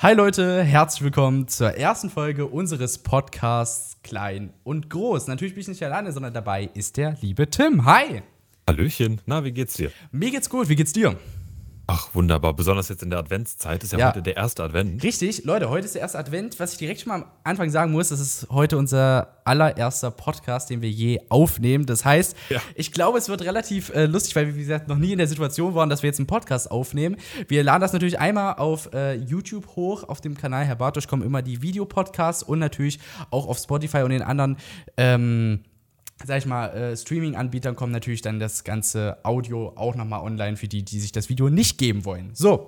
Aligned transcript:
Hi 0.00 0.14
Leute, 0.14 0.62
herzlich 0.62 1.02
willkommen 1.02 1.48
zur 1.48 1.72
ersten 1.72 2.08
Folge 2.08 2.46
unseres 2.46 2.98
Podcasts 2.98 4.00
Klein 4.04 4.52
und 4.62 4.90
Groß. 4.90 5.26
Natürlich 5.26 5.54
bin 5.54 5.62
ich 5.62 5.66
nicht 5.66 5.82
alleine, 5.82 6.12
sondern 6.12 6.32
dabei 6.32 6.70
ist 6.72 6.98
der 6.98 7.16
liebe 7.20 7.50
Tim. 7.50 7.84
Hi! 7.84 8.22
Hallöchen, 8.68 9.20
na, 9.26 9.42
wie 9.42 9.50
geht's 9.50 9.74
dir? 9.74 9.90
Mir 10.12 10.30
geht's 10.30 10.48
gut, 10.48 10.68
wie 10.68 10.76
geht's 10.76 10.92
dir? 10.92 11.16
Ach, 11.90 12.14
wunderbar. 12.14 12.52
Besonders 12.52 12.90
jetzt 12.90 13.02
in 13.02 13.08
der 13.08 13.18
Adventszeit. 13.18 13.82
Ist 13.82 13.92
ja, 13.92 13.98
ja, 13.98 14.08
heute 14.08 14.20
der 14.20 14.36
erste 14.36 14.62
Advent. 14.62 15.02
Richtig, 15.02 15.46
Leute, 15.46 15.70
heute 15.70 15.86
ist 15.86 15.94
der 15.94 16.02
erste 16.02 16.18
Advent. 16.18 16.60
Was 16.60 16.72
ich 16.72 16.78
direkt 16.78 17.00
schon 17.00 17.08
mal 17.08 17.22
am 17.22 17.24
Anfang 17.44 17.70
sagen 17.70 17.92
muss, 17.92 18.10
das 18.10 18.20
ist 18.20 18.46
heute 18.50 18.76
unser 18.76 19.38
allererster 19.44 20.10
Podcast, 20.10 20.68
den 20.68 20.82
wir 20.82 20.90
je 20.90 21.18
aufnehmen. 21.30 21.86
Das 21.86 22.04
heißt, 22.04 22.36
ja. 22.50 22.60
ich 22.74 22.92
glaube, 22.92 23.16
es 23.16 23.30
wird 23.30 23.40
relativ 23.40 23.88
äh, 23.94 24.04
lustig, 24.04 24.36
weil 24.36 24.48
wir, 24.48 24.54
wie 24.54 24.60
gesagt, 24.60 24.86
noch 24.86 24.98
nie 24.98 25.12
in 25.12 25.18
der 25.18 25.28
Situation 25.28 25.74
waren, 25.74 25.88
dass 25.88 26.02
wir 26.02 26.08
jetzt 26.08 26.18
einen 26.18 26.26
Podcast 26.26 26.70
aufnehmen. 26.70 27.16
Wir 27.48 27.64
laden 27.64 27.80
das 27.80 27.94
natürlich 27.94 28.18
einmal 28.18 28.56
auf 28.56 28.92
äh, 28.92 29.14
YouTube 29.14 29.68
hoch. 29.74 30.04
Auf 30.04 30.20
dem 30.20 30.36
Kanal 30.36 30.66
Herr 30.66 30.76
Bartosch 30.76 31.06
kommen 31.06 31.22
immer 31.22 31.40
die 31.40 31.62
Videopodcasts 31.62 32.42
und 32.42 32.58
natürlich 32.58 32.98
auch 33.30 33.48
auf 33.48 33.56
Spotify 33.56 34.02
und 34.02 34.10
den 34.10 34.22
anderen. 34.22 34.58
Ähm, 34.98 35.60
sag 36.24 36.38
ich 36.38 36.46
mal, 36.46 36.68
äh, 36.68 36.96
Streaming-Anbietern 36.96 37.76
kommt 37.76 37.92
natürlich 37.92 38.22
dann 38.22 38.40
das 38.40 38.64
ganze 38.64 39.18
Audio 39.22 39.72
auch 39.76 39.94
nochmal 39.94 40.20
online 40.20 40.56
für 40.56 40.68
die, 40.68 40.82
die 40.82 41.00
sich 41.00 41.12
das 41.12 41.28
Video 41.28 41.48
nicht 41.48 41.78
geben 41.78 42.04
wollen. 42.04 42.30
So, 42.34 42.66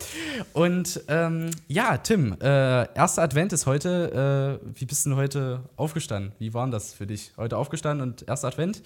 und 0.52 1.00
ähm, 1.08 1.50
ja, 1.68 1.96
Tim, 1.98 2.36
äh, 2.40 2.92
erster 2.94 3.22
Advent 3.22 3.52
ist 3.52 3.66
heute. 3.66 4.60
Äh, 4.62 4.78
wie 4.78 4.86
bist 4.86 5.04
du 5.04 5.10
denn 5.10 5.18
heute 5.18 5.62
aufgestanden? 5.76 6.32
Wie 6.38 6.54
war 6.54 6.68
das 6.68 6.92
für 6.92 7.06
dich? 7.06 7.32
Heute 7.36 7.56
aufgestanden 7.56 8.08
und 8.08 8.28
erster 8.28 8.48
Advent? 8.48 8.82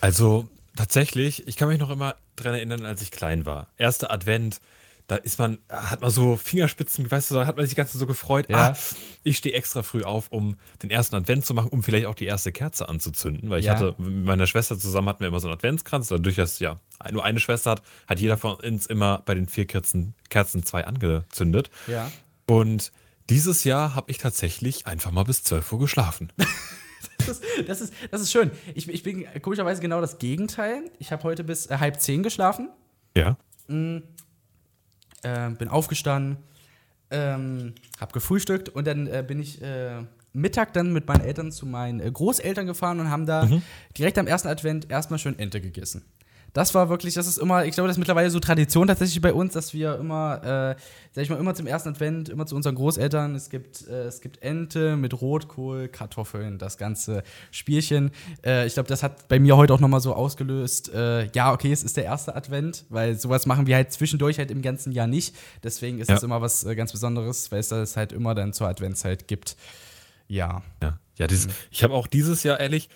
Also 0.00 0.48
tatsächlich, 0.76 1.46
ich 1.46 1.56
kann 1.56 1.68
mich 1.68 1.78
noch 1.78 1.90
immer 1.90 2.14
dran 2.36 2.54
erinnern, 2.54 2.86
als 2.86 3.02
ich 3.02 3.10
klein 3.10 3.46
war. 3.46 3.68
Erster 3.76 4.10
Advent, 4.10 4.60
da 5.08 5.16
ist 5.16 5.38
man, 5.38 5.58
hat 5.70 6.02
man 6.02 6.10
so 6.10 6.36
Fingerspitzen, 6.36 7.10
weißt 7.10 7.30
du, 7.30 7.36
da 7.36 7.46
hat 7.46 7.56
man 7.56 7.64
sich 7.64 7.74
ganz 7.74 7.94
so 7.94 8.06
gefreut. 8.06 8.50
Ja. 8.50 8.72
Ah, 8.72 8.76
ich 9.24 9.38
stehe 9.38 9.54
extra 9.54 9.82
früh 9.82 10.02
auf, 10.04 10.28
um 10.30 10.56
den 10.82 10.90
ersten 10.90 11.16
Advent 11.16 11.46
zu 11.46 11.54
machen, 11.54 11.70
um 11.70 11.82
vielleicht 11.82 12.06
auch 12.06 12.14
die 12.14 12.26
erste 12.26 12.52
Kerze 12.52 12.90
anzuzünden, 12.90 13.48
weil 13.48 13.60
ich 13.60 13.66
ja. 13.66 13.74
hatte 13.74 13.94
mit 13.96 14.26
meiner 14.26 14.46
Schwester 14.46 14.78
zusammen 14.78 15.08
hatten 15.08 15.20
wir 15.20 15.28
immer 15.28 15.40
so 15.40 15.48
einen 15.48 15.56
Adventskranz, 15.56 16.08
dadurch, 16.08 16.36
dass 16.36 16.58
ja 16.58 16.78
nur 17.10 17.24
eine 17.24 17.40
Schwester 17.40 17.70
hat, 17.72 17.82
hat 18.06 18.20
jeder 18.20 18.36
von 18.36 18.56
uns 18.56 18.86
immer 18.86 19.22
bei 19.24 19.34
den 19.34 19.48
vier 19.48 19.66
Kerzen, 19.66 20.14
Kerzen 20.28 20.62
zwei 20.62 20.84
angezündet. 20.84 21.70
Ja. 21.86 22.12
Und 22.46 22.92
dieses 23.30 23.64
Jahr 23.64 23.94
habe 23.94 24.10
ich 24.10 24.18
tatsächlich 24.18 24.86
einfach 24.86 25.10
mal 25.10 25.24
bis 25.24 25.42
12 25.42 25.72
Uhr 25.72 25.78
geschlafen. 25.80 26.32
Das 27.18 27.28
ist, 27.28 27.42
das 27.66 27.80
ist, 27.80 27.92
das 28.10 28.20
ist 28.22 28.32
schön. 28.32 28.50
Ich, 28.74 28.88
ich 28.88 29.02
bin 29.02 29.26
komischerweise 29.42 29.82
genau 29.82 30.00
das 30.00 30.18
Gegenteil. 30.18 30.90
Ich 30.98 31.12
habe 31.12 31.24
heute 31.24 31.44
bis 31.44 31.66
äh, 31.66 31.76
halb 31.78 32.00
zehn 32.00 32.22
geschlafen. 32.22 32.70
Ja. 33.14 33.36
Mhm 33.66 34.02
äh, 35.22 35.50
bin 35.50 35.68
aufgestanden, 35.68 36.38
ähm, 37.10 37.74
hab 38.00 38.12
gefrühstückt 38.12 38.68
und 38.68 38.86
dann 38.86 39.06
äh, 39.06 39.24
bin 39.26 39.40
ich 39.40 39.62
äh, 39.62 40.02
Mittag 40.32 40.72
dann 40.74 40.92
mit 40.92 41.06
meinen 41.06 41.22
Eltern 41.22 41.52
zu 41.52 41.66
meinen 41.66 42.00
äh, 42.00 42.10
Großeltern 42.10 42.66
gefahren 42.66 43.00
und 43.00 43.10
haben 43.10 43.26
da 43.26 43.46
mhm. 43.46 43.62
direkt 43.96 44.18
am 44.18 44.26
ersten 44.26 44.48
Advent 44.48 44.90
erstmal 44.90 45.18
schön 45.18 45.38
Ente 45.38 45.60
gegessen 45.60 46.04
das 46.58 46.74
war 46.74 46.88
wirklich, 46.88 47.14
das 47.14 47.28
ist 47.28 47.38
immer, 47.38 47.64
ich 47.66 47.74
glaube, 47.74 47.86
das 47.86 47.94
ist 47.94 48.00
mittlerweile 48.00 48.30
so 48.30 48.40
Tradition 48.40 48.88
tatsächlich 48.88 49.20
bei 49.20 49.32
uns, 49.32 49.52
dass 49.52 49.74
wir 49.74 49.96
immer, 49.96 50.42
äh, 50.42 50.80
sag 51.12 51.22
ich 51.22 51.30
mal, 51.30 51.36
immer 51.36 51.54
zum 51.54 51.68
ersten 51.68 51.90
Advent, 51.90 52.28
immer 52.30 52.46
zu 52.46 52.56
unseren 52.56 52.74
Großeltern, 52.74 53.36
es 53.36 53.48
gibt, 53.48 53.86
äh, 53.86 54.06
es 54.06 54.20
gibt 54.20 54.42
Ente 54.42 54.96
mit 54.96 55.20
Rotkohl, 55.20 55.86
Kartoffeln, 55.86 56.58
das 56.58 56.76
ganze 56.76 57.22
Spielchen. 57.52 58.10
Äh, 58.44 58.66
ich 58.66 58.74
glaube, 58.74 58.88
das 58.88 59.04
hat 59.04 59.28
bei 59.28 59.38
mir 59.38 59.56
heute 59.56 59.72
auch 59.72 59.78
nochmal 59.78 60.00
so 60.00 60.14
ausgelöst, 60.14 60.92
äh, 60.92 61.26
ja, 61.32 61.52
okay, 61.52 61.70
es 61.70 61.84
ist 61.84 61.96
der 61.96 62.06
erste 62.06 62.34
Advent, 62.34 62.86
weil 62.88 63.16
sowas 63.16 63.46
machen 63.46 63.68
wir 63.68 63.76
halt 63.76 63.92
zwischendurch 63.92 64.40
halt 64.40 64.50
im 64.50 64.60
ganzen 64.60 64.90
Jahr 64.90 65.06
nicht. 65.06 65.36
Deswegen 65.62 66.00
ist 66.00 66.08
ja. 66.08 66.16
das 66.16 66.24
immer 66.24 66.42
was 66.42 66.64
äh, 66.64 66.74
ganz 66.74 66.90
Besonderes, 66.90 67.52
weil 67.52 67.60
es 67.60 67.68
das 67.68 67.96
halt 67.96 68.12
immer 68.12 68.34
dann 68.34 68.52
zur 68.52 68.66
Adventszeit 68.66 69.28
gibt. 69.28 69.56
Ja. 70.26 70.62
Ja, 70.82 70.98
ja 71.18 71.28
dieses, 71.28 71.46
mhm. 71.46 71.52
ich 71.70 71.84
habe 71.84 71.94
auch 71.94 72.08
dieses 72.08 72.42
Jahr 72.42 72.58
ehrlich, 72.58 72.88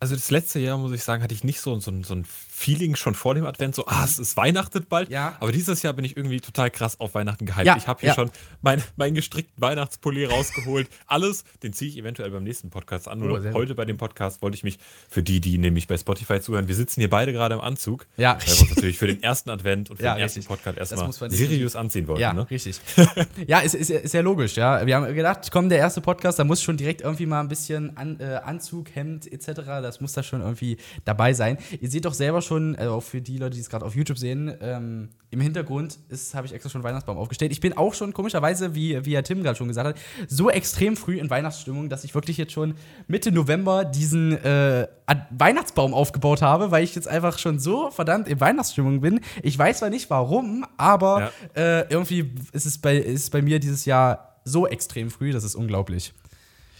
also 0.00 0.14
das 0.14 0.30
letzte 0.30 0.58
Jahr, 0.58 0.78
muss 0.78 0.92
ich 0.92 1.02
sagen, 1.02 1.22
hatte 1.22 1.34
ich 1.34 1.44
nicht 1.44 1.60
so, 1.60 1.78
so, 1.80 1.92
so 2.02 2.14
ein 2.14 2.24
Feeling 2.58 2.96
schon 2.96 3.14
vor 3.14 3.36
dem 3.36 3.46
Advent, 3.46 3.76
so, 3.76 3.86
ah, 3.86 4.02
es 4.04 4.18
ist 4.18 4.36
Weihnachten 4.36 4.84
bald. 4.88 5.10
Ja. 5.10 5.36
Aber 5.38 5.52
dieses 5.52 5.80
Jahr 5.82 5.92
bin 5.92 6.04
ich 6.04 6.16
irgendwie 6.16 6.40
total 6.40 6.72
krass 6.72 6.98
auf 6.98 7.14
Weihnachten 7.14 7.46
gehypt. 7.46 7.64
Ja, 7.64 7.76
ich 7.76 7.86
habe 7.86 8.00
hier 8.00 8.08
ja. 8.08 8.14
schon 8.16 8.32
meinen 8.62 8.82
mein 8.96 9.14
gestrickten 9.14 9.62
Weihnachtspulli 9.62 10.24
rausgeholt. 10.24 10.88
Alles, 11.06 11.44
den 11.62 11.72
ziehe 11.72 11.88
ich 11.88 11.96
eventuell 11.96 12.32
beim 12.32 12.42
nächsten 12.42 12.70
Podcast 12.70 13.06
an. 13.06 13.22
Oh, 13.22 13.26
Oder 13.26 13.52
heute 13.52 13.76
bei 13.76 13.84
dem 13.84 13.96
Podcast 13.96 14.42
wollte 14.42 14.56
ich 14.56 14.64
mich, 14.64 14.80
für 15.08 15.22
die, 15.22 15.40
die 15.40 15.56
nämlich 15.56 15.86
bei 15.86 15.96
Spotify 15.96 16.40
zuhören, 16.40 16.66
wir 16.66 16.74
sitzen 16.74 17.00
hier 17.00 17.08
beide 17.08 17.32
gerade 17.32 17.54
im 17.54 17.60
Anzug. 17.60 18.08
Ja. 18.16 18.36
Weil 18.40 18.46
wir 18.46 18.60
uns 18.62 18.70
natürlich 18.74 18.98
für 18.98 19.06
den 19.06 19.22
ersten 19.22 19.50
Advent 19.50 19.90
und 19.90 19.98
für 19.98 20.02
ja, 20.02 20.14
den 20.14 20.22
ersten 20.22 20.42
Podcast 20.42 20.78
erstmal 20.78 21.30
seriös 21.30 21.76
anziehen 21.76 22.08
wollten. 22.08 22.22
Ja, 22.22 22.32
ne? 22.32 22.50
richtig. 22.50 22.80
ja, 23.46 23.60
ist, 23.60 23.76
ist, 23.76 23.90
ist 23.90 24.14
ja 24.14 24.20
logisch, 24.20 24.56
ja. 24.56 24.84
Wir 24.84 24.96
haben 24.96 25.14
gedacht, 25.14 25.48
komm, 25.52 25.68
der 25.68 25.78
erste 25.78 26.00
Podcast, 26.00 26.40
da 26.40 26.44
muss 26.44 26.60
schon 26.60 26.76
direkt 26.76 27.02
irgendwie 27.02 27.26
mal 27.26 27.38
ein 27.38 27.48
bisschen 27.48 27.96
an, 27.96 28.18
äh, 28.18 28.40
Anzug, 28.44 28.96
Hemd 28.96 29.30
etc., 29.30 29.52
das 29.54 30.00
muss 30.00 30.12
da 30.12 30.24
schon 30.24 30.40
irgendwie 30.40 30.76
dabei 31.04 31.34
sein. 31.34 31.58
Ihr 31.80 31.88
seht 31.88 32.04
doch 32.04 32.14
selber 32.14 32.42
schon, 32.42 32.47
also 32.50 32.94
auch 32.94 33.02
für 33.02 33.20
die 33.20 33.38
Leute, 33.38 33.54
die 33.54 33.60
es 33.60 33.70
gerade 33.70 33.84
auf 33.84 33.94
YouTube 33.94 34.18
sehen, 34.18 34.52
ähm, 34.60 35.08
im 35.30 35.40
Hintergrund 35.40 35.98
habe 36.34 36.46
ich 36.46 36.54
extra 36.54 36.70
schon 36.70 36.82
Weihnachtsbaum 36.82 37.18
aufgestellt. 37.18 37.52
Ich 37.52 37.60
bin 37.60 37.76
auch 37.76 37.94
schon 37.94 38.12
komischerweise, 38.12 38.74
wie, 38.74 39.04
wie 39.04 39.14
Herr 39.14 39.22
Tim 39.22 39.42
gerade 39.42 39.56
schon 39.56 39.68
gesagt 39.68 39.88
hat, 39.88 39.96
so 40.26 40.50
extrem 40.50 40.96
früh 40.96 41.18
in 41.18 41.28
Weihnachtsstimmung, 41.28 41.88
dass 41.88 42.04
ich 42.04 42.14
wirklich 42.14 42.38
jetzt 42.38 42.52
schon 42.52 42.74
Mitte 43.06 43.30
November 43.30 43.84
diesen 43.84 44.32
äh, 44.42 44.88
Weihnachtsbaum 45.30 45.92
aufgebaut 45.92 46.42
habe, 46.42 46.70
weil 46.70 46.84
ich 46.84 46.94
jetzt 46.94 47.08
einfach 47.08 47.38
schon 47.38 47.58
so 47.58 47.90
verdammt 47.90 48.28
in 48.28 48.40
Weihnachtsstimmung 48.40 49.00
bin. 49.00 49.20
Ich 49.42 49.58
weiß 49.58 49.78
zwar 49.78 49.90
nicht 49.90 50.08
warum, 50.10 50.64
aber 50.76 51.30
ja. 51.54 51.80
äh, 51.80 51.86
irgendwie 51.90 52.32
ist 52.52 52.66
es, 52.66 52.78
bei, 52.78 52.96
ist 52.96 53.22
es 53.24 53.30
bei 53.30 53.42
mir 53.42 53.60
dieses 53.60 53.84
Jahr 53.84 54.40
so 54.44 54.66
extrem 54.66 55.10
früh, 55.10 55.32
das 55.32 55.44
ist 55.44 55.54
unglaublich. 55.54 56.14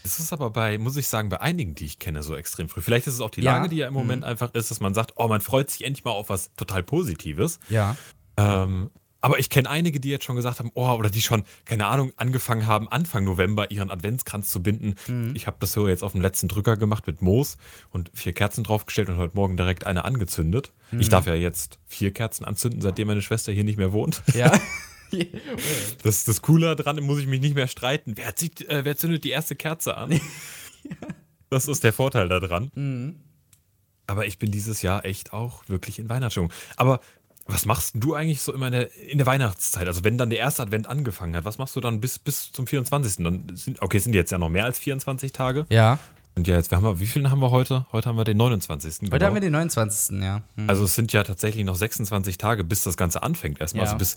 Das 0.08 0.20
ist 0.20 0.32
aber 0.32 0.48
bei, 0.48 0.78
muss 0.78 0.96
ich 0.96 1.06
sagen, 1.06 1.28
bei 1.28 1.42
einigen, 1.42 1.74
die 1.74 1.84
ich 1.84 1.98
kenne, 1.98 2.22
so 2.22 2.34
extrem 2.34 2.70
früh. 2.70 2.80
Vielleicht 2.80 3.06
ist 3.06 3.14
es 3.14 3.20
auch 3.20 3.30
die 3.30 3.42
Lage, 3.42 3.66
ja. 3.66 3.68
die 3.68 3.76
ja 3.76 3.88
im 3.88 3.94
Moment 3.94 4.22
mhm. 4.22 4.28
einfach 4.28 4.54
ist, 4.54 4.70
dass 4.70 4.80
man 4.80 4.94
sagt, 4.94 5.12
oh, 5.16 5.28
man 5.28 5.42
freut 5.42 5.70
sich 5.70 5.84
endlich 5.84 6.02
mal 6.02 6.12
auf 6.12 6.30
was 6.30 6.54
total 6.54 6.82
Positives. 6.82 7.58
Ja. 7.68 7.94
Ähm, 8.38 8.90
aber 9.20 9.38
ich 9.38 9.50
kenne 9.50 9.68
einige, 9.68 10.00
die 10.00 10.08
jetzt 10.08 10.24
schon 10.24 10.36
gesagt 10.36 10.60
haben, 10.60 10.70
oh, 10.72 10.88
oder 10.92 11.10
die 11.10 11.20
schon, 11.20 11.42
keine 11.66 11.88
Ahnung, 11.88 12.12
angefangen 12.16 12.66
haben, 12.66 12.88
Anfang 12.88 13.24
November 13.24 13.70
ihren 13.70 13.90
Adventskranz 13.90 14.50
zu 14.50 14.62
binden. 14.62 14.94
Mhm. 15.08 15.32
Ich 15.34 15.46
habe 15.46 15.58
das 15.60 15.72
so 15.72 15.88
jetzt 15.88 16.02
auf 16.02 16.12
dem 16.12 16.22
letzten 16.22 16.48
Drücker 16.48 16.78
gemacht 16.78 17.06
mit 17.06 17.20
Moos 17.20 17.58
und 17.90 18.10
vier 18.14 18.32
Kerzen 18.32 18.64
draufgestellt 18.64 19.10
und 19.10 19.18
heute 19.18 19.36
Morgen 19.36 19.58
direkt 19.58 19.86
eine 19.86 20.06
angezündet. 20.06 20.72
Mhm. 20.90 21.00
Ich 21.00 21.10
darf 21.10 21.26
ja 21.26 21.34
jetzt 21.34 21.78
vier 21.86 22.14
Kerzen 22.14 22.46
anzünden, 22.46 22.80
seitdem 22.80 23.08
meine 23.08 23.20
Schwester 23.20 23.52
hier 23.52 23.64
nicht 23.64 23.76
mehr 23.76 23.92
wohnt. 23.92 24.22
Ja. 24.32 24.52
das, 26.02 26.24
das 26.24 26.42
Coole 26.42 26.76
daran, 26.76 27.02
muss 27.02 27.18
ich 27.18 27.26
mich 27.26 27.40
nicht 27.40 27.54
mehr 27.54 27.68
streiten. 27.68 28.12
Wer, 28.16 28.36
zieht, 28.36 28.68
äh, 28.68 28.84
wer 28.84 28.96
zündet 28.96 29.24
die 29.24 29.30
erste 29.30 29.56
Kerze 29.56 29.96
an? 29.96 30.12
ja. 30.12 30.20
Das 31.50 31.66
ist 31.66 31.84
der 31.84 31.92
Vorteil 31.92 32.28
daran. 32.28 32.70
Mhm. 32.74 33.16
Aber 34.06 34.26
ich 34.26 34.38
bin 34.38 34.50
dieses 34.50 34.82
Jahr 34.82 35.04
echt 35.04 35.32
auch 35.32 35.68
wirklich 35.68 35.98
in 35.98 36.08
Weihnachtsstimmung. 36.08 36.52
Aber 36.76 37.00
was 37.46 37.64
machst 37.64 37.92
du 37.94 38.14
eigentlich 38.14 38.42
so 38.42 38.52
immer 38.52 38.66
in 38.66 38.72
der, 38.72 38.94
in 38.96 39.18
der, 39.18 39.26
Weihnachtszeit? 39.26 39.86
Also 39.86 40.04
wenn 40.04 40.18
dann 40.18 40.30
der 40.30 40.38
erste 40.38 40.62
Advent 40.62 40.86
angefangen 40.86 41.34
hat, 41.34 41.44
was 41.44 41.58
machst 41.58 41.74
du 41.76 41.80
dann 41.80 42.00
bis, 42.00 42.18
bis 42.18 42.52
zum 42.52 42.66
24.? 42.66 43.24
Dann 43.24 43.56
sind, 43.56 43.82
okay, 43.82 43.98
sind 43.98 44.14
jetzt 44.14 44.30
ja 44.30 44.38
noch 44.38 44.50
mehr 44.50 44.64
als 44.64 44.78
24 44.78 45.32
Tage. 45.32 45.66
Ja. 45.70 45.98
Und 46.34 46.46
ja, 46.46 46.56
jetzt, 46.56 46.70
wir 46.70 46.80
haben, 46.80 47.00
wie 47.00 47.06
viele 47.06 47.30
haben 47.30 47.40
wir 47.40 47.50
heute? 47.50 47.86
Heute 47.90 48.08
haben 48.08 48.16
wir 48.16 48.24
den 48.24 48.36
29. 48.36 49.00
Heute 49.00 49.10
genau. 49.10 49.26
haben 49.26 49.34
wir 49.34 49.40
den 49.40 49.52
29. 49.52 50.20
Ja. 50.20 50.42
Mhm. 50.56 50.70
Also 50.70 50.84
es 50.84 50.94
sind 50.94 51.12
ja 51.12 51.24
tatsächlich 51.24 51.64
noch 51.64 51.74
26 51.74 52.36
Tage, 52.36 52.64
bis 52.64 52.82
das 52.84 52.96
Ganze 52.96 53.22
anfängt 53.22 53.60
erstmal. 53.60 53.86
Ja. 53.86 53.92
Also 53.92 53.98
bis 53.98 54.16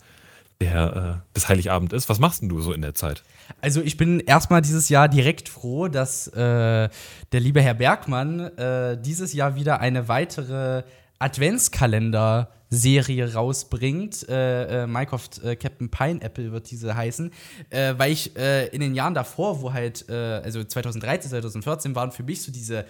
der, 0.62 1.20
äh, 1.20 1.24
bis 1.34 1.50
Heiligabend 1.50 1.92
ist. 1.92 2.08
Was 2.08 2.20
machst 2.20 2.42
denn 2.42 2.48
du 2.50 2.62
so 2.62 2.72
in 2.72 2.82
der 2.82 2.94
Zeit? 2.94 3.24
Also 3.60 3.82
ich 3.82 3.98
bin 3.98 4.22
erstmal 4.22 4.62
dieses 4.62 4.88
Jahr 4.88 5.10
direkt 5.10 5.50
froh, 5.50 5.88
dass 5.88 6.28
äh, 6.28 6.38
der 6.38 7.40
liebe 7.40 7.62
Herr 7.62 7.74
Bergmann 7.74 8.40
äh, 8.40 9.02
dieses 9.02 9.34
Jahr 9.34 9.56
wieder 9.56 9.82
eine 9.82 10.08
weitere 10.08 10.84
Adventskalender-Serie 11.20 13.34
rausbringt. 13.34 14.30
Äh, 14.30 14.84
äh, 14.84 14.88
Minecraft 14.88 15.30
äh, 15.44 15.56
Captain 15.56 15.90
Pineapple 15.90 16.52
wird 16.52 16.72
diese 16.72 16.96
heißen. 16.96 17.32
Äh, 17.72 17.96
weil 17.98 18.12
ich 18.12 18.38
äh, 18.38 18.68
in 18.68 18.82
den 18.82 18.94
Jahren 18.96 19.16
davor, 19.16 19.62
wo 19.62 19.74
halt, 19.74 20.10
also 20.10 20.64
2013, 20.64 21.32
2014, 21.32 21.96
waren 21.96 22.12
für 22.12 22.24
mich 22.24 22.44
so 22.44 22.52
diese 22.52 22.86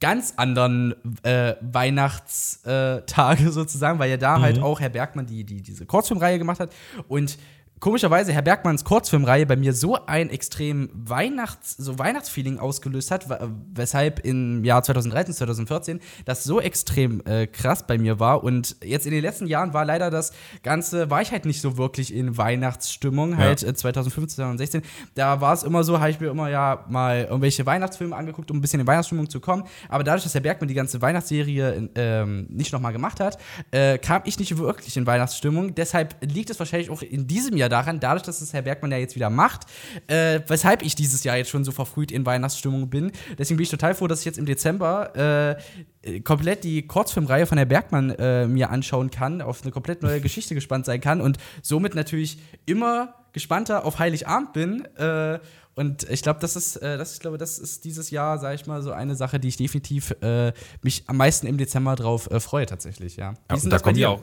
ganz 0.00 0.34
anderen 0.36 0.94
äh, 1.22 1.54
Weihnachtstage 1.60 3.50
sozusagen, 3.50 3.98
weil 3.98 4.10
ja 4.10 4.16
da 4.16 4.32
halt 4.32 4.40
mhm. 4.40 4.44
halt 4.44 4.62
auch 4.62 4.80
Herr 4.80 4.88
Bergmann 4.90 5.26
die, 5.26 5.44
die 5.44 5.62
diese 5.62 5.86
Kurzfilmreihe 5.86 6.38
gemacht 6.38 6.60
hat 6.60 6.72
und 7.08 7.38
komischerweise 7.82 8.32
Herr 8.32 8.42
Bergmanns 8.42 8.84
Kurzfilmreihe 8.84 9.44
bei 9.44 9.56
mir 9.56 9.72
so 9.72 9.98
ein 10.06 10.30
extrem 10.30 10.88
Weihnachts 10.94 11.76
so 11.76 11.98
Weihnachtsfeeling 11.98 12.60
ausgelöst 12.60 13.10
hat, 13.10 13.26
weshalb 13.74 14.24
im 14.24 14.64
Jahr 14.64 14.84
2013, 14.84 15.34
2014 15.34 16.00
das 16.24 16.44
so 16.44 16.60
extrem 16.60 17.26
äh, 17.26 17.48
krass 17.48 17.84
bei 17.84 17.98
mir 17.98 18.20
war. 18.20 18.44
Und 18.44 18.76
jetzt 18.84 19.04
in 19.04 19.10
den 19.10 19.20
letzten 19.20 19.48
Jahren 19.48 19.74
war 19.74 19.84
leider 19.84 20.10
das 20.10 20.32
ganze 20.62 21.10
war 21.10 21.22
ich 21.22 21.32
halt 21.32 21.44
nicht 21.44 21.60
so 21.60 21.76
wirklich 21.76 22.14
in 22.14 22.36
Weihnachtsstimmung 22.36 23.36
halt 23.36 23.64
äh, 23.64 23.74
2015, 23.74 24.36
2016, 24.36 24.82
da 25.16 25.40
war 25.40 25.52
es 25.52 25.64
immer 25.64 25.82
so, 25.82 25.98
habe 25.98 26.10
ich 26.10 26.20
mir 26.20 26.28
immer 26.28 26.48
ja 26.50 26.84
mal 26.88 27.24
irgendwelche 27.24 27.66
Weihnachtsfilme 27.66 28.14
angeguckt, 28.14 28.52
um 28.52 28.58
ein 28.58 28.60
bisschen 28.60 28.78
in 28.78 28.86
Weihnachtsstimmung 28.86 29.28
zu 29.28 29.40
kommen, 29.40 29.64
aber 29.88 30.04
dadurch, 30.04 30.22
dass 30.22 30.34
Herr 30.34 30.40
Bergmann 30.40 30.68
die 30.68 30.74
ganze 30.74 31.02
Weihnachtsserie 31.02 31.90
ähm, 31.96 32.46
nicht 32.48 32.72
nochmal 32.72 32.92
gemacht 32.92 33.18
hat, 33.18 33.38
äh, 33.72 33.98
kam 33.98 34.22
ich 34.24 34.38
nicht 34.38 34.56
wirklich 34.56 34.96
in 34.96 35.04
Weihnachtsstimmung, 35.04 35.74
deshalb 35.74 36.14
liegt 36.20 36.50
es 36.50 36.60
wahrscheinlich 36.60 36.88
auch 36.88 37.02
in 37.02 37.26
diesem 37.26 37.56
Jahr 37.56 37.71
daran, 37.72 38.00
dadurch, 38.00 38.22
dass 38.22 38.40
es 38.40 38.52
Herr 38.52 38.62
Bergmann 38.62 38.92
ja 38.92 38.98
jetzt 38.98 39.16
wieder 39.16 39.30
macht, 39.30 39.66
äh, 40.06 40.40
weshalb 40.46 40.82
ich 40.82 40.94
dieses 40.94 41.24
Jahr 41.24 41.36
jetzt 41.36 41.50
schon 41.50 41.64
so 41.64 41.72
verfrüht 41.72 42.12
in 42.12 42.24
Weihnachtsstimmung 42.24 42.88
bin. 42.88 43.12
Deswegen 43.38 43.56
bin 43.56 43.64
ich 43.64 43.70
total 43.70 43.94
froh, 43.94 44.06
dass 44.06 44.20
ich 44.20 44.26
jetzt 44.26 44.38
im 44.38 44.46
Dezember 44.46 45.56
äh, 46.04 46.20
komplett 46.20 46.64
die 46.64 46.86
Kurzfilmreihe 46.86 47.46
von 47.46 47.58
Herr 47.58 47.66
Bergmann 47.66 48.10
äh, 48.10 48.46
mir 48.46 48.70
anschauen 48.70 49.10
kann, 49.10 49.40
auf 49.42 49.62
eine 49.62 49.72
komplett 49.72 50.02
neue 50.02 50.20
Geschichte 50.22 50.54
gespannt 50.54 50.86
sein 50.86 51.00
kann 51.00 51.20
und 51.20 51.38
somit 51.62 51.94
natürlich 51.94 52.38
immer 52.66 53.14
gespannter 53.32 53.84
auf 53.84 53.98
Heiligabend 53.98 54.52
bin. 54.52 54.84
Äh, 54.96 55.38
und 55.74 56.08
ich 56.10 56.22
glaube, 56.22 56.38
das 56.40 56.54
ist, 56.54 56.76
äh, 56.76 56.98
das, 56.98 57.14
ich 57.14 57.20
glaube, 57.20 57.38
das 57.38 57.58
ist 57.58 57.84
dieses 57.84 58.10
Jahr, 58.10 58.38
sage 58.38 58.54
ich 58.56 58.66
mal, 58.66 58.82
so 58.82 58.92
eine 58.92 59.16
Sache, 59.16 59.40
die 59.40 59.48
ich 59.48 59.56
definitiv 59.56 60.14
äh, 60.20 60.52
mich 60.82 61.04
am 61.06 61.16
meisten 61.16 61.46
im 61.46 61.56
Dezember 61.56 61.96
drauf 61.96 62.30
äh, 62.30 62.40
freue, 62.40 62.66
tatsächlich, 62.66 63.16
ja. 63.16 63.34
ja 63.50 63.56
und 63.56 63.72
da 63.72 63.78
kommen 63.78 63.96
ja 63.96 64.10
auch. 64.10 64.22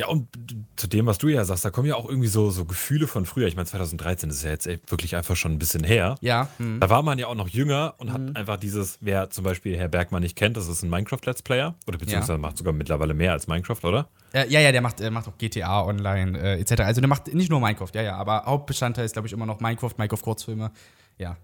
Ja, 0.00 0.06
und 0.06 0.28
zu 0.76 0.86
dem, 0.86 1.06
was 1.06 1.18
du 1.18 1.26
ja 1.26 1.44
sagst, 1.44 1.64
da 1.64 1.70
kommen 1.70 1.88
ja 1.88 1.96
auch 1.96 2.08
irgendwie 2.08 2.28
so, 2.28 2.50
so 2.50 2.64
Gefühle 2.64 3.08
von 3.08 3.26
früher. 3.26 3.48
Ich 3.48 3.56
meine, 3.56 3.66
2013 3.66 4.30
ist 4.30 4.44
ja 4.44 4.50
jetzt 4.50 4.68
wirklich 4.90 5.16
einfach 5.16 5.34
schon 5.34 5.52
ein 5.52 5.58
bisschen 5.58 5.82
her. 5.82 6.14
Ja. 6.20 6.48
Hm. 6.58 6.78
Da 6.78 6.88
war 6.88 7.02
man 7.02 7.18
ja 7.18 7.26
auch 7.26 7.34
noch 7.34 7.48
jünger 7.48 7.94
und 7.98 8.14
hm. 8.14 8.28
hat 8.28 8.36
einfach 8.36 8.56
dieses, 8.58 8.98
wer 9.00 9.30
zum 9.30 9.42
Beispiel 9.42 9.76
Herr 9.76 9.88
Bergmann 9.88 10.22
nicht 10.22 10.36
kennt, 10.36 10.56
das 10.56 10.68
ist 10.68 10.84
ein 10.84 10.90
Minecraft-Let's 10.90 11.42
Player. 11.42 11.74
Oder 11.88 11.98
beziehungsweise 11.98 12.32
ja. 12.32 12.38
macht 12.38 12.58
sogar 12.58 12.72
mittlerweile 12.72 13.12
mehr 13.12 13.32
als 13.32 13.48
Minecraft, 13.48 13.82
oder? 13.82 14.08
Äh, 14.32 14.48
ja, 14.48 14.60
ja, 14.60 14.70
der 14.70 14.82
macht, 14.82 15.00
äh, 15.00 15.10
macht 15.10 15.26
auch 15.26 15.36
GTA 15.36 15.82
Online 15.84 16.38
äh, 16.38 16.60
etc. 16.60 16.82
Also 16.82 17.00
der 17.00 17.08
macht 17.08 17.34
nicht 17.34 17.50
nur 17.50 17.60
Minecraft, 17.60 17.90
ja, 17.94 18.02
ja, 18.02 18.16
aber 18.16 18.44
Hauptbestandteil 18.44 19.04
ist, 19.04 19.14
glaube 19.14 19.26
ich, 19.26 19.32
immer 19.32 19.46
noch 19.46 19.58
Minecraft, 19.58 19.94
Minecraft-Kurzfilme. 19.96 20.70
Ja. 21.18 21.36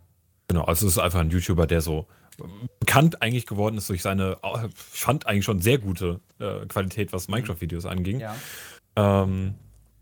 Genau, 0.47 0.63
also 0.63 0.87
es 0.87 0.93
ist 0.93 0.99
einfach 0.99 1.21
ein 1.21 1.31
YouTuber, 1.31 1.67
der 1.67 1.81
so 1.81 2.07
bekannt 2.81 3.23
eigentlich 3.23 3.47
geworden 3.47 3.79
ist 3.79 3.89
durch 3.89 4.03
seine, 4.03 4.37
ich 4.69 5.01
fand 5.01 5.27
eigentlich 5.27 5.45
schon 5.45 5.61
sehr 5.61 5.79
gute 5.79 6.21
äh, 6.39 6.67
Qualität, 6.67 7.13
was 7.13 7.29
Minecraft-Videos 7.29 7.87
anging. 7.87 8.21
Ja. 8.21 8.35
Ähm, 8.97 9.55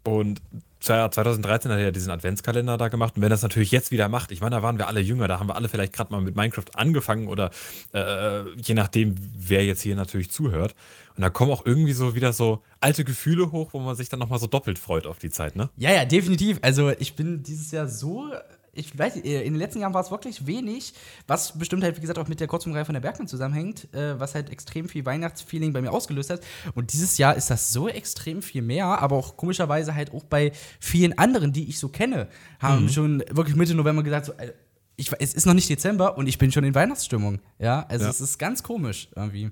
und 0.04 0.42
2013 0.80 1.70
hat 1.70 1.78
er 1.78 1.84
ja 1.84 1.90
diesen 1.92 2.10
Adventskalender 2.10 2.76
da 2.76 2.88
gemacht. 2.88 3.14
Und 3.16 3.22
wenn 3.22 3.30
das 3.30 3.42
natürlich 3.42 3.70
jetzt 3.70 3.92
wieder 3.92 4.08
macht, 4.08 4.32
ich 4.32 4.40
meine, 4.40 4.56
da 4.56 4.62
waren 4.62 4.78
wir 4.78 4.88
alle 4.88 5.00
jünger, 5.00 5.28
da 5.28 5.38
haben 5.38 5.48
wir 5.48 5.54
alle 5.54 5.68
vielleicht 5.68 5.92
gerade 5.92 6.12
mal 6.12 6.20
mit 6.20 6.34
Minecraft 6.34 6.64
angefangen 6.74 7.28
oder 7.28 7.50
äh, 7.94 8.50
je 8.56 8.74
nachdem, 8.74 9.14
wer 9.36 9.64
jetzt 9.64 9.82
hier 9.82 9.94
natürlich 9.94 10.30
zuhört. 10.30 10.74
Und 11.16 11.22
da 11.22 11.30
kommen 11.30 11.52
auch 11.52 11.64
irgendwie 11.64 11.92
so 11.92 12.14
wieder 12.16 12.32
so 12.32 12.62
alte 12.80 13.04
Gefühle 13.04 13.52
hoch, 13.52 13.72
wo 13.72 13.78
man 13.78 13.94
sich 13.94 14.08
dann 14.08 14.18
nochmal 14.18 14.40
so 14.40 14.48
doppelt 14.48 14.78
freut 14.78 15.06
auf 15.06 15.18
die 15.18 15.30
Zeit, 15.30 15.54
ne? 15.54 15.70
Ja, 15.76 15.92
ja, 15.92 16.04
definitiv. 16.04 16.58
Also 16.62 16.90
ich 16.90 17.14
bin 17.14 17.42
dieses 17.44 17.70
Jahr 17.70 17.86
so 17.86 18.32
ich 18.74 18.98
weiß, 18.98 19.16
äh, 19.16 19.42
in 19.42 19.52
den 19.52 19.56
letzten 19.56 19.80
Jahren 19.80 19.92
war 19.92 20.02
es 20.02 20.10
wirklich 20.10 20.46
wenig, 20.46 20.94
was 21.26 21.58
bestimmt 21.58 21.82
halt, 21.84 21.96
wie 21.96 22.00
gesagt, 22.00 22.18
auch 22.18 22.28
mit 22.28 22.40
der 22.40 22.46
Kurzfilmreihe 22.46 22.84
von 22.84 22.94
der 22.94 23.00
Bergmann 23.00 23.28
zusammenhängt, 23.28 23.92
äh, 23.94 24.18
was 24.18 24.34
halt 24.34 24.50
extrem 24.50 24.88
viel 24.88 25.04
Weihnachtsfeeling 25.04 25.72
bei 25.72 25.82
mir 25.82 25.92
ausgelöst 25.92 26.30
hat. 26.30 26.40
Und 26.74 26.92
dieses 26.92 27.18
Jahr 27.18 27.36
ist 27.36 27.50
das 27.50 27.72
so 27.72 27.88
extrem 27.88 28.40
viel 28.40 28.62
mehr, 28.62 28.86
aber 28.86 29.16
auch 29.16 29.36
komischerweise 29.36 29.94
halt 29.94 30.12
auch 30.12 30.24
bei 30.24 30.52
vielen 30.80 31.18
anderen, 31.18 31.52
die 31.52 31.68
ich 31.68 31.78
so 31.78 31.88
kenne, 31.88 32.28
haben 32.60 32.84
mhm. 32.84 32.88
schon 32.88 33.24
wirklich 33.30 33.56
Mitte 33.56 33.74
November 33.74 34.02
gesagt, 34.02 34.26
so, 34.26 34.32
äh, 34.32 34.52
ich, 34.96 35.10
es 35.18 35.34
ist 35.34 35.46
noch 35.46 35.54
nicht 35.54 35.68
Dezember 35.68 36.16
und 36.16 36.26
ich 36.26 36.38
bin 36.38 36.52
schon 36.52 36.64
in 36.64 36.74
Weihnachtsstimmung. 36.74 37.40
Ja, 37.58 37.84
also 37.88 38.04
ja. 38.04 38.10
es 38.10 38.20
ist 38.20 38.38
ganz 38.38 38.62
komisch 38.62 39.08
irgendwie. 39.16 39.50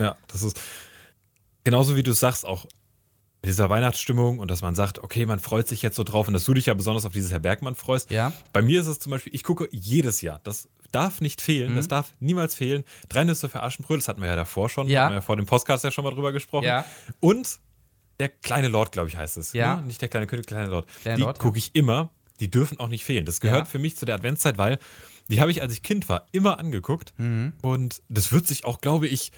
Ja, 0.00 0.16
das 0.28 0.42
ist 0.42 0.60
genauso 1.64 1.96
wie 1.96 2.02
du 2.02 2.12
sagst, 2.12 2.44
auch 2.44 2.66
dieser 3.44 3.70
Weihnachtsstimmung 3.70 4.38
und 4.38 4.50
dass 4.50 4.62
man 4.62 4.74
sagt, 4.74 4.98
okay, 5.00 5.26
man 5.26 5.40
freut 5.40 5.68
sich 5.68 5.82
jetzt 5.82 5.96
so 5.96 6.04
drauf 6.04 6.28
und 6.28 6.34
dass 6.34 6.44
du 6.44 6.54
dich 6.54 6.66
ja 6.66 6.74
besonders 6.74 7.04
auf 7.04 7.12
dieses 7.12 7.30
Herr 7.30 7.40
Bergmann 7.40 7.74
freust. 7.74 8.10
Ja. 8.10 8.32
Bei 8.52 8.62
mir 8.62 8.80
ist 8.80 8.86
es 8.86 8.98
zum 8.98 9.10
Beispiel, 9.10 9.34
ich 9.34 9.42
gucke 9.42 9.68
jedes 9.70 10.20
Jahr, 10.20 10.40
das 10.44 10.68
darf 10.92 11.20
nicht 11.20 11.40
fehlen, 11.40 11.72
mhm. 11.72 11.76
das 11.76 11.88
darf 11.88 12.14
niemals 12.20 12.54
fehlen. 12.54 12.84
Drei 13.08 13.24
Nüsse 13.24 13.48
für 13.48 13.62
Aschenbrödel, 13.62 14.00
das 14.00 14.08
hatten 14.08 14.20
wir 14.20 14.28
ja 14.28 14.36
davor 14.36 14.68
schon, 14.68 14.88
ja. 14.88 15.10
ja 15.10 15.20
vor 15.20 15.36
dem 15.36 15.46
Podcast 15.46 15.84
ja 15.84 15.90
schon 15.90 16.04
mal 16.04 16.12
drüber 16.12 16.32
gesprochen. 16.32 16.66
Ja. 16.66 16.84
Und 17.20 17.58
der 18.20 18.28
kleine 18.28 18.68
Lord, 18.68 18.92
glaube 18.92 19.08
ich, 19.08 19.16
heißt 19.16 19.36
es. 19.36 19.52
Ja. 19.52 19.76
Ne? 19.76 19.86
Nicht 19.86 20.00
der 20.00 20.08
kleine 20.08 20.26
König, 20.26 20.46
der 20.46 20.56
kleine 20.56 20.70
Lord. 20.70 20.86
Kleine 21.02 21.16
die 21.16 21.38
gucke 21.38 21.58
ich 21.58 21.74
immer, 21.74 22.10
die 22.40 22.50
dürfen 22.50 22.78
auch 22.78 22.88
nicht 22.88 23.04
fehlen. 23.04 23.24
Das 23.24 23.40
gehört 23.40 23.60
ja. 23.60 23.64
für 23.64 23.78
mich 23.78 23.96
zu 23.96 24.06
der 24.06 24.14
Adventszeit, 24.14 24.58
weil 24.58 24.78
die 25.28 25.40
habe 25.40 25.50
ich, 25.50 25.62
als 25.62 25.72
ich 25.72 25.82
Kind 25.82 26.08
war, 26.08 26.26
immer 26.32 26.58
angeguckt. 26.58 27.12
Mhm. 27.16 27.54
Und 27.62 28.02
das 28.08 28.32
wird 28.32 28.46
sich 28.46 28.64
auch, 28.64 28.80
glaube 28.80 29.08
ich, 29.08 29.32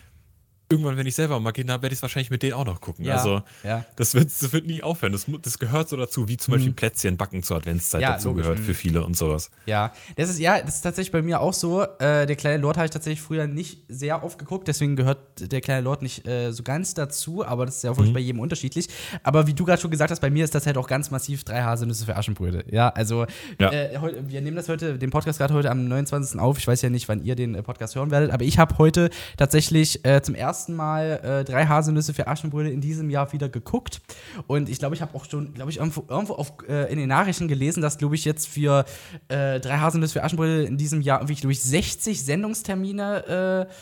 irgendwann, 0.69 0.97
wenn 0.97 1.07
ich 1.07 1.15
selber 1.15 1.39
mal 1.39 1.53
Kinder 1.53 1.75
habe, 1.75 1.83
werde 1.83 1.93
ich 1.93 1.99
es 1.99 2.03
wahrscheinlich 2.03 2.31
mit 2.31 2.43
denen 2.43 2.55
auch 2.55 2.65
noch 2.65 2.81
gucken. 2.81 3.05
Ja, 3.05 3.17
also 3.17 3.43
ja. 3.63 3.85
das, 3.97 4.15
wird, 4.15 4.27
das 4.27 4.53
wird 4.53 4.67
nie 4.67 4.83
aufhören. 4.83 5.13
Das, 5.13 5.27
das 5.43 5.59
gehört 5.59 5.89
so 5.89 5.97
dazu, 5.97 6.29
wie 6.29 6.37
zum 6.37 6.53
Beispiel 6.53 6.71
mhm. 6.71 6.77
Plätzchen 6.77 7.17
backen 7.17 7.43
zur 7.43 7.57
Adventszeit 7.59 8.03
ja, 8.03 8.13
dazu 8.15 8.35
gehört 8.35 8.59
für 8.59 8.73
mhm. 8.73 8.77
viele 8.77 9.05
und 9.05 9.17
sowas. 9.17 9.51
Ja, 9.67 9.93
das 10.17 10.31
ist 10.31 10.41
ja, 10.41 10.61
das 10.61 10.77
ist 10.77 10.81
tatsächlich 10.83 11.13
bei 11.13 11.23
mir 11.23 11.41
auch 11.41 11.53
so. 11.53 11.83
Äh, 11.83 12.27
der 12.27 12.37
kleine 12.37 12.61
Lord 12.63 12.77
habe 12.77 12.87
ich 12.87 12.91
tatsächlich 12.91 13.23
früher 13.23 13.47
nicht 13.47 13.83
sehr 13.89 14.25
oft 14.25 14.39
geguckt, 14.39 14.67
deswegen 14.67 14.97
gehört 14.97 15.19
der 15.41 15.61
kleine 15.61 15.83
Lord 15.83 16.03
nicht 16.03 16.27
äh, 16.27 16.51
so 16.51 16.65
ganz 16.65 16.95
dazu, 16.95 17.47
aber 17.47 17.67
das 17.67 17.77
ist 17.77 17.85
ja 17.85 17.93
auch 17.93 17.99
mhm. 17.99 18.13
bei 18.13 18.21
jedem 18.21 18.41
unterschiedlich. 18.41 18.89
Aber 19.23 19.47
wie 19.47 19.55
du 19.55 19.65
gerade 19.65 19.81
schon 19.81 19.91
gesagt 19.91 20.11
hast, 20.11 20.21
bei 20.21 20.31
mir 20.31 20.45
ist 20.45 20.55
das 20.55 20.67
halt 20.67 20.77
auch 20.79 20.89
ganz 20.89 21.11
massiv 21.11 21.45
drei 21.45 21.63
Haselnüsse 21.63 22.07
für 22.07 22.17
Aschenbrödel. 22.17 22.65
Ja, 22.71 22.89
also 22.89 23.27
ja. 23.61 23.71
Äh, 23.71 23.99
wir 24.27 24.41
nehmen 24.41 24.57
das 24.57 24.69
heute, 24.69 24.99
den 24.99 25.11
Podcast 25.11 25.39
gerade 25.39 25.55
heute 25.55 25.71
am 25.71 25.87
29. 25.87 26.41
auf. 26.41 26.59
Ich 26.59 26.67
weiß 26.67 26.83
ja 26.83 26.91
nicht, 26.91 27.09
wann 27.09 27.23
ihr 27.25 27.37
den 27.37 27.55
äh, 27.55 27.63
Podcast 27.63 27.95
hören 27.95 28.11
werdet, 28.11 28.33
aber 28.33 28.45
ich 28.45 28.59
habe 28.59 28.79
heute 28.79 29.11
tatsächlich 29.37 30.05
äh, 30.05 30.23
zum 30.23 30.35
ersten 30.35 30.56
Mal 30.69 31.21
äh, 31.23 31.45
drei 31.45 31.67
Haselnüsse 31.67 32.15
für 32.15 32.27
Aschenbrödel 32.27 32.73
in 32.73 32.81
diesem 32.81 33.11
Jahr 33.11 33.33
wieder 33.33 33.49
geguckt. 33.49 34.01
Und 34.47 34.69
ich 34.69 34.79
glaube, 34.79 34.95
ich 34.95 35.03
habe 35.03 35.15
auch 35.15 35.25
schon, 35.25 35.55
glaube 35.55 35.71
ich, 35.71 35.79
irgendwo, 35.79 36.05
irgendwo 36.09 36.35
auf, 36.35 36.53
äh, 36.69 36.91
in 36.93 36.99
den 36.99 37.09
Nachrichten 37.09 37.49
gelesen, 37.49 37.83
dass, 37.83 37.99
glaube 37.99 38.15
ich, 38.15 38.25
jetzt 38.25 38.49
für 38.49 38.85
äh, 39.29 39.61
drei 39.61 39.79
Haselnüsse 39.79 40.15
für 40.15 40.25
Aschenbrödel 40.25 40.65
in 40.65 40.77
diesem 40.77 41.01
Jahr 41.01 41.21
irgendwie, 41.21 41.51
ich, 41.51 41.63
60 41.63 42.25
Sendungstermine 42.25 43.69
äh, 43.69 43.73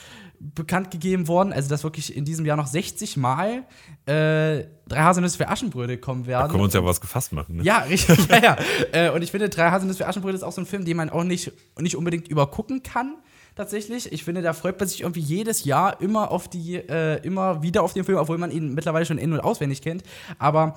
bekannt 0.41 0.91
gegeben 0.91 1.29
worden. 1.29 1.53
Also, 1.53 1.69
dass 1.69 1.85
wirklich 1.85 2.15
in 2.15 2.25
diesem 2.25 2.44
Jahr 2.44 2.56
noch 2.56 2.67
60 2.67 3.17
Mal 3.17 3.65
äh, 4.06 4.65
drei 4.87 5.03
Haselnüsse 5.03 5.38
für 5.38 5.49
Aschenbrödel 5.49 5.97
kommen 5.97 6.27
werden. 6.27 6.43
Da 6.43 6.49
können 6.49 6.61
wir 6.61 6.65
uns 6.65 6.75
ja 6.75 6.85
was 6.85 7.00
gefasst 7.00 7.32
machen. 7.32 7.56
Ne? 7.56 7.62
Ja, 7.62 7.79
richtig. 7.79 8.29
ja, 8.29 8.43
ja. 8.43 8.56
Äh, 8.93 9.11
und 9.11 9.23
ich 9.23 9.31
finde, 9.31 9.49
drei 9.49 9.70
Haselnüsse 9.70 9.99
für 9.99 10.09
Aschenbrödel 10.09 10.37
ist 10.37 10.43
auch 10.43 10.53
so 10.53 10.61
ein 10.61 10.67
Film, 10.67 10.85
den 10.85 10.97
man 10.97 11.11
auch 11.11 11.25
nicht, 11.25 11.53
nicht 11.79 11.97
unbedingt 11.97 12.29
übergucken 12.29 12.82
kann 12.82 13.17
tatsächlich. 13.55 14.12
Ich 14.12 14.25
finde, 14.25 14.43
da 14.43 14.53
freut 14.53 14.79
man 14.79 14.89
sich 14.89 15.03
irgendwie 15.03 15.21
jedes 15.21 15.65
Jahr 15.65 16.01
immer 16.01 16.31
auf 16.31 16.49
die, 16.49 16.77
äh, 16.77 17.21
immer 17.25 17.62
wieder 17.62 17.83
auf 17.83 17.93
den 17.93 18.05
Film, 18.05 18.19
obwohl 18.19 18.39
man 18.39 18.51
ihn 18.51 18.75
mittlerweile 18.75 19.06
schon 19.06 19.19
in- 19.19 19.33
und 19.33 19.41
auswendig 19.41 19.83
kennt. 19.83 20.03
Aber 20.39 20.75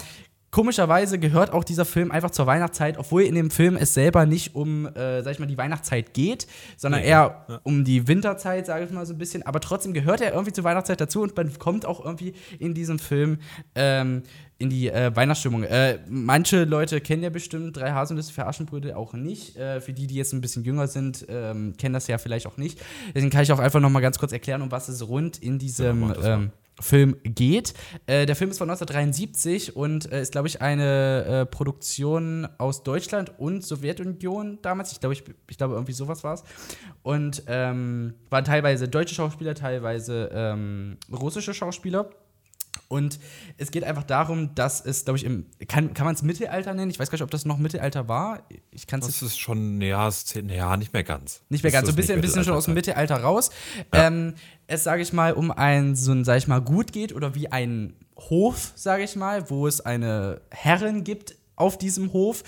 Komischerweise 0.50 1.20
gehört 1.20 1.52
auch 1.52 1.66
dieser 1.66 1.84
Film 1.84 2.10
einfach 2.10 2.32
zur 2.32 2.48
Weihnachtszeit, 2.48 2.98
obwohl 2.98 3.24
in 3.24 3.36
dem 3.36 3.52
Film 3.52 3.76
es 3.76 3.94
selber 3.94 4.26
nicht 4.26 4.56
um, 4.56 4.86
äh, 4.86 5.22
sag 5.22 5.34
ich 5.34 5.40
mal, 5.40 5.46
die 5.46 5.58
Weihnachtszeit 5.58 6.14
geht, 6.14 6.48
sondern 6.78 7.02
nee, 7.02 7.08
eher 7.08 7.46
ja. 7.48 7.60
um 7.64 7.84
die 7.84 8.08
Winterzeit, 8.08 8.66
sage 8.66 8.86
ich 8.86 8.92
mal 8.92 9.06
so 9.06 9.14
ein 9.14 9.18
bisschen. 9.18 9.44
Aber 9.44 9.60
trotzdem 9.60 9.94
gehört 9.94 10.22
er 10.22 10.32
irgendwie 10.32 10.54
zur 10.54 10.64
Weihnachtszeit 10.64 11.02
dazu 11.02 11.22
und 11.22 11.36
man 11.36 11.58
kommt 11.60 11.86
auch 11.86 12.04
irgendwie 12.04 12.34
in 12.60 12.74
diesem 12.74 12.98
Film 12.98 13.40
ähm, 13.76 14.24
in 14.58 14.70
die 14.70 14.90
äh, 14.90 15.14
Weihnachtsstimmung. 15.14 15.64
Äh, 15.64 16.00
manche 16.08 16.64
Leute 16.64 17.02
kennen 17.02 17.24
ja 17.24 17.30
bestimmt 17.30 17.76
drei 17.76 17.92
Haselnüsse 17.92 18.34
für 18.34 18.46
Aschenbrödel 18.46 18.94
auch 18.94 19.14
nicht. 19.14 19.58
Äh, 19.58 19.82
für 19.82 19.94
die, 19.94 20.08
die 20.08 20.16
jetzt 20.16 20.34
ein 20.34 20.42
bisschen 20.42 20.64
jünger 20.64 20.88
sind, 20.88 21.26
ähm, 21.30 21.76
kennen 21.78 21.94
das 21.94 22.08
ja 22.08 22.18
vielleicht 22.18 22.48
auch 22.48 22.58
nicht. 22.58 22.80
Deswegen 23.14 23.30
kann 23.30 23.44
ich 23.44 23.52
auch 23.52 23.60
einfach 23.60 23.80
noch 23.80 23.90
mal 23.90 24.00
ganz 24.00 24.18
kurz 24.18 24.32
erklären, 24.32 24.62
um 24.62 24.72
was 24.72 24.88
es 24.88 25.08
rund 25.08 25.38
in 25.38 25.60
diesem 25.60 26.10
ja, 26.10 26.40
Film 26.80 27.18
geht. 27.24 27.74
Äh, 28.06 28.26
der 28.26 28.36
Film 28.36 28.52
ist 28.52 28.58
von 28.58 28.70
1973 28.70 29.76
und 29.76 30.12
äh, 30.12 30.22
ist, 30.22 30.32
glaube 30.32 30.48
ich, 30.48 30.62
eine 30.62 31.26
äh, 31.26 31.46
Produktion 31.46 32.48
aus 32.58 32.84
Deutschland 32.84 33.32
und 33.40 33.64
Sowjetunion 33.64 34.60
damals. 34.62 34.92
Ich 34.92 35.00
glaube, 35.00 35.14
ich, 35.14 35.24
ich 35.50 35.58
glaube, 35.58 35.74
irgendwie 35.74 35.94
sowas 35.94 36.24
war 36.24 36.36
es. 36.36 36.44
Und 37.04 37.44
ähm, 37.48 38.14
waren 38.30 38.46
teilweise 38.46 38.88
deutsche 38.88 39.16
Schauspieler, 39.16 39.56
teilweise 39.56 40.30
ähm, 40.34 40.98
russische 41.12 41.54
Schauspieler. 41.54 42.10
Und 42.90 43.20
es 43.58 43.72
geht 43.72 43.84
einfach 43.84 44.04
darum, 44.04 44.56
dass 44.56 44.86
es, 44.86 45.04
glaube 45.04 45.18
ich, 45.18 45.26
im. 45.26 45.46
Kann, 45.68 45.94
kann 45.94 46.06
man 46.06 46.16
es 46.16 46.22
Mittelalter 46.22 46.74
nennen? 46.74 46.90
Ich 46.90 47.00
weiß 47.00 47.10
gar 47.10 47.16
nicht, 47.16 47.24
ob 47.24 47.32
das 47.32 47.46
noch 47.46 47.58
Mittelalter 47.58 48.08
war. 48.08 48.44
Ich 48.72 48.88
kann's 48.88 49.06
das 49.06 49.22
ist 49.22 49.38
schon, 49.38 49.82
ja, 49.82 50.10
ja, 50.48 50.78
nicht 50.78 50.94
mehr 50.94 51.04
ganz. 51.04 51.42
Nicht 51.50 51.64
mehr 51.64 51.72
ganz, 51.72 51.88
so 51.88 51.94
ein 51.94 51.96
bisschen, 51.96 52.16
ein 52.16 52.22
bisschen 52.22 52.44
schon 52.44 52.54
aus 52.54 52.66
dem 52.66 52.76
Mittelalter 52.76 53.18
raus. 53.18 53.50
Ja. 53.94 54.08
Ähm, 54.08 54.36
es, 54.68 54.84
sage 54.84 55.02
ich 55.02 55.12
mal, 55.12 55.34
um 55.34 55.52
ein, 55.52 55.96
so 55.96 56.12
ein, 56.12 56.24
sage 56.24 56.38
ich 56.38 56.48
mal, 56.48 56.62
Gut 56.62 56.94
geht 56.94 57.14
oder 57.14 57.36
wie 57.36 57.52
ein 57.52 57.94
Hof, 58.18 58.72
sage 58.76 59.04
ich 59.04 59.16
mal, 59.16 59.50
wo 59.50 59.68
es 59.68 59.82
eine 59.82 60.42
Herrin 60.52 61.04
gibt 61.04 61.36
auf 61.58 61.78
diesem 61.78 62.14
Hof. 62.14 62.44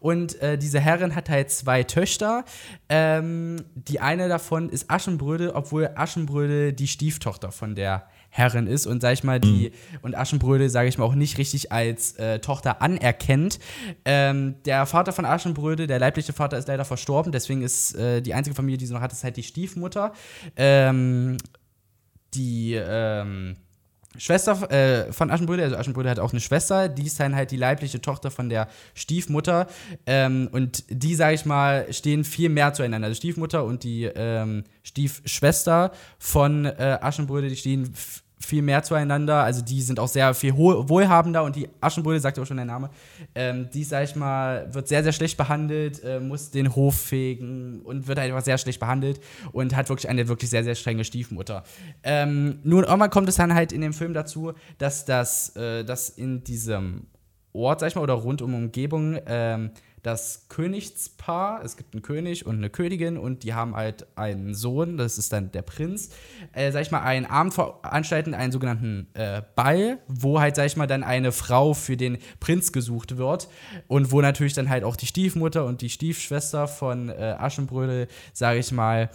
Und 0.00 0.40
äh, 0.42 0.58
diese 0.58 0.80
Herrin 0.80 1.14
hat 1.14 1.28
halt 1.28 1.50
zwei 1.50 1.84
Töchter. 1.84 2.44
Ähm, 2.88 3.64
die 3.74 4.00
eine 4.00 4.28
davon 4.28 4.70
ist 4.70 4.90
Aschenbrödel, 4.90 5.50
obwohl 5.50 5.90
Aschenbrödel 5.94 6.72
die 6.72 6.88
Stieftochter 6.88 7.52
von 7.52 7.74
der 7.74 8.08
Herrin 8.36 8.66
ist 8.66 8.88
und 8.88 9.00
sag 9.00 9.12
ich 9.12 9.22
mal 9.22 9.38
die 9.38 9.70
mhm. 9.70 9.98
und 10.02 10.16
Aschenbrödel 10.16 10.68
sage 10.68 10.88
ich 10.88 10.98
mal 10.98 11.04
auch 11.04 11.14
nicht 11.14 11.38
richtig 11.38 11.70
als 11.70 12.16
äh, 12.16 12.40
Tochter 12.40 12.82
anerkennt. 12.82 13.60
Ähm, 14.04 14.56
der 14.64 14.86
Vater 14.86 15.12
von 15.12 15.24
Aschenbrödel, 15.24 15.86
der 15.86 16.00
leibliche 16.00 16.32
Vater 16.32 16.58
ist 16.58 16.66
leider 16.66 16.84
verstorben, 16.84 17.30
deswegen 17.30 17.62
ist 17.62 17.94
äh, 17.94 18.22
die 18.22 18.34
einzige 18.34 18.56
Familie, 18.56 18.76
die 18.76 18.86
sie 18.86 18.92
noch 18.92 19.02
hat, 19.02 19.12
ist 19.12 19.22
halt 19.22 19.36
die 19.36 19.44
Stiefmutter. 19.44 20.12
Ähm, 20.56 21.36
die 22.34 22.74
ähm, 22.74 23.54
Schwester 24.16 24.68
äh, 24.68 25.12
von 25.12 25.30
Aschenbrödel, 25.30 25.64
also 25.64 25.76
Aschenbrödel 25.76 26.10
hat 26.10 26.18
auch 26.18 26.32
eine 26.32 26.40
Schwester, 26.40 26.88
die 26.88 27.06
ist 27.06 27.18
dann 27.20 27.36
halt 27.36 27.52
die 27.52 27.56
leibliche 27.56 28.00
Tochter 28.00 28.32
von 28.32 28.48
der 28.48 28.66
Stiefmutter. 28.94 29.68
Ähm, 30.06 30.48
und 30.50 30.84
die, 30.88 31.14
sage 31.14 31.34
ich 31.34 31.44
mal, 31.44 31.92
stehen 31.92 32.24
viel 32.24 32.48
mehr 32.48 32.72
zueinander. 32.72 33.06
Also 33.06 33.16
Stiefmutter 33.16 33.64
und 33.64 33.84
die 33.84 34.04
ähm, 34.04 34.64
Stiefschwester 34.82 35.92
von 36.18 36.64
äh, 36.64 36.98
Aschenbrödel, 37.00 37.50
die 37.50 37.56
stehen 37.56 37.94
viel 38.38 38.62
mehr 38.62 38.82
zueinander. 38.82 39.42
Also 39.42 39.62
die 39.62 39.80
sind 39.80 39.98
auch 39.98 40.08
sehr 40.08 40.34
viel 40.34 40.56
wohlhabender 40.56 41.44
und 41.44 41.56
die 41.56 41.68
Aschenbrödel, 41.80 42.20
sagt 42.20 42.36
ja 42.36 42.42
auch 42.42 42.46
schon 42.46 42.56
der 42.56 42.66
Name, 42.66 42.90
ähm, 43.34 43.68
die, 43.72 43.84
sag 43.84 44.04
ich 44.04 44.16
mal, 44.16 44.72
wird 44.72 44.88
sehr, 44.88 45.02
sehr 45.02 45.12
schlecht 45.12 45.36
behandelt, 45.36 46.02
äh, 46.04 46.20
muss 46.20 46.50
den 46.50 46.74
Hof 46.74 46.96
fegen 46.96 47.80
und 47.82 48.06
wird 48.06 48.18
einfach 48.18 48.42
sehr 48.42 48.58
schlecht 48.58 48.80
behandelt 48.80 49.20
und 49.52 49.74
hat 49.74 49.88
wirklich 49.88 50.08
eine 50.08 50.28
wirklich 50.28 50.50
sehr, 50.50 50.64
sehr 50.64 50.74
strenge 50.74 51.04
Stiefmutter. 51.04 51.64
Ähm, 52.02 52.60
nun, 52.62 52.84
irgendwann 52.84 53.10
kommt 53.10 53.28
es 53.28 53.36
dann 53.36 53.54
halt 53.54 53.72
in 53.72 53.80
dem 53.80 53.92
Film 53.92 54.14
dazu, 54.14 54.52
dass 54.78 55.04
das, 55.04 55.54
äh, 55.56 55.84
dass 55.84 56.10
in 56.10 56.44
diesem 56.44 57.06
Ort, 57.54 57.80
sag 57.80 57.88
ich 57.88 57.94
mal, 57.94 58.02
oder 58.02 58.14
rund 58.14 58.42
um 58.42 58.54
Umgebung, 58.54 59.18
ähm, 59.26 59.70
das 60.04 60.46
Königspaar, 60.50 61.64
es 61.64 61.78
gibt 61.78 61.94
einen 61.94 62.02
König 62.02 62.44
und 62.44 62.56
eine 62.56 62.68
Königin 62.68 63.16
und 63.16 63.42
die 63.42 63.54
haben 63.54 63.74
halt 63.74 64.06
einen 64.16 64.54
Sohn, 64.54 64.98
das 64.98 65.16
ist 65.16 65.32
dann 65.32 65.50
der 65.52 65.62
Prinz, 65.62 66.10
äh, 66.52 66.70
sag 66.72 66.82
ich 66.82 66.90
mal, 66.90 67.00
einen 67.00 67.24
Abend 67.24 67.54
veranstalten, 67.54 68.34
einen 68.34 68.52
sogenannten 68.52 69.06
äh, 69.14 69.40
Ball, 69.56 69.98
wo 70.06 70.40
halt, 70.40 70.56
sag 70.56 70.66
ich 70.66 70.76
mal, 70.76 70.86
dann 70.86 71.02
eine 71.02 71.32
Frau 71.32 71.72
für 71.72 71.96
den 71.96 72.18
Prinz 72.38 72.70
gesucht 72.70 73.16
wird 73.16 73.48
und 73.88 74.12
wo 74.12 74.20
natürlich 74.20 74.52
dann 74.52 74.68
halt 74.68 74.84
auch 74.84 74.96
die 74.96 75.06
Stiefmutter 75.06 75.64
und 75.64 75.80
die 75.80 75.88
Stiefschwester 75.88 76.68
von 76.68 77.08
äh, 77.08 77.36
Aschenbrödel, 77.38 78.08
sag 78.34 78.58
ich 78.58 78.72
mal, 78.72 79.08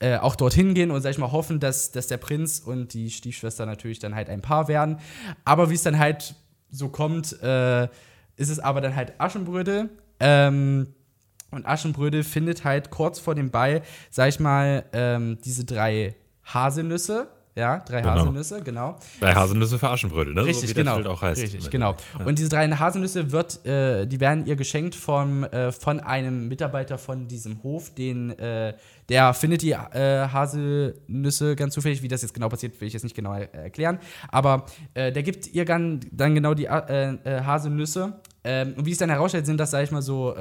äh, 0.00 0.16
auch 0.16 0.34
dorthin 0.34 0.74
gehen 0.74 0.90
und, 0.90 1.02
sag 1.02 1.10
ich 1.10 1.18
mal, 1.18 1.30
hoffen, 1.30 1.60
dass, 1.60 1.92
dass 1.92 2.08
der 2.08 2.16
Prinz 2.16 2.58
und 2.58 2.94
die 2.94 3.10
Stiefschwester 3.10 3.64
natürlich 3.64 4.00
dann 4.00 4.16
halt 4.16 4.28
ein 4.28 4.42
Paar 4.42 4.66
werden. 4.66 4.98
Aber 5.44 5.70
wie 5.70 5.74
es 5.74 5.84
dann 5.84 6.00
halt 6.00 6.34
so 6.72 6.88
kommt, 6.88 7.40
äh, 7.42 7.84
ist 8.36 8.48
es 8.48 8.58
aber 8.58 8.80
dann 8.80 8.96
halt 8.96 9.20
Aschenbrödel, 9.20 9.90
ähm, 10.18 10.88
und 11.52 11.66
Aschenbrödel 11.66 12.24
findet 12.24 12.64
halt 12.64 12.90
kurz 12.90 13.18
vor 13.18 13.34
dem 13.34 13.50
Ball, 13.50 13.82
sag 14.10 14.30
ich 14.30 14.40
mal, 14.40 14.84
ähm, 14.92 15.38
diese 15.44 15.64
drei 15.64 16.16
Haselnüsse. 16.44 17.28
Ja, 17.54 17.80
drei 17.80 18.00
genau. 18.00 18.14
Haselnüsse, 18.14 18.62
genau. 18.62 18.96
Drei 19.20 19.34
Haselnüsse 19.34 19.78
für 19.78 19.90
Aschenbrödel, 19.90 20.32
ne? 20.32 20.44
Richtig, 20.46 20.70
so 20.70 20.74
genau. 20.74 21.02
auch 21.02 21.20
heißt. 21.20 21.42
Richtig, 21.42 21.68
genau. 21.68 21.96
Ja. 22.18 22.24
Und 22.24 22.38
diese 22.38 22.48
drei 22.48 22.66
Haselnüsse 22.70 23.30
wird, 23.30 23.64
äh, 23.66 24.06
die 24.06 24.20
werden 24.20 24.46
ihr 24.46 24.56
geschenkt 24.56 24.94
vom, 24.94 25.44
äh, 25.44 25.70
von 25.70 26.00
einem 26.00 26.48
Mitarbeiter 26.48 26.96
von 26.96 27.28
diesem 27.28 27.62
Hof, 27.62 27.94
den, 27.94 28.30
äh, 28.38 28.74
der 29.10 29.34
findet 29.34 29.60
die 29.60 29.72
äh, 29.72 30.28
Haselnüsse 30.28 31.54
ganz 31.54 31.74
zufällig. 31.74 32.02
Wie 32.02 32.08
das 32.08 32.22
jetzt 32.22 32.32
genau 32.32 32.48
passiert, 32.48 32.80
will 32.80 32.88
ich 32.88 32.94
jetzt 32.94 33.02
nicht 33.02 33.16
genau 33.16 33.34
erklären. 33.34 33.98
Aber 34.28 34.64
äh, 34.94 35.12
der 35.12 35.22
gibt 35.22 35.46
ihr 35.48 35.66
dann, 35.66 36.00
dann 36.10 36.34
genau 36.34 36.54
die 36.54 36.64
äh, 36.64 37.18
Haselnüsse 37.44 38.14
ähm, 38.44 38.74
und 38.76 38.86
wie 38.86 38.92
es 38.92 38.98
dann 38.98 39.10
herausstellt, 39.10 39.46
sind 39.46 39.58
das, 39.58 39.70
sag 39.70 39.84
ich 39.84 39.90
mal, 39.90 40.02
so 40.02 40.34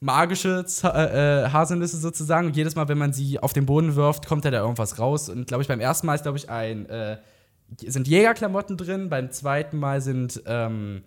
magische 0.00 0.64
Z 0.64 0.94
äh, 0.94 1.44
äh, 1.44 1.50
Haselnüsse 1.50 1.96
sozusagen. 1.96 2.48
Und 2.48 2.56
jedes 2.56 2.76
Mal, 2.76 2.88
wenn 2.88 2.98
man 2.98 3.12
sie 3.12 3.38
auf 3.38 3.52
den 3.52 3.66
Boden 3.66 3.96
wirft, 3.96 4.26
kommt 4.26 4.44
da, 4.44 4.50
da 4.50 4.60
irgendwas 4.60 4.98
raus. 4.98 5.28
Und 5.28 5.46
glaube 5.46 5.62
ich, 5.62 5.68
beim 5.68 5.80
ersten 5.80 6.06
Mal 6.06 6.14
ist, 6.14 6.22
glaube 6.22 6.38
ich, 6.38 6.48
ein 6.50 6.86
äh, 6.86 7.18
sind 7.76 8.08
Jägerklamotten 8.08 8.76
drin, 8.76 9.08
beim 9.10 9.30
zweiten 9.30 9.78
Mal 9.78 10.00
sind 10.00 10.42
ähm, 10.46 11.02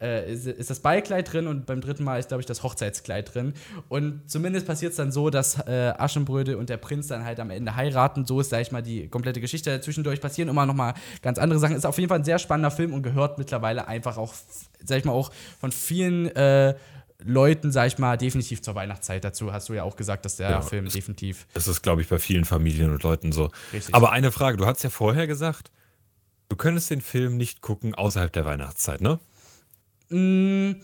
äh, 0.00 0.32
ist, 0.32 0.70
das 0.70 0.80
Ballkleid 0.80 1.32
drin 1.32 1.46
und 1.46 1.66
beim 1.66 1.80
dritten 1.80 2.04
Mal 2.04 2.18
ist, 2.18 2.28
glaube 2.28 2.40
ich, 2.40 2.46
das 2.46 2.62
Hochzeitskleid 2.62 3.34
drin. 3.34 3.54
Und 3.88 4.28
zumindest 4.30 4.66
passiert 4.66 4.90
es 4.90 4.96
dann 4.96 5.12
so, 5.12 5.30
dass 5.30 5.58
äh, 5.66 5.94
Aschenbrödel 5.96 6.56
und 6.56 6.68
der 6.68 6.76
Prinz 6.76 7.06
dann 7.08 7.24
halt 7.24 7.40
am 7.40 7.50
Ende 7.50 7.74
heiraten. 7.76 8.26
So 8.26 8.40
ist, 8.40 8.50
sag 8.50 8.60
ich 8.60 8.72
mal, 8.72 8.82
die 8.82 9.08
komplette 9.08 9.40
Geschichte. 9.40 9.80
Zwischendurch 9.80 10.20
passieren 10.20 10.48
immer 10.48 10.66
noch 10.66 10.74
mal 10.74 10.94
ganz 11.22 11.38
andere 11.38 11.58
Sachen. 11.58 11.76
Ist 11.76 11.86
auf 11.86 11.98
jeden 11.98 12.08
Fall 12.08 12.18
ein 12.18 12.24
sehr 12.24 12.38
spannender 12.38 12.70
Film 12.70 12.92
und 12.92 13.02
gehört 13.02 13.38
mittlerweile 13.38 13.88
einfach 13.88 14.18
auch, 14.18 14.34
sag 14.84 14.98
ich 14.98 15.04
mal, 15.04 15.12
auch 15.12 15.30
von 15.60 15.72
vielen 15.72 16.26
äh, 16.36 16.74
Leuten, 17.24 17.72
sag 17.72 17.86
ich 17.86 17.98
mal, 17.98 18.16
definitiv 18.18 18.60
zur 18.62 18.74
Weihnachtszeit 18.74 19.24
dazu. 19.24 19.52
Hast 19.52 19.68
du 19.68 19.74
ja 19.74 19.82
auch 19.82 19.96
gesagt, 19.96 20.24
dass 20.24 20.36
der 20.36 20.50
ja, 20.50 20.60
Film 20.60 20.88
definitiv. 20.88 21.46
Das 21.54 21.66
ist, 21.66 21.82
glaube 21.82 22.02
ich, 22.02 22.08
bei 22.08 22.18
vielen 22.18 22.44
Familien 22.44 22.90
und 22.90 23.02
Leuten 23.02 23.32
so. 23.32 23.50
Richtig. 23.72 23.94
Aber 23.94 24.12
eine 24.12 24.30
Frage: 24.30 24.56
Du 24.58 24.66
hast 24.66 24.82
ja 24.82 24.90
vorher 24.90 25.26
gesagt, 25.26 25.70
du 26.48 26.56
könntest 26.56 26.90
den 26.90 27.00
Film 27.00 27.36
nicht 27.36 27.62
gucken 27.62 27.94
außerhalb 27.94 28.32
der 28.32 28.44
Weihnachtszeit, 28.44 29.00
ne? 29.00 29.18
Mm, 30.10 30.80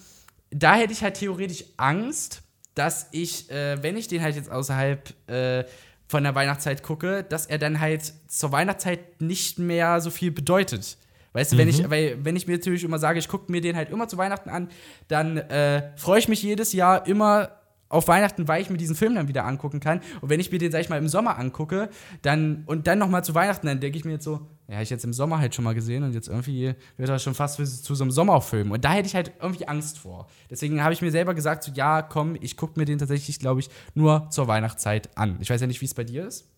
da 0.50 0.74
hätte 0.74 0.92
ich 0.92 1.02
halt 1.02 1.14
theoretisch 1.14 1.64
Angst, 1.76 2.42
dass 2.74 3.08
ich, 3.12 3.50
äh, 3.50 3.82
wenn 3.82 3.96
ich 3.96 4.08
den 4.08 4.22
halt 4.22 4.36
jetzt 4.36 4.50
außerhalb 4.50 5.30
äh, 5.30 5.64
von 6.08 6.24
der 6.24 6.34
Weihnachtszeit 6.34 6.82
gucke, 6.82 7.22
dass 7.22 7.46
er 7.46 7.58
dann 7.58 7.80
halt 7.80 8.12
zur 8.28 8.50
Weihnachtszeit 8.50 9.20
nicht 9.20 9.58
mehr 9.58 10.00
so 10.00 10.10
viel 10.10 10.30
bedeutet. 10.30 10.96
Weißt 11.32 11.52
du, 11.52 11.58
wenn 11.58 11.68
ich, 11.68 11.82
mhm. 11.82 11.90
weil, 11.90 12.24
wenn 12.24 12.36
ich 12.36 12.46
mir 12.46 12.56
natürlich 12.56 12.84
immer 12.84 12.98
sage, 12.98 13.18
ich 13.18 13.28
gucke 13.28 13.50
mir 13.52 13.60
den 13.60 13.76
halt 13.76 13.90
immer 13.90 14.08
zu 14.08 14.16
Weihnachten 14.16 14.50
an, 14.50 14.68
dann 15.08 15.36
äh, 15.36 15.96
freue 15.96 16.18
ich 16.18 16.28
mich 16.28 16.42
jedes 16.42 16.72
Jahr 16.72 17.06
immer 17.06 17.60
auf 17.90 18.06
Weihnachten, 18.06 18.48
weil 18.48 18.62
ich 18.62 18.70
mir 18.70 18.78
diesen 18.78 18.96
Film 18.96 19.16
dann 19.16 19.28
wieder 19.28 19.44
angucken 19.44 19.80
kann. 19.80 20.00
Und 20.20 20.30
wenn 20.30 20.40
ich 20.40 20.50
mir 20.50 20.58
den, 20.58 20.70
sag 20.70 20.80
ich 20.80 20.88
mal, 20.88 20.96
im 20.96 21.08
Sommer 21.08 21.38
angucke, 21.38 21.90
dann 22.22 22.62
und 22.66 22.86
dann 22.86 22.98
nochmal 22.98 23.24
zu 23.24 23.34
Weihnachten, 23.34 23.66
dann 23.66 23.80
denke 23.80 23.98
ich 23.98 24.04
mir 24.04 24.12
jetzt 24.12 24.24
so, 24.24 24.46
ja, 24.68 24.80
ich 24.80 24.90
jetzt 24.90 25.04
im 25.04 25.12
Sommer 25.12 25.40
halt 25.40 25.54
schon 25.54 25.64
mal 25.64 25.74
gesehen 25.74 26.04
und 26.04 26.14
jetzt 26.14 26.28
irgendwie 26.28 26.74
wird 26.96 27.08
das 27.08 27.22
schon 27.22 27.34
fast 27.34 27.56
zu 27.56 27.94
so 27.94 28.04
einem 28.04 28.12
Sommerfilm. 28.12 28.70
Und 28.70 28.84
da 28.84 28.92
hätte 28.92 29.08
ich 29.08 29.16
halt 29.16 29.32
irgendwie 29.42 29.66
Angst 29.66 29.98
vor. 29.98 30.28
Deswegen 30.48 30.82
habe 30.82 30.94
ich 30.94 31.02
mir 31.02 31.10
selber 31.10 31.34
gesagt, 31.34 31.64
so, 31.64 31.72
ja, 31.72 32.02
komm, 32.02 32.36
ich 32.40 32.56
gucke 32.56 32.78
mir 32.78 32.86
den 32.86 32.98
tatsächlich, 32.98 33.40
glaube 33.40 33.58
ich, 33.58 33.68
nur 33.94 34.28
zur 34.30 34.46
Weihnachtszeit 34.46 35.10
an. 35.18 35.38
Ich 35.40 35.50
weiß 35.50 35.60
ja 35.60 35.66
nicht, 35.66 35.80
wie 35.80 35.86
es 35.86 35.94
bei 35.94 36.04
dir 36.04 36.26
ist. 36.26 36.48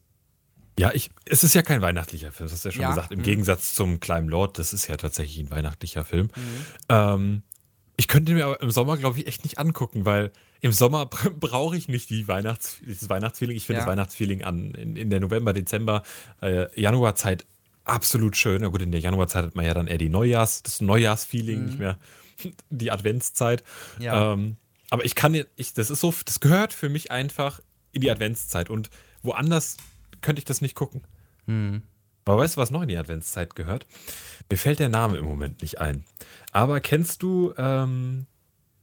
Ja, 0.78 0.90
ich, 0.94 1.10
es 1.26 1.44
ist 1.44 1.54
ja 1.54 1.62
kein 1.62 1.82
weihnachtlicher 1.82 2.32
Film, 2.32 2.48
das 2.48 2.54
hast 2.54 2.64
du 2.64 2.68
ja 2.68 2.72
schon 2.72 2.82
ja. 2.82 2.88
gesagt. 2.90 3.12
Im 3.12 3.18
mhm. 3.18 3.24
Gegensatz 3.24 3.74
zum 3.74 4.00
Kleinen 4.00 4.28
Lord, 4.28 4.58
das 4.58 4.72
ist 4.72 4.88
ja 4.88 4.96
tatsächlich 4.96 5.38
ein 5.38 5.50
weihnachtlicher 5.50 6.04
Film. 6.04 6.30
Mhm. 6.34 6.64
Ähm, 6.88 7.42
ich 7.96 8.08
könnte 8.08 8.32
mir 8.32 8.46
aber 8.46 8.60
im 8.60 8.70
Sommer, 8.70 8.96
glaube 8.96 9.18
ich, 9.18 9.26
echt 9.26 9.44
nicht 9.44 9.58
angucken, 9.58 10.04
weil 10.04 10.32
im 10.60 10.72
Sommer 10.72 11.06
brauche 11.40 11.76
ich 11.76 11.88
nicht 11.88 12.08
die 12.10 12.26
Weihnachts 12.26 12.78
dieses 12.86 13.08
Weihnachtsfeeling. 13.08 13.56
Ich 13.56 13.66
finde 13.66 13.80
ja. 13.80 13.84
das 13.84 13.90
Weihnachtsfeeling 13.90 14.44
an 14.44 14.74
in, 14.74 14.96
in 14.96 15.10
der 15.10 15.20
November, 15.20 15.52
Dezember, 15.52 16.02
äh, 16.40 16.80
Januarzeit 16.80 17.44
absolut 17.84 18.36
schön. 18.36 18.62
Na 18.62 18.68
gut, 18.68 18.80
in 18.80 18.92
der 18.92 19.00
Januarzeit 19.00 19.44
hat 19.44 19.56
man 19.56 19.64
ja 19.64 19.74
dann 19.74 19.88
eher 19.88 19.98
die 19.98 20.08
Neujahrs, 20.08 20.62
das 20.62 20.80
Neujahrsfeeling, 20.80 21.60
mhm. 21.60 21.66
nicht 21.66 21.78
mehr 21.78 21.98
die 22.70 22.90
Adventszeit. 22.90 23.62
Ja. 23.98 24.32
Ähm, 24.32 24.56
aber 24.90 25.04
ich 25.04 25.14
kann, 25.14 25.34
ich, 25.56 25.74
das 25.74 25.90
ist 25.90 26.00
so, 26.00 26.14
das 26.24 26.40
gehört 26.40 26.72
für 26.72 26.88
mich 26.88 27.10
einfach 27.10 27.60
in 27.92 28.00
die 28.00 28.10
Adventszeit 28.10 28.70
und 28.70 28.90
woanders 29.22 29.76
könnte 30.22 30.40
ich 30.40 30.44
das 30.44 30.60
nicht 30.60 30.74
gucken. 30.74 31.02
Mhm. 31.46 31.82
Aber 32.24 32.38
weißt 32.38 32.56
du, 32.56 32.60
was 32.60 32.70
noch 32.70 32.82
in 32.82 32.88
die 32.88 32.96
Adventszeit 32.96 33.56
gehört? 33.56 33.86
Mir 34.50 34.56
fällt 34.56 34.78
der 34.78 34.88
Name 34.88 35.18
im 35.18 35.24
Moment 35.24 35.62
nicht 35.62 35.80
ein. 35.80 36.04
Aber 36.52 36.80
kennst 36.80 37.22
du, 37.22 37.52
ähm, 37.56 38.26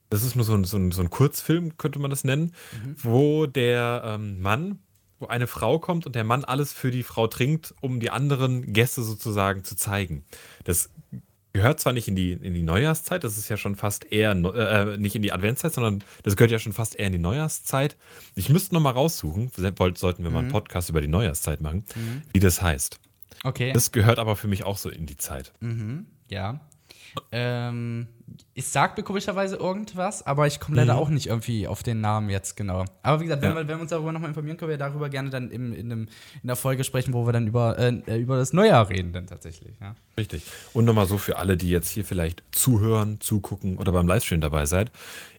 das 0.09 0.23
ist 0.23 0.35
nur 0.35 0.45
so 0.45 0.53
ein, 0.55 0.63
so, 0.65 0.77
ein, 0.77 0.91
so 0.91 1.01
ein, 1.01 1.09
Kurzfilm, 1.09 1.77
könnte 1.77 1.99
man 1.99 2.09
das 2.09 2.23
nennen, 2.23 2.53
mhm. 2.83 2.95
wo 2.97 3.45
der 3.45 4.01
ähm, 4.05 4.41
Mann, 4.41 4.79
wo 5.19 5.27
eine 5.27 5.47
Frau 5.47 5.79
kommt 5.79 6.05
und 6.05 6.15
der 6.15 6.23
Mann 6.23 6.43
alles 6.43 6.73
für 6.73 6.91
die 6.91 7.03
Frau 7.03 7.27
trinkt, 7.27 7.73
um 7.81 7.99
die 7.99 8.09
anderen 8.09 8.73
Gäste 8.73 9.03
sozusagen 9.03 9.63
zu 9.63 9.75
zeigen. 9.75 10.25
Das 10.65 10.89
gehört 11.53 11.79
zwar 11.79 11.93
nicht 11.93 12.07
in 12.07 12.15
die, 12.15 12.33
in 12.33 12.53
die 12.53 12.63
Neujahrszeit, 12.63 13.23
das 13.23 13.37
ist 13.37 13.49
ja 13.49 13.57
schon 13.57 13.75
fast 13.75 14.11
eher, 14.11 14.31
äh, 14.31 14.97
nicht 14.97 15.15
in 15.15 15.21
die 15.21 15.31
Adventszeit, 15.31 15.73
sondern 15.73 16.03
das 16.23 16.35
gehört 16.35 16.51
ja 16.51 16.59
schon 16.59 16.73
fast 16.73 16.95
eher 16.95 17.07
in 17.07 17.13
die 17.13 17.19
Neujahrszeit. 17.19 17.97
Ich 18.35 18.49
müsste 18.49 18.73
noch 18.75 18.81
mal 18.81 18.91
raussuchen, 18.91 19.51
sollten 19.55 20.23
wir 20.23 20.31
mal 20.31 20.39
einen 20.39 20.47
mhm. 20.47 20.51
Podcast 20.51 20.89
über 20.89 21.01
die 21.01 21.07
Neujahrszeit 21.07 21.61
machen, 21.61 21.85
mhm. 21.95 22.21
wie 22.33 22.39
das 22.39 22.61
heißt. 22.61 22.99
Okay. 23.43 23.71
Das 23.73 23.91
gehört 23.91 24.19
aber 24.19 24.35
für 24.35 24.47
mich 24.47 24.63
auch 24.63 24.77
so 24.77 24.89
in 24.89 25.05
die 25.05 25.17
Zeit. 25.17 25.53
Mhm. 25.59 26.05
Ja. 26.29 26.59
Ähm, 27.31 28.07
es 28.55 28.73
sagt 28.73 28.97
mir 28.97 29.03
komischerweise 29.03 29.55
irgendwas, 29.55 30.25
aber 30.25 30.47
ich 30.47 30.59
komme 30.59 30.77
leider 30.77 30.93
mhm. 30.93 30.99
auch 30.99 31.09
nicht 31.09 31.27
irgendwie 31.27 31.67
auf 31.67 31.83
den 31.83 32.01
Namen 32.01 32.29
jetzt 32.29 32.55
genau. 32.55 32.85
Aber 33.03 33.19
wie 33.19 33.25
gesagt, 33.25 33.41
wenn, 33.41 33.51
ja. 33.51 33.55
wir, 33.55 33.67
wenn 33.67 33.77
wir 33.77 33.81
uns 33.81 33.89
darüber 33.89 34.11
nochmal 34.11 34.29
informieren, 34.29 34.57
können 34.57 34.71
wir 34.71 34.77
darüber 34.77 35.09
gerne 35.09 35.29
dann 35.29 35.51
im, 35.51 35.73
in, 35.73 35.91
einem, 35.91 36.07
in 36.41 36.47
der 36.47 36.55
Folge 36.55 36.83
sprechen, 36.83 37.13
wo 37.13 37.25
wir 37.25 37.33
dann 37.33 37.47
über, 37.47 37.77
äh, 37.79 38.19
über 38.19 38.37
das 38.37 38.53
Neujahr 38.53 38.89
reden, 38.89 39.13
dann 39.13 39.27
tatsächlich. 39.27 39.75
Ja. 39.79 39.95
Richtig. 40.17 40.43
Und 40.73 40.85
nochmal 40.85 41.07
so 41.07 41.17
für 41.17 41.37
alle, 41.37 41.55
die 41.55 41.69
jetzt 41.69 41.89
hier 41.89 42.03
vielleicht 42.03 42.43
zuhören, 42.51 43.21
zugucken 43.21 43.77
oder 43.77 43.91
beim 43.91 44.07
Livestream 44.07 44.41
dabei 44.41 44.65
seid. 44.65 44.91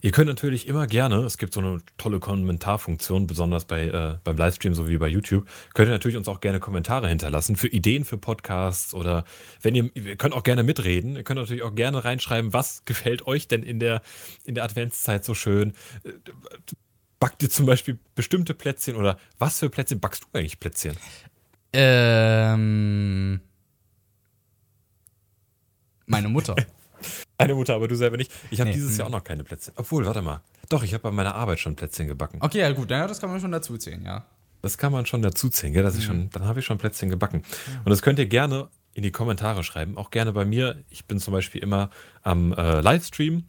Ihr 0.03 0.13
könnt 0.13 0.29
natürlich 0.29 0.67
immer 0.67 0.87
gerne, 0.87 1.17
es 1.25 1.37
gibt 1.37 1.53
so 1.53 1.61
eine 1.61 1.79
tolle 1.99 2.21
Kommentarfunktion, 2.21 3.27
besonders 3.27 3.67
bei, 3.67 3.89
äh, 3.89 4.17
beim 4.25 4.37
Livestream 4.37 4.73
sowie 4.73 4.97
bei 4.97 5.09
YouTube, 5.09 5.47
könnt 5.75 5.89
ihr 5.89 5.93
natürlich 5.93 6.17
uns 6.17 6.27
auch 6.29 6.41
gerne 6.41 6.59
Kommentare 6.61 7.09
hinterlassen 7.09 7.57
für 7.57 7.69
Ideen 7.69 8.07
für 8.07 8.17
Podcasts 8.17 8.95
oder 8.95 9.25
wenn 9.61 9.75
ihr, 9.75 9.91
ihr 9.95 10.17
könnt 10.17 10.35
auch 10.35 10.43
gerne 10.43 10.63
mitreden. 10.63 11.17
Ihr 11.17 11.23
könnt 11.23 11.39
natürlich 11.39 11.63
auch 11.63 11.75
gerne 11.75 12.03
reinschreiben, 12.03 12.55
was 12.55 12.80
gefällt 12.85 13.27
euch 13.27 13.49
denn 13.49 13.63
in 13.63 13.81
der, 13.81 14.03
in 14.45 14.55
der 14.55 14.65
Adventszeit 14.65 15.25
so 15.25 15.35
schön? 15.35 15.75
Backt 17.19 17.43
ihr 17.43 17.51
zum 17.51 17.67
Beispiel 17.67 17.99
bestimmte 18.15 18.55
Plätzchen 18.55 18.97
oder 18.97 19.19
was 19.39 19.59
für 19.59 19.71
Plätzchen 19.71 20.01
backst 20.01 20.25
du 20.25 20.39
eigentlich 20.39 20.59
Plätzchen? 20.59 20.97
Ähm. 21.73 23.41
Meine 26.07 26.29
Mutter. 26.29 26.57
Eine 27.39 27.55
Mutter, 27.55 27.75
aber 27.75 27.89
du 27.89 27.95
selber 27.95 28.17
nicht. 28.17 28.31
Ich 28.51 28.61
habe 28.61 28.69
nee, 28.69 28.75
dieses 28.75 28.99
Jahr 28.99 29.07
auch 29.07 29.13
noch 29.13 29.25
keine 29.25 29.45
Plätzchen. 29.45 29.73
Obwohl, 29.77 30.05
warte 30.05 30.21
mal. 30.21 30.43
Doch, 30.69 30.83
ich 30.83 30.93
habe 30.93 31.03
bei 31.03 31.11
meiner 31.11 31.35
Arbeit 31.35 31.59
schon 31.59 31.75
Plätzchen 31.75 32.07
gebacken. 32.07 32.39
Okay, 32.41 32.59
ja 32.59 32.71
gut, 32.73 32.91
ja, 32.91 33.07
das 33.07 33.21
kann 33.21 33.31
man 33.31 33.41
schon 33.41 33.53
dazu 33.53 33.79
zählen, 33.79 34.05
ja. 34.05 34.27
Das 34.63 34.77
kann 34.77 34.93
man 34.93 35.07
schon 35.07 35.23
dazu 35.23 35.49
zählen, 35.49 35.73
gell? 35.73 35.83
Dass 35.83 35.95
mhm. 35.95 36.01
ich 36.01 36.07
schon, 36.07 36.31
dann 36.31 36.45
habe 36.45 36.61
ich 36.61 36.67
schon 36.67 36.77
Plätzchen 36.77 37.09
gebacken. 37.09 37.43
Ja. 37.67 37.79
Und 37.79 37.91
das 37.91 38.03
könnt 38.03 38.19
ihr 38.19 38.27
gerne 38.27 38.69
in 38.93 39.03
die 39.03 39.13
Kommentare 39.13 39.63
schreiben. 39.65 39.97
Auch 39.97 40.11
gerne 40.11 40.33
bei 40.33 40.45
mir. 40.45 40.83
Ich 40.91 41.07
bin 41.07 41.19
zum 41.19 41.33
Beispiel 41.33 41.63
immer 41.63 41.91
am 42.23 42.53
äh, 42.53 42.81
Livestream. 42.81 43.45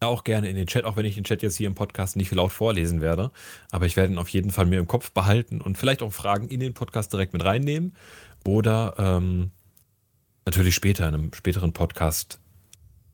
Auch 0.00 0.22
gerne 0.22 0.48
in 0.48 0.54
den 0.54 0.68
Chat, 0.68 0.84
auch 0.84 0.96
wenn 0.96 1.04
ich 1.04 1.16
den 1.16 1.24
Chat 1.24 1.42
jetzt 1.42 1.56
hier 1.56 1.66
im 1.66 1.74
Podcast 1.74 2.16
nicht 2.16 2.30
laut 2.32 2.52
vorlesen 2.52 3.00
werde. 3.00 3.32
Aber 3.72 3.86
ich 3.86 3.96
werde 3.96 4.12
ihn 4.12 4.18
auf 4.18 4.28
jeden 4.28 4.50
Fall 4.50 4.66
mir 4.66 4.78
im 4.78 4.86
Kopf 4.86 5.10
behalten 5.10 5.60
und 5.60 5.76
vielleicht 5.76 6.02
auch 6.02 6.12
Fragen 6.12 6.48
in 6.48 6.60
den 6.60 6.72
Podcast 6.72 7.12
direkt 7.12 7.32
mit 7.32 7.44
reinnehmen. 7.44 7.94
oder 8.44 8.94
ähm, 8.98 9.50
natürlich 10.46 10.74
später 10.74 11.06
in 11.08 11.14
einem 11.14 11.32
späteren 11.34 11.72
Podcast 11.72 12.40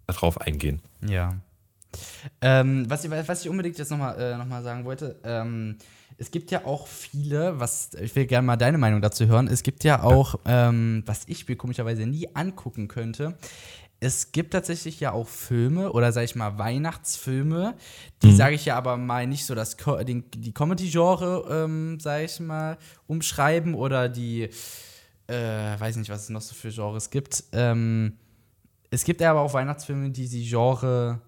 darauf 0.07 0.41
eingehen. 0.41 0.83
Ja. 1.09 1.35
Ähm, 2.41 2.89
was, 2.89 3.05
ich, 3.05 3.11
was 3.11 3.43
ich 3.43 3.49
unbedingt 3.49 3.79
jetzt 3.79 3.91
nochmal 3.91 4.21
äh, 4.21 4.37
noch 4.37 4.63
sagen 4.63 4.85
wollte, 4.85 5.19
ähm, 5.25 5.79
es 6.17 6.31
gibt 6.31 6.51
ja 6.51 6.65
auch 6.65 6.87
viele, 6.87 7.59
was 7.59 7.91
ich 7.95 8.15
will 8.15 8.27
gerne 8.27 8.47
mal 8.47 8.57
deine 8.57 8.79
Meinung 8.79 9.01
dazu 9.01 9.27
hören. 9.27 9.49
Es 9.49 9.63
gibt 9.63 9.85
ja 9.85 10.03
auch, 10.03 10.37
ähm, 10.47 11.03
was 11.07 11.25
ich 11.27 11.49
mir 11.49 11.57
komischerweise 11.57 12.07
nie 12.07 12.29
angucken 12.35 12.89
könnte. 12.89 13.37
Es 14.01 14.33
gibt 14.33 14.53
tatsächlich 14.53 15.01
ja 15.01 15.13
auch 15.13 15.29
Filme 15.29 15.93
oder 15.93 16.13
sag 16.13 16.25
ich 16.25 16.35
mal 16.35 16.59
Weihnachtsfilme, 16.59 17.75
die 18.23 18.29
mhm. 18.29 18.37
sage 18.37 18.55
ich 18.55 18.67
ja 18.67 18.77
aber 18.77 18.97
mal 18.97 19.27
nicht 19.27 19.47
so 19.47 19.55
das 19.55 19.79
Co 19.79 19.97
den, 20.03 20.25
die 20.31 20.53
Comedy-Genre, 20.53 21.65
ähm, 21.65 21.99
sage 22.01 22.25
ich 22.25 22.39
mal, 22.41 22.77
umschreiben 23.07 23.75
oder 23.75 24.09
die, 24.09 24.51
äh, 25.27 25.81
weiß 25.81 25.97
nicht, 25.97 26.11
was 26.11 26.25
es 26.25 26.29
noch 26.29 26.43
so 26.43 26.55
für 26.55 26.71
Genres 26.71 27.09
gibt. 27.11 27.45
Ähm, 27.53 28.19
es 28.91 29.05
gibt 29.05 29.21
ja 29.21 29.31
aber 29.31 29.41
auch 29.41 29.55
Weihnachtsfilme, 29.55 30.11
die 30.11 30.29
die 30.29 30.45
Genre 30.49 31.21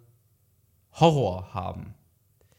Horror 0.93 1.55
haben. 1.55 1.95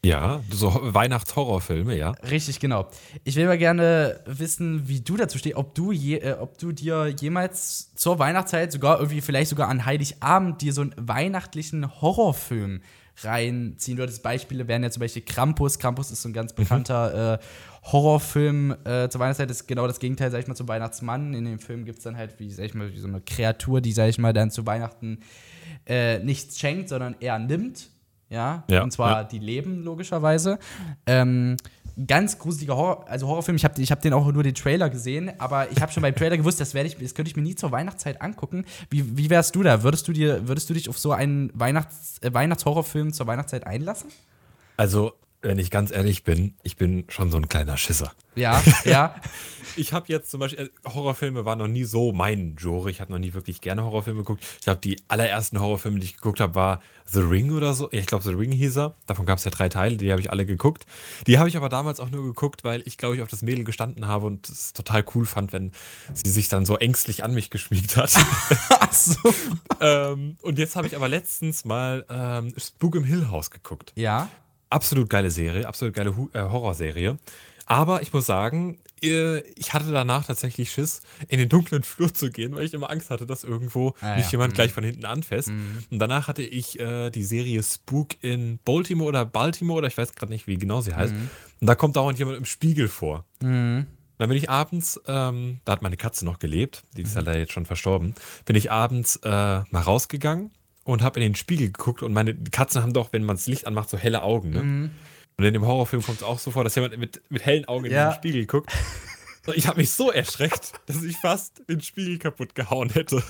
Ja, 0.04 0.42
so 0.50 0.78
Weihnachtshorrorfilme, 0.80 1.96
ja. 1.96 2.10
Richtig, 2.30 2.60
genau. 2.60 2.88
Ich 3.24 3.34
will 3.34 3.46
mal 3.46 3.58
gerne 3.58 4.20
wissen, 4.26 4.86
wie 4.86 5.00
du 5.00 5.16
dazu 5.16 5.38
stehst, 5.38 5.56
ob 5.56 5.74
du, 5.74 5.90
je, 5.90 6.18
äh, 6.18 6.36
ob 6.38 6.56
du 6.58 6.70
dir 6.70 7.08
jemals 7.20 7.92
zur 7.94 8.20
Weihnachtszeit, 8.20 8.70
sogar 8.70 8.98
irgendwie 9.00 9.20
vielleicht 9.20 9.50
sogar 9.50 9.68
an 9.68 9.84
Heiligabend, 9.84 10.62
dir 10.62 10.72
so 10.72 10.82
einen 10.82 10.94
weihnachtlichen 10.96 12.00
Horrorfilm 12.00 12.80
reinziehen 13.24 13.98
würdest. 13.98 14.22
Beispiele 14.22 14.68
wären 14.68 14.84
ja 14.84 14.90
zum 14.90 15.00
Beispiel 15.00 15.22
Krampus. 15.22 15.80
Krampus 15.80 16.12
ist 16.12 16.22
so 16.22 16.28
ein 16.28 16.32
ganz 16.32 16.52
mhm. 16.52 16.56
bekannter 16.56 17.34
äh, 17.34 17.38
Horrorfilm 17.90 18.76
äh, 18.84 19.08
zur 19.08 19.20
Weihnachtszeit. 19.20 19.50
Das 19.50 19.62
ist 19.62 19.66
genau 19.66 19.88
das 19.88 19.98
Gegenteil, 19.98 20.30
sag 20.30 20.38
ich 20.38 20.46
mal, 20.46 20.54
zum 20.54 20.68
Weihnachtsmann. 20.68 21.34
In 21.34 21.44
dem 21.44 21.58
Film 21.58 21.84
gibt 21.84 21.98
es 21.98 22.04
dann 22.04 22.16
halt, 22.16 22.38
wie, 22.38 22.52
sag 22.52 22.66
ich 22.66 22.74
mal, 22.74 22.92
wie 22.92 22.98
so 22.98 23.08
eine 23.08 23.20
Kreatur, 23.20 23.80
die, 23.80 23.90
sag 23.90 24.08
ich 24.08 24.18
mal, 24.18 24.32
dann 24.32 24.52
zu 24.52 24.64
Weihnachten 24.64 25.22
äh, 25.86 26.20
nichts 26.20 26.60
schenkt, 26.60 26.88
sondern 26.88 27.16
eher 27.18 27.40
nimmt 27.40 27.90
ja, 28.28 28.64
ja 28.68 28.82
und 28.82 28.92
zwar 28.92 29.22
ja. 29.22 29.24
die 29.24 29.38
leben 29.38 29.82
logischerweise. 29.82 30.58
Ähm, 31.06 31.56
ganz 32.06 32.38
gruseliger 32.38 32.76
Horror, 32.76 33.08
also 33.08 33.26
Horrorfilm. 33.26 33.56
Ich 33.56 33.64
habe 33.64 33.80
ich 33.80 33.90
hab 33.90 34.00
den 34.00 34.12
auch 34.12 34.30
nur 34.30 34.42
den 34.42 34.54
Trailer 34.54 34.88
gesehen, 34.90 35.32
aber 35.38 35.70
ich 35.70 35.80
habe 35.80 35.90
schon 35.90 36.02
beim 36.02 36.14
Trailer 36.14 36.36
gewusst, 36.36 36.60
das 36.60 36.74
werde 36.74 36.88
ich, 36.88 36.96
das 36.96 37.14
könnte 37.14 37.30
ich 37.30 37.36
mir 37.36 37.42
nie 37.42 37.54
zur 37.54 37.72
Weihnachtszeit 37.72 38.22
angucken. 38.22 38.64
Wie, 38.90 39.16
wie 39.16 39.30
wärst 39.30 39.56
du 39.56 39.62
da? 39.62 39.82
Würdest 39.82 40.06
du 40.06 40.12
dir, 40.12 40.46
würdest 40.46 40.70
du 40.70 40.74
dich 40.74 40.88
auf 40.88 40.98
so 40.98 41.12
einen 41.12 41.50
Weihnachts, 41.54 42.18
äh, 42.22 42.32
Weihnachtshorrorfilm 42.32 43.12
zur 43.12 43.26
Weihnachtszeit 43.26 43.66
einlassen? 43.66 44.10
Also 44.76 45.12
wenn 45.40 45.58
ich 45.58 45.70
ganz 45.70 45.90
ehrlich 45.92 46.24
bin, 46.24 46.54
ich 46.62 46.76
bin 46.76 47.04
schon 47.08 47.30
so 47.30 47.36
ein 47.36 47.48
kleiner 47.48 47.76
Schisser. 47.76 48.12
Ja, 48.34 48.62
ja. 48.84 49.14
ich 49.76 49.92
habe 49.92 50.06
jetzt 50.08 50.30
zum 50.30 50.40
Beispiel, 50.40 50.66
äh, 50.66 50.88
Horrorfilme 50.88 51.44
waren 51.44 51.58
noch 51.58 51.68
nie 51.68 51.84
so 51.84 52.12
mein 52.12 52.56
Genre. 52.56 52.90
Ich 52.90 53.00
habe 53.00 53.12
noch 53.12 53.18
nie 53.18 53.34
wirklich 53.34 53.60
gerne 53.60 53.84
Horrorfilme 53.84 54.20
geguckt. 54.20 54.44
Ich 54.58 54.64
glaube, 54.64 54.80
die 54.80 55.00
allerersten 55.06 55.60
Horrorfilme, 55.60 56.00
die 56.00 56.06
ich 56.06 56.16
geguckt 56.16 56.40
habe, 56.40 56.54
war 56.54 56.80
The 57.06 57.20
Ring 57.20 57.52
oder 57.52 57.72
so. 57.74 57.88
Ich 57.92 58.06
glaube, 58.06 58.24
The 58.24 58.32
Ring 58.32 58.52
hieß 58.52 58.78
er. 58.78 58.94
Davon 59.06 59.26
gab 59.26 59.38
es 59.38 59.44
ja 59.44 59.50
drei 59.50 59.68
Teile, 59.68 59.96
die 59.96 60.10
habe 60.10 60.20
ich 60.20 60.30
alle 60.30 60.44
geguckt. 60.44 60.86
Die 61.26 61.38
habe 61.38 61.48
ich 61.48 61.56
aber 61.56 61.68
damals 61.68 62.00
auch 62.00 62.10
nur 62.10 62.24
geguckt, 62.24 62.64
weil 62.64 62.82
ich, 62.84 62.98
glaube 62.98 63.16
ich, 63.16 63.22
auf 63.22 63.28
das 63.28 63.42
Mädel 63.42 63.64
gestanden 63.64 64.06
habe 64.06 64.26
und 64.26 64.48
es 64.48 64.72
total 64.72 65.04
cool 65.14 65.24
fand, 65.24 65.52
wenn 65.52 65.72
sie 66.12 66.30
sich 66.30 66.48
dann 66.48 66.66
so 66.66 66.76
ängstlich 66.76 67.22
an 67.22 67.32
mich 67.32 67.50
geschmiegt 67.50 67.96
hat. 67.96 68.12
Ach 68.70 68.92
so. 68.92 69.16
ähm, 69.80 70.36
und 70.42 70.58
jetzt 70.58 70.74
habe 70.74 70.88
ich 70.88 70.96
aber 70.96 71.08
letztens 71.08 71.64
mal 71.64 72.04
ähm, 72.10 72.52
Spook 72.56 72.96
im 72.96 73.04
Hill 73.04 73.28
House 73.30 73.50
geguckt. 73.50 73.92
Ja. 73.94 74.28
Absolut 74.70 75.08
geile 75.08 75.30
Serie, 75.30 75.66
absolut 75.66 75.94
geile 75.94 76.10
äh, 76.32 76.40
Horrorserie. 76.40 77.18
Aber 77.66 78.00
ich 78.00 78.12
muss 78.12 78.24
sagen, 78.26 78.78
äh, 79.02 79.40
ich 79.52 79.74
hatte 79.74 79.92
danach 79.92 80.26
tatsächlich 80.26 80.70
Schiss, 80.70 81.02
in 81.28 81.38
den 81.38 81.48
dunklen 81.48 81.82
Flur 81.82 82.12
zu 82.12 82.30
gehen, 82.30 82.54
weil 82.54 82.64
ich 82.64 82.74
immer 82.74 82.90
Angst 82.90 83.10
hatte, 83.10 83.26
dass 83.26 83.44
irgendwo 83.44 83.94
ah, 84.00 84.16
mich 84.16 84.26
ja. 84.26 84.32
jemand 84.32 84.52
mhm. 84.52 84.54
gleich 84.54 84.72
von 84.72 84.84
hinten 84.84 85.04
anfasst. 85.04 85.48
Mhm. 85.48 85.84
Und 85.90 85.98
danach 85.98 86.28
hatte 86.28 86.42
ich 86.42 86.80
äh, 86.80 87.10
die 87.10 87.24
Serie 87.24 87.62
Spook 87.62 88.22
in 88.22 88.58
Baltimore 88.64 89.08
oder 89.08 89.24
Baltimore 89.24 89.78
oder 89.78 89.88
ich 89.88 89.98
weiß 89.98 90.14
gerade 90.14 90.32
nicht, 90.32 90.46
wie 90.46 90.56
genau 90.56 90.80
sie 90.80 90.94
heißt. 90.94 91.14
Mhm. 91.14 91.30
Und 91.60 91.66
da 91.66 91.74
kommt 91.74 91.96
dauernd 91.96 92.18
jemand 92.18 92.38
im 92.38 92.44
Spiegel 92.44 92.88
vor. 92.88 93.24
Mhm. 93.42 93.86
Dann 94.16 94.28
bin 94.28 94.38
ich 94.38 94.50
abends, 94.50 95.00
ähm, 95.06 95.60
da 95.64 95.72
hat 95.72 95.82
meine 95.82 95.96
Katze 95.96 96.24
noch 96.24 96.40
gelebt, 96.40 96.82
die 96.96 97.02
ist 97.02 97.16
mhm. 97.16 97.24
leider 97.24 97.38
jetzt 97.38 97.52
schon 97.52 97.66
verstorben, 97.66 98.14
bin 98.46 98.56
ich 98.56 98.70
abends 98.72 99.16
äh, 99.16 99.28
mal 99.28 99.66
rausgegangen 99.72 100.50
und 100.88 101.02
habe 101.02 101.20
in 101.20 101.26
den 101.26 101.34
Spiegel 101.34 101.66
geguckt 101.66 102.02
und 102.02 102.14
meine 102.14 102.34
Katzen 102.34 102.82
haben 102.82 102.94
doch, 102.94 103.12
wenn 103.12 103.22
man 103.22 103.36
das 103.36 103.46
Licht 103.46 103.66
anmacht, 103.66 103.90
so 103.90 103.98
helle 103.98 104.22
Augen. 104.22 104.50
Ne? 104.50 104.62
Mhm. 104.62 104.90
Und 105.36 105.44
in 105.44 105.52
dem 105.52 105.66
Horrorfilm 105.66 106.02
kommt 106.02 106.18
es 106.18 106.24
auch 106.24 106.38
so 106.38 106.50
vor, 106.50 106.64
dass 106.64 106.74
jemand 106.74 106.96
mit, 106.96 107.20
mit 107.28 107.44
hellen 107.44 107.66
Augen 107.66 107.84
ja. 107.84 108.06
in 108.06 108.10
den 108.10 108.16
Spiegel 108.16 108.46
guckt. 108.46 108.72
Und 109.46 109.56
ich 109.56 109.66
habe 109.66 109.78
mich 109.80 109.90
so 109.90 110.10
erschreckt, 110.10 110.72
dass 110.86 111.02
ich 111.02 111.16
fast 111.18 111.62
den 111.68 111.82
Spiegel 111.82 112.18
kaputt 112.18 112.54
gehauen 112.54 112.90
hätte. 112.90 113.22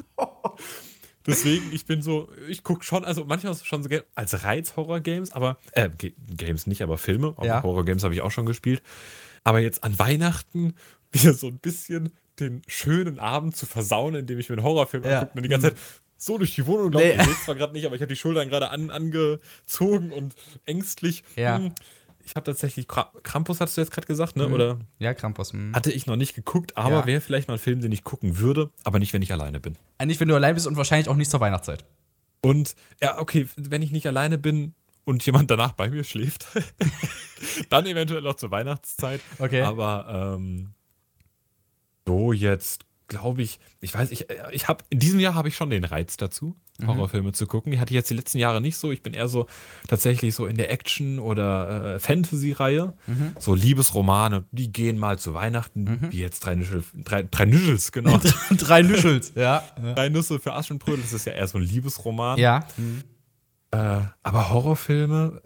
Deswegen, 1.27 1.73
ich 1.73 1.85
bin 1.85 2.01
so, 2.01 2.29
ich 2.49 2.63
gucke 2.63 2.85
schon, 2.85 3.05
also 3.05 3.25
manchmal 3.25 3.55
schon 3.57 3.83
so 3.83 3.89
als 4.15 4.45
Reiz 4.45 4.77
Horror-Games, 4.77 5.33
aber, 5.33 5.59
äh, 5.73 5.91
Games 5.91 6.67
nicht, 6.69 6.83
aber 6.83 6.97
Filme. 6.97 7.35
Ja. 7.43 7.63
Horror-Games 7.63 8.05
habe 8.05 8.15
ich 8.15 8.21
auch 8.21 8.31
schon 8.31 8.47
gespielt. 8.47 8.83
Aber 9.43 9.59
jetzt 9.59 9.83
an 9.83 9.99
Weihnachten 9.99 10.75
wieder 11.11 11.35
so 11.35 11.49
ein 11.49 11.59
bisschen 11.59 12.13
den 12.39 12.63
schönen 12.69 13.19
Abend 13.19 13.57
zu 13.57 13.67
versauen, 13.67 14.15
indem 14.15 14.39
ich 14.39 14.49
mir 14.49 14.57
einen 14.57 14.65
Horrorfilm 14.65 15.05
ja. 15.05 15.21
angucke 15.21 15.39
und 15.39 15.43
die 15.43 15.49
ganze 15.49 15.75
Zeit, 15.75 15.79
so 16.19 16.37
durch 16.37 16.55
die 16.55 16.67
Wohnung 16.67 16.93
laufen. 16.93 17.07
Nee. 17.07 17.17
Ich 17.17 17.25
sehe 17.25 17.45
zwar 17.45 17.55
gerade 17.55 17.73
nicht, 17.73 17.87
aber 17.87 17.95
ich 17.95 18.03
habe 18.03 18.13
die 18.13 18.19
Schultern 18.19 18.49
gerade 18.49 18.71
an, 18.71 18.91
angezogen 18.91 20.13
und 20.13 20.35
ängstlich. 20.67 21.23
Ja. 21.37 21.57
Hm, 21.57 21.73
ich 22.27 22.37
habe 22.37 22.45
tatsächlich, 22.45 22.87
Krampus 22.89 23.61
hattest 23.61 23.79
du 23.79 23.81
jetzt 23.81 23.91
gerade 23.91 24.07
gesagt, 24.07 24.37
ne? 24.37 24.49
Mhm. 24.49 24.53
Oder? 24.53 24.79
Ja, 24.99 25.15
Krampus. 25.15 25.55
Mhm. 25.55 25.75
Hatte 25.75 25.91
ich 25.91 26.07
noch 26.07 26.17
nicht 26.17 26.35
geguckt, 26.35 26.77
aber 26.77 26.97
ja. 26.97 27.07
wäre 27.07 27.21
vielleicht 27.23 27.49
mal 27.49 27.55
ein 27.55 27.61
Film, 27.61 27.81
den 27.81 27.93
ich 27.93 28.05
gucken 28.05 28.39
würde, 28.39 28.71
aber 28.85 28.99
nicht, 28.99 29.15
wenn 29.15 29.23
ich 29.23 29.33
alleine 29.33 29.61
bin. 29.61 29.77
Äh, 29.97 30.05
nicht, 30.05 30.21
wenn 30.21 30.29
du 30.29 30.35
allein 30.35 30.55
bist 30.55 30.67
und 30.67 30.77
wahrscheinlich 30.77 31.09
auch 31.09 31.17
nicht 31.17 31.31
zur 31.31 31.41
Weihnachtszeit. 31.41 31.87
Und, 32.43 32.75
ja, 33.01 33.19
okay, 33.19 33.49
wenn 33.57 33.81
ich 33.81 33.93
nicht 33.93 34.07
alleine 34.07 34.37
bin 34.37 34.75
und 35.05 35.25
jemand 35.25 35.51
danach 35.51 35.73
bei 35.73 35.89
mir 35.89 36.05
schläft, 36.05 36.47
dann 37.71 37.87
eventuell 37.87 38.27
auch 38.27 38.37
zur 38.37 38.51
Weihnachtszeit. 38.51 39.21
Okay. 39.39 39.63
Aber, 39.63 40.35
ähm, 40.37 40.75
so 42.07 42.33
jetzt 42.33 42.88
glaube 43.09 43.43
ich, 43.43 43.59
ich 43.81 43.93
weiß, 43.95 44.11
ich, 44.11 44.27
ich 44.53 44.69
habe 44.69 44.85
in 44.91 44.99
diesem 44.99 45.19
Jahr 45.19 45.35
habe 45.35 45.49
ich 45.49 45.57
schon 45.57 45.71
den 45.71 45.85
Reiz 45.85 46.17
dazu, 46.17 46.55
mhm. 46.79 46.87
Horrorfilme 46.87 47.33
zu 47.33 47.47
gucken. 47.47 47.73
Die 47.73 47.81
hatte 47.81 47.91
ich 47.91 47.97
jetzt 47.97 48.11
die 48.11 48.15
letzten 48.15 48.39
Jahre 48.39 48.61
nicht 48.61 48.77
so. 48.77 48.93
Ich 48.93 49.03
bin 49.03 49.15
eher 49.15 49.29
so 49.29 49.47
tatsächlich 49.89 50.35
so 50.35 50.47
in 50.47 50.57
der 50.57 50.71
Action- 50.71 51.19
oder 51.19 51.95
äh, 51.95 51.99
Fantasy-Reihe. 51.99 52.93
Mhm. 53.07 53.33
So 53.39 53.55
Liebesromane, 53.55 54.45
die 54.53 54.71
gehen 54.71 54.99
mal 54.99 55.19
zu 55.19 55.35
Weihnachten, 55.35 55.85
mhm. 55.85 56.13
wie 56.13 56.21
jetzt 56.21 56.41
drei 56.41 56.55
Nüschel, 56.55 56.85
drei, 56.95 57.23
drei 57.23 57.47
Nüschels, 57.47 57.91
genau. 57.93 58.21
drei 58.57 58.83
Nüschels, 58.83 59.33
ja. 59.37 59.65
Drei 59.95 60.09
Nüsse 60.09 60.39
für 60.39 60.53
Aschenbrödel, 60.53 61.03
das 61.03 61.13
ist 61.13 61.25
ja 61.25 61.33
eher 61.33 61.49
so 61.49 61.59
ein 61.59 61.65
Liebesroman. 61.65 62.39
Ja. 62.39 62.67
Äh, 63.71 64.01
aber 64.23 64.51
Horrorfilme, 64.51 65.43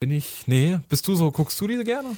bin 0.00 0.10
ich, 0.10 0.44
nee, 0.46 0.78
bist 0.88 1.06
du 1.08 1.14
so, 1.14 1.30
guckst 1.30 1.60
du 1.60 1.66
diese 1.66 1.84
gerne? 1.84 2.10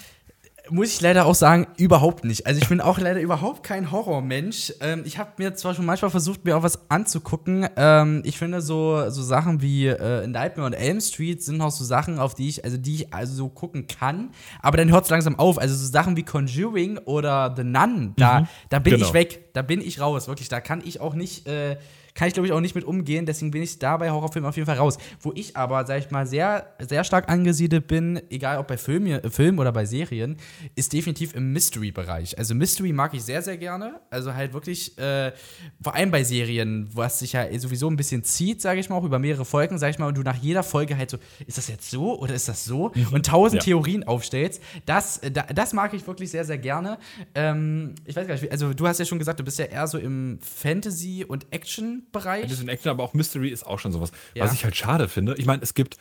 Muss 0.70 0.88
ich 0.88 1.00
leider 1.00 1.26
auch 1.26 1.34
sagen, 1.34 1.66
überhaupt 1.76 2.24
nicht. 2.24 2.46
Also 2.46 2.60
ich 2.60 2.68
bin 2.68 2.80
auch 2.80 2.98
leider 2.98 3.20
überhaupt 3.20 3.62
kein 3.62 3.90
Horrormensch. 3.90 4.72
Ähm, 4.80 5.02
ich 5.04 5.18
habe 5.18 5.30
mir 5.38 5.54
zwar 5.54 5.74
schon 5.74 5.86
manchmal 5.86 6.10
versucht, 6.10 6.44
mir 6.44 6.56
auch 6.56 6.62
was 6.62 6.90
anzugucken. 6.90 7.68
Ähm, 7.76 8.22
ich 8.24 8.38
finde 8.38 8.60
so, 8.60 9.10
so 9.10 9.22
Sachen 9.22 9.62
wie 9.62 9.86
äh, 9.86 10.26
Nightmare 10.26 10.66
und 10.66 10.72
Elm 10.72 11.00
Street 11.00 11.42
sind 11.42 11.60
auch 11.60 11.70
so 11.70 11.84
Sachen, 11.84 12.18
auf 12.18 12.34
die 12.34 12.48
ich, 12.48 12.64
also 12.64 12.76
die 12.76 12.94
ich 12.94 13.14
also 13.14 13.34
so 13.34 13.48
gucken 13.48 13.86
kann. 13.86 14.30
Aber 14.60 14.76
dann 14.76 14.90
hört 14.90 15.04
es 15.04 15.10
langsam 15.10 15.38
auf. 15.38 15.58
Also 15.58 15.74
so 15.74 15.86
Sachen 15.86 16.16
wie 16.16 16.22
Conjuring 16.22 16.98
oder 16.98 17.54
The 17.56 17.64
Nun, 17.64 18.14
da, 18.16 18.40
mhm, 18.40 18.48
da 18.70 18.78
bin 18.78 18.94
genau. 18.94 19.06
ich 19.06 19.12
weg. 19.12 19.52
Da 19.52 19.62
bin 19.62 19.80
ich 19.80 20.00
raus, 20.00 20.28
wirklich. 20.28 20.48
Da 20.48 20.60
kann 20.60 20.82
ich 20.84 21.00
auch 21.00 21.14
nicht. 21.14 21.46
Äh, 21.46 21.76
kann 22.16 22.28
ich, 22.28 22.34
glaube 22.34 22.46
ich, 22.46 22.52
auch 22.52 22.60
nicht 22.60 22.74
mit 22.74 22.84
umgehen. 22.84 23.26
Deswegen 23.26 23.50
bin 23.50 23.62
ich 23.62 23.78
da 23.78 23.98
bei 23.98 24.10
Horrorfilmen 24.10 24.48
auf 24.48 24.56
jeden 24.56 24.66
Fall 24.66 24.78
raus. 24.78 24.96
Wo 25.20 25.32
ich 25.34 25.56
aber, 25.56 25.86
sag 25.86 25.98
ich 25.98 26.10
mal, 26.10 26.26
sehr, 26.26 26.74
sehr 26.80 27.04
stark 27.04 27.28
angesiedelt 27.28 27.86
bin, 27.86 28.20
egal 28.30 28.58
ob 28.58 28.66
bei 28.66 28.78
Filmen, 28.78 29.06
äh, 29.06 29.30
Film 29.30 29.58
oder 29.58 29.70
bei 29.70 29.84
Serien, 29.84 30.36
ist 30.74 30.92
definitiv 30.94 31.34
im 31.34 31.52
Mystery-Bereich. 31.52 32.38
Also 32.38 32.54
Mystery 32.54 32.92
mag 32.92 33.12
ich 33.12 33.22
sehr, 33.22 33.42
sehr 33.42 33.58
gerne. 33.58 34.00
Also 34.10 34.34
halt 34.34 34.54
wirklich, 34.54 34.96
äh, 34.98 35.32
vor 35.80 35.94
allem 35.94 36.10
bei 36.10 36.24
Serien, 36.24 36.88
was 36.92 37.18
sich 37.18 37.34
ja 37.34 37.46
sowieso 37.58 37.88
ein 37.90 37.96
bisschen 37.96 38.24
zieht, 38.24 38.62
sage 38.62 38.80
ich 38.80 38.88
mal, 38.88 38.96
auch 38.96 39.04
über 39.04 39.18
mehrere 39.18 39.44
Folgen, 39.44 39.78
sage 39.78 39.90
ich 39.90 39.98
mal, 39.98 40.06
und 40.06 40.16
du 40.16 40.22
nach 40.22 40.36
jeder 40.36 40.62
Folge 40.62 40.96
halt 40.96 41.10
so, 41.10 41.18
ist 41.46 41.58
das 41.58 41.68
jetzt 41.68 41.90
so 41.90 42.18
oder 42.18 42.34
ist 42.34 42.48
das 42.48 42.64
so? 42.64 42.92
Mhm. 42.94 43.08
Und 43.12 43.26
tausend 43.26 43.62
ja. 43.62 43.66
Theorien 43.66 44.04
aufstellst. 44.04 44.62
Das, 44.86 45.20
das 45.54 45.74
mag 45.74 45.92
ich 45.92 46.06
wirklich 46.06 46.30
sehr, 46.30 46.46
sehr 46.46 46.58
gerne. 46.58 46.98
Ähm, 47.34 47.94
ich 48.06 48.16
weiß 48.16 48.26
gar 48.26 48.34
nicht, 48.34 48.50
also 48.50 48.72
du 48.72 48.86
hast 48.86 48.98
ja 48.98 49.04
schon 49.04 49.18
gesagt, 49.18 49.38
du 49.38 49.44
bist 49.44 49.58
ja 49.58 49.66
eher 49.66 49.86
so 49.86 49.98
im 49.98 50.38
Fantasy- 50.40 51.22
und 51.22 51.46
Action- 51.52 52.05
Bereich. 52.12 52.42
Fantasy 52.42 52.62
und 52.62 52.68
Action, 52.68 52.90
aber 52.90 53.02
auch 53.02 53.14
Mystery 53.14 53.48
ist 53.48 53.66
auch 53.66 53.78
schon 53.78 53.92
sowas. 53.92 54.12
Ja. 54.34 54.44
Was 54.44 54.52
ich 54.52 54.64
halt 54.64 54.76
schade 54.76 55.08
finde. 55.08 55.34
Ich 55.36 55.46
meine, 55.46 55.62
es 55.62 55.74
gibt 55.74 55.96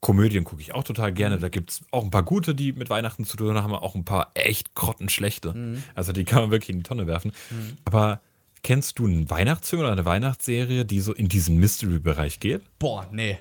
Komödien, 0.00 0.42
gucke 0.42 0.60
ich 0.60 0.74
auch 0.74 0.84
total 0.84 1.12
gerne. 1.12 1.36
Mhm. 1.36 1.40
Da 1.40 1.48
gibt 1.48 1.70
es 1.70 1.80
auch 1.92 2.02
ein 2.02 2.10
paar 2.10 2.24
gute, 2.24 2.54
die 2.54 2.72
mit 2.72 2.90
Weihnachten 2.90 3.24
zu 3.24 3.36
tun 3.36 3.54
haben, 3.54 3.72
auch 3.72 3.94
ein 3.94 4.04
paar 4.04 4.32
echt 4.34 4.74
grottenschlechte. 4.74 5.54
Mhm. 5.54 5.84
Also 5.94 6.12
die 6.12 6.24
kann 6.24 6.42
man 6.42 6.50
wirklich 6.50 6.70
in 6.70 6.78
die 6.78 6.82
Tonne 6.82 7.06
werfen. 7.06 7.32
Mhm. 7.50 7.76
Aber 7.84 8.20
kennst 8.62 8.98
du 8.98 9.06
einen 9.06 9.30
Weihnachtsfilm 9.30 9.80
oder 9.80 9.92
eine 9.92 10.04
Weihnachtsserie, 10.04 10.84
die 10.84 11.00
so 11.00 11.12
in 11.12 11.28
diesen 11.28 11.56
Mystery-Bereich 11.58 12.40
geht? 12.40 12.62
Boah, 12.78 13.08
nee. 13.12 13.38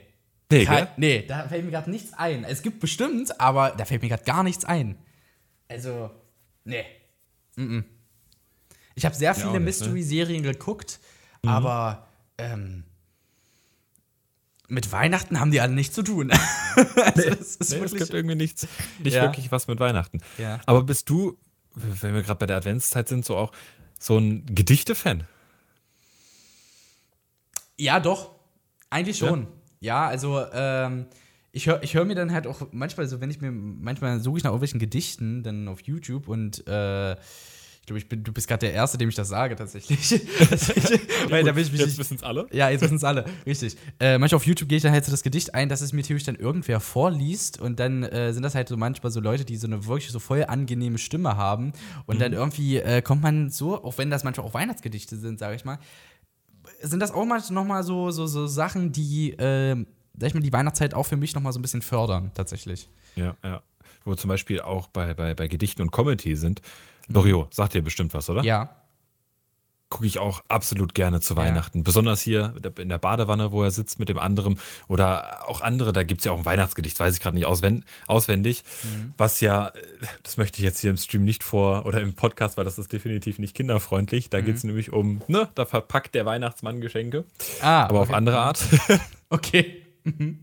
Nee, 0.51 0.65
Kein, 0.65 0.87
nee, 0.97 1.25
da 1.25 1.47
fällt 1.47 1.63
mir 1.63 1.71
gerade 1.71 1.89
nichts 1.89 2.13
ein. 2.13 2.43
Es 2.43 2.61
gibt 2.61 2.81
bestimmt, 2.81 3.39
aber 3.39 3.71
da 3.71 3.85
fällt 3.85 4.01
mir 4.01 4.09
gerade 4.09 4.25
gar 4.25 4.43
nichts 4.43 4.65
ein. 4.65 4.97
Also, 5.69 6.11
nee. 6.65 6.83
Mm, 7.55 7.61
-mm. 7.61 7.83
Ich 8.95 9.05
habe 9.05 9.15
sehr 9.15 9.33
viele 9.33 9.53
ne? 9.53 9.61
Mystery-Serien 9.61 10.43
geguckt, 10.43 10.99
mhm. 11.43 11.49
aber 11.49 12.07
ähm, 12.37 12.83
mit 14.67 14.91
Weihnachten 14.91 15.39
haben 15.39 15.51
die 15.51 15.59
alle 15.59 15.73
nichts 15.73 15.93
zu 15.93 16.01
tun. 16.01 16.31
also, 16.75 17.29
das 17.29 17.55
ist 17.57 17.71
nee, 17.71 17.77
es 17.79 17.93
gibt 17.93 18.13
irgendwie 18.13 18.35
nichts, 18.35 18.67
nicht 18.99 19.15
ja. 19.15 19.23
wirklich 19.23 19.51
was 19.51 19.67
mit 19.67 19.79
Weihnachten. 19.79 20.21
Ja. 20.37 20.61
Aber 20.65 20.83
bist 20.83 21.09
du, 21.09 21.37
wenn 21.75 22.13
wir 22.13 22.23
gerade 22.23 22.39
bei 22.39 22.45
der 22.45 22.57
Adventszeit 22.57 23.07
sind, 23.07 23.25
so 23.25 23.35
auch 23.35 23.51
so 23.99 24.17
ein 24.17 24.45
Gedichte-Fan? 24.45 25.25
Ja, 27.77 27.99
doch. 27.99 28.31
Eigentlich 28.89 29.17
schon. 29.17 29.47
Ja, 29.79 30.05
ja 30.05 30.07
also 30.07 30.45
ähm, 30.53 31.07
ich 31.51 31.67
höre 31.67 31.83
ich 31.83 31.93
hör 31.93 32.05
mir 32.05 32.15
dann 32.15 32.31
halt 32.31 32.47
auch 32.47 32.67
manchmal 32.71 33.07
so, 33.07 33.19
wenn 33.19 33.29
ich 33.29 33.41
mir, 33.41 33.51
manchmal 33.51 34.19
suche 34.19 34.37
ich 34.37 34.43
nach 34.43 34.51
irgendwelchen 34.51 34.79
Gedichten 34.79 35.43
dann 35.43 35.67
auf 35.67 35.81
YouTube 35.81 36.27
und 36.27 36.65
äh, 36.67 37.15
glaube, 37.91 37.99
ich 37.99 38.09
bin, 38.09 38.23
du 38.23 38.31
bist 38.31 38.47
gerade 38.47 38.65
der 38.65 38.73
Erste, 38.73 38.97
dem 38.97 39.09
ich 39.09 39.15
das 39.15 39.27
sage, 39.27 39.55
tatsächlich. 39.55 39.99
Weil 41.29 41.43
da 41.43 41.51
bin 41.51 41.63
ich 41.63 41.71
mich 41.71 41.81
jetzt 41.81 41.97
wissen 41.97 42.15
es 42.15 42.23
alle. 42.23 42.47
Ja, 42.51 42.69
jetzt 42.69 42.81
wissen 42.81 42.95
es 42.95 43.03
alle, 43.03 43.25
richtig. 43.45 43.77
Äh, 43.99 44.17
manchmal 44.17 44.37
auf 44.37 44.45
YouTube 44.45 44.69
gehe 44.69 44.77
ich 44.77 44.83
dann 44.83 44.91
halt 44.91 45.05
so 45.05 45.11
das 45.11 45.23
Gedicht 45.23 45.53
ein, 45.53 45.69
dass 45.69 45.81
es 45.81 45.93
mir 45.93 46.03
theoretisch 46.03 46.25
dann 46.25 46.35
irgendwer 46.35 46.79
vorliest 46.79 47.59
und 47.59 47.79
dann 47.79 48.03
äh, 48.03 48.33
sind 48.33 48.43
das 48.43 48.55
halt 48.55 48.69
so 48.69 48.77
manchmal 48.77 49.11
so 49.11 49.19
Leute, 49.19 49.45
die 49.45 49.57
so 49.57 49.67
eine 49.67 49.85
wirklich 49.85 50.11
so 50.11 50.19
voll 50.19 50.45
angenehme 50.45 50.97
Stimme 50.97 51.37
haben 51.37 51.73
und 52.05 52.15
mhm. 52.15 52.19
dann 52.19 52.33
irgendwie 52.33 52.77
äh, 52.77 53.01
kommt 53.01 53.21
man 53.21 53.49
so, 53.49 53.83
auch 53.83 53.97
wenn 53.97 54.09
das 54.09 54.23
manchmal 54.23 54.47
auch 54.47 54.53
Weihnachtsgedichte 54.53 55.17
sind, 55.17 55.39
sage 55.39 55.55
ich 55.55 55.65
mal, 55.65 55.79
sind 56.81 56.99
das 56.99 57.11
auch 57.11 57.25
manchmal 57.25 57.55
nochmal 57.55 57.83
so, 57.83 58.11
so, 58.11 58.27
so 58.27 58.47
Sachen, 58.47 58.91
die, 58.91 59.31
äh, 59.33 59.75
sag 60.17 60.27
ich 60.27 60.33
mal, 60.33 60.41
die 60.41 60.53
Weihnachtszeit 60.53 60.93
auch 60.93 61.05
für 61.05 61.17
mich 61.17 61.35
nochmal 61.35 61.53
so 61.53 61.59
ein 61.59 61.61
bisschen 61.61 61.81
fördern, 61.81 62.31
tatsächlich. 62.33 62.89
Ja, 63.15 63.35
ja. 63.43 63.61
Wo 64.03 64.15
zum 64.15 64.29
Beispiel 64.29 64.61
auch 64.61 64.87
bei, 64.87 65.13
bei, 65.13 65.35
bei 65.35 65.47
Gedichten 65.47 65.81
und 65.83 65.91
Comedy 65.91 66.35
sind, 66.35 66.61
Lorio, 67.13 67.47
sagt 67.51 67.73
dir 67.73 67.81
bestimmt 67.81 68.13
was, 68.13 68.29
oder? 68.29 68.43
Ja. 68.43 68.75
Gucke 69.89 70.05
ich 70.05 70.19
auch 70.19 70.41
absolut 70.47 70.93
gerne 70.93 71.19
zu 71.19 71.35
Weihnachten. 71.35 71.79
Ja. 71.79 71.83
Besonders 71.83 72.21
hier 72.21 72.53
in 72.77 72.87
der 72.87 72.97
Badewanne, 72.97 73.51
wo 73.51 73.61
er 73.61 73.71
sitzt 73.71 73.99
mit 73.99 74.07
dem 74.07 74.17
anderen. 74.17 74.57
Oder 74.87 75.49
auch 75.49 75.59
andere, 75.59 75.91
da 75.91 76.03
gibt 76.03 76.21
es 76.21 76.25
ja 76.25 76.31
auch 76.31 76.37
ein 76.37 76.45
Weihnachtsgedicht, 76.45 76.97
weiß 76.97 77.13
ich 77.13 77.19
gerade 77.19 77.35
nicht 77.35 77.45
auswendig. 77.45 78.63
Mhm. 78.83 79.13
Was 79.17 79.41
ja, 79.41 79.73
das 80.23 80.37
möchte 80.37 80.59
ich 80.59 80.63
jetzt 80.63 80.79
hier 80.79 80.91
im 80.91 80.97
Stream 80.97 81.25
nicht 81.25 81.43
vor 81.43 81.85
oder 81.85 81.99
im 81.99 82.13
Podcast, 82.13 82.55
weil 82.55 82.63
das 82.63 82.79
ist 82.79 82.93
definitiv 82.93 83.37
nicht 83.37 83.53
kinderfreundlich. 83.53 84.29
Da 84.29 84.39
mhm. 84.39 84.45
geht 84.45 84.55
es 84.55 84.63
nämlich 84.63 84.93
um, 84.93 85.21
ne, 85.27 85.49
da 85.55 85.65
verpackt 85.65 86.15
der 86.15 86.25
Weihnachtsmann 86.25 86.79
Geschenke. 86.79 87.25
Ah, 87.61 87.83
aber 87.83 87.99
okay. 87.99 88.09
auf 88.09 88.15
andere 88.15 88.39
Art. 88.39 88.63
okay. 89.29 89.83
Mhm. 90.05 90.39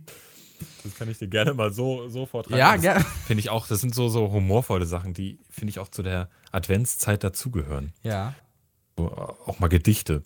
Das 0.89 0.99
kann 0.99 1.11
ich 1.11 1.19
dir 1.19 1.29
gerne 1.29 1.55
mal 1.55 1.73
so, 1.73 2.09
so 2.09 2.27
vortragen. 2.27 2.59
Ja, 2.59 2.77
gerne. 2.77 3.05
Finde 3.27 3.41
ich 3.41 3.51
auch, 3.51 3.67
das 3.67 3.81
sind 3.81 3.95
so, 3.95 4.09
so 4.09 4.33
humorvolle 4.33 4.87
Sachen, 4.87 5.13
die, 5.13 5.39
finde 5.51 5.71
ich, 5.71 5.79
auch 5.79 5.89
zu 5.89 6.03
der 6.03 6.29
Adventszeit 6.51 7.23
dazugehören. 7.23 7.93
Ja. 8.03 8.35
So, 8.97 9.11
auch 9.11 9.59
mal 9.59 9.69
Gedichte. 9.69 10.23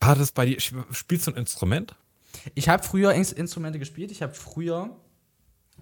War 0.00 0.14
das 0.14 0.32
bei 0.32 0.46
dir, 0.46 0.60
spielst 0.60 1.26
du 1.26 1.32
ein 1.32 1.36
Instrument? 1.36 1.94
Ich 2.54 2.68
habe 2.68 2.82
früher 2.82 3.12
Instrumente 3.12 3.78
gespielt. 3.78 4.10
Ich 4.10 4.22
habe 4.22 4.34
früher 4.34 4.96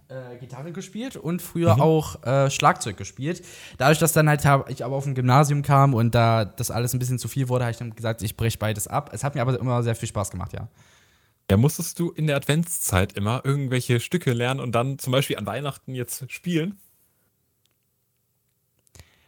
äh, 0.08 0.36
Gitarre 0.38 0.72
gespielt 0.72 1.16
und 1.16 1.42
früher 1.42 1.74
mhm. 1.74 1.80
auch 1.80 2.22
äh, 2.24 2.50
Schlagzeug 2.50 2.96
gespielt. 2.96 3.44
Dadurch, 3.76 3.98
dass 3.98 4.12
dann 4.12 4.28
halt 4.28 4.44
hab, 4.44 4.70
ich 4.70 4.84
aber 4.84 4.96
auf 4.96 5.06
ein 5.06 5.14
Gymnasium 5.14 5.62
kam 5.62 5.94
und 5.94 6.14
da 6.14 6.44
das 6.44 6.70
alles 6.70 6.94
ein 6.94 6.98
bisschen 6.98 7.18
zu 7.18 7.28
viel 7.28 7.48
wurde, 7.48 7.64
habe 7.64 7.72
ich 7.72 7.78
dann 7.78 7.94
gesagt, 7.94 8.22
ich 8.22 8.36
breche 8.36 8.58
beides 8.58 8.86
ab. 8.86 9.10
Es 9.12 9.24
hat 9.24 9.34
mir 9.34 9.42
aber 9.42 9.58
immer 9.58 9.82
sehr 9.82 9.94
viel 9.94 10.08
Spaß 10.08 10.30
gemacht, 10.30 10.52
ja. 10.52 10.68
Ja, 11.50 11.56
musstest 11.56 11.98
du 11.98 12.10
in 12.10 12.26
der 12.26 12.36
Adventszeit 12.36 13.14
immer 13.14 13.40
irgendwelche 13.44 14.00
Stücke 14.00 14.32
lernen 14.32 14.60
und 14.60 14.72
dann 14.72 14.98
zum 14.98 15.12
Beispiel 15.12 15.38
an 15.38 15.46
Weihnachten 15.46 15.94
jetzt 15.94 16.30
spielen? 16.30 16.78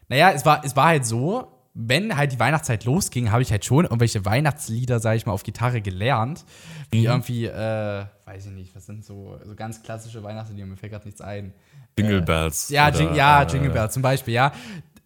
Naja, 0.09 0.33
es 0.33 0.45
war, 0.45 0.63
es 0.65 0.77
war 0.77 0.89
halt 0.89 1.07
so, 1.07 1.49
wenn 1.73 2.17
halt 2.17 2.33
die 2.33 2.39
Weihnachtszeit 2.39 2.85
losging, 2.85 3.31
habe 3.31 3.43
ich 3.43 3.51
halt 3.51 3.65
schon 3.65 3.85
irgendwelche 3.85 4.25
Weihnachtslieder, 4.25 5.01
sage 5.01 5.17
ich 5.17 5.25
mal, 5.25 5.33
auf 5.33 5.45
Gitarre 5.45 5.81
gelernt. 5.81 6.45
Wie 6.91 7.01
mhm. 7.01 7.07
irgendwie, 7.07 7.47
äh, 7.47 8.05
weiß 8.27 8.47
ich 8.47 8.53
nicht, 8.53 8.77
was 8.77 8.85
sind 8.85 9.05
so, 9.05 9.39
so 9.45 9.55
ganz 9.55 9.83
klassische 9.83 10.23
Weihnachtslieder, 10.23 10.67
mir 10.67 10.77
fällt 10.77 10.93
gerade 10.93 11.07
nichts 11.07 11.23
ein. 11.23 11.55
Jingle 11.99 12.19
äh, 12.19 12.25
Bells. 12.25 12.69
ja, 12.69 12.89
oder, 12.89 12.99
Jing, 12.99 13.15
ja, 13.15 13.43
Jingle 13.45 13.71
Bells 13.71 13.95
zum 13.95 14.03
Beispiel, 14.03 14.35
ja 14.35 14.53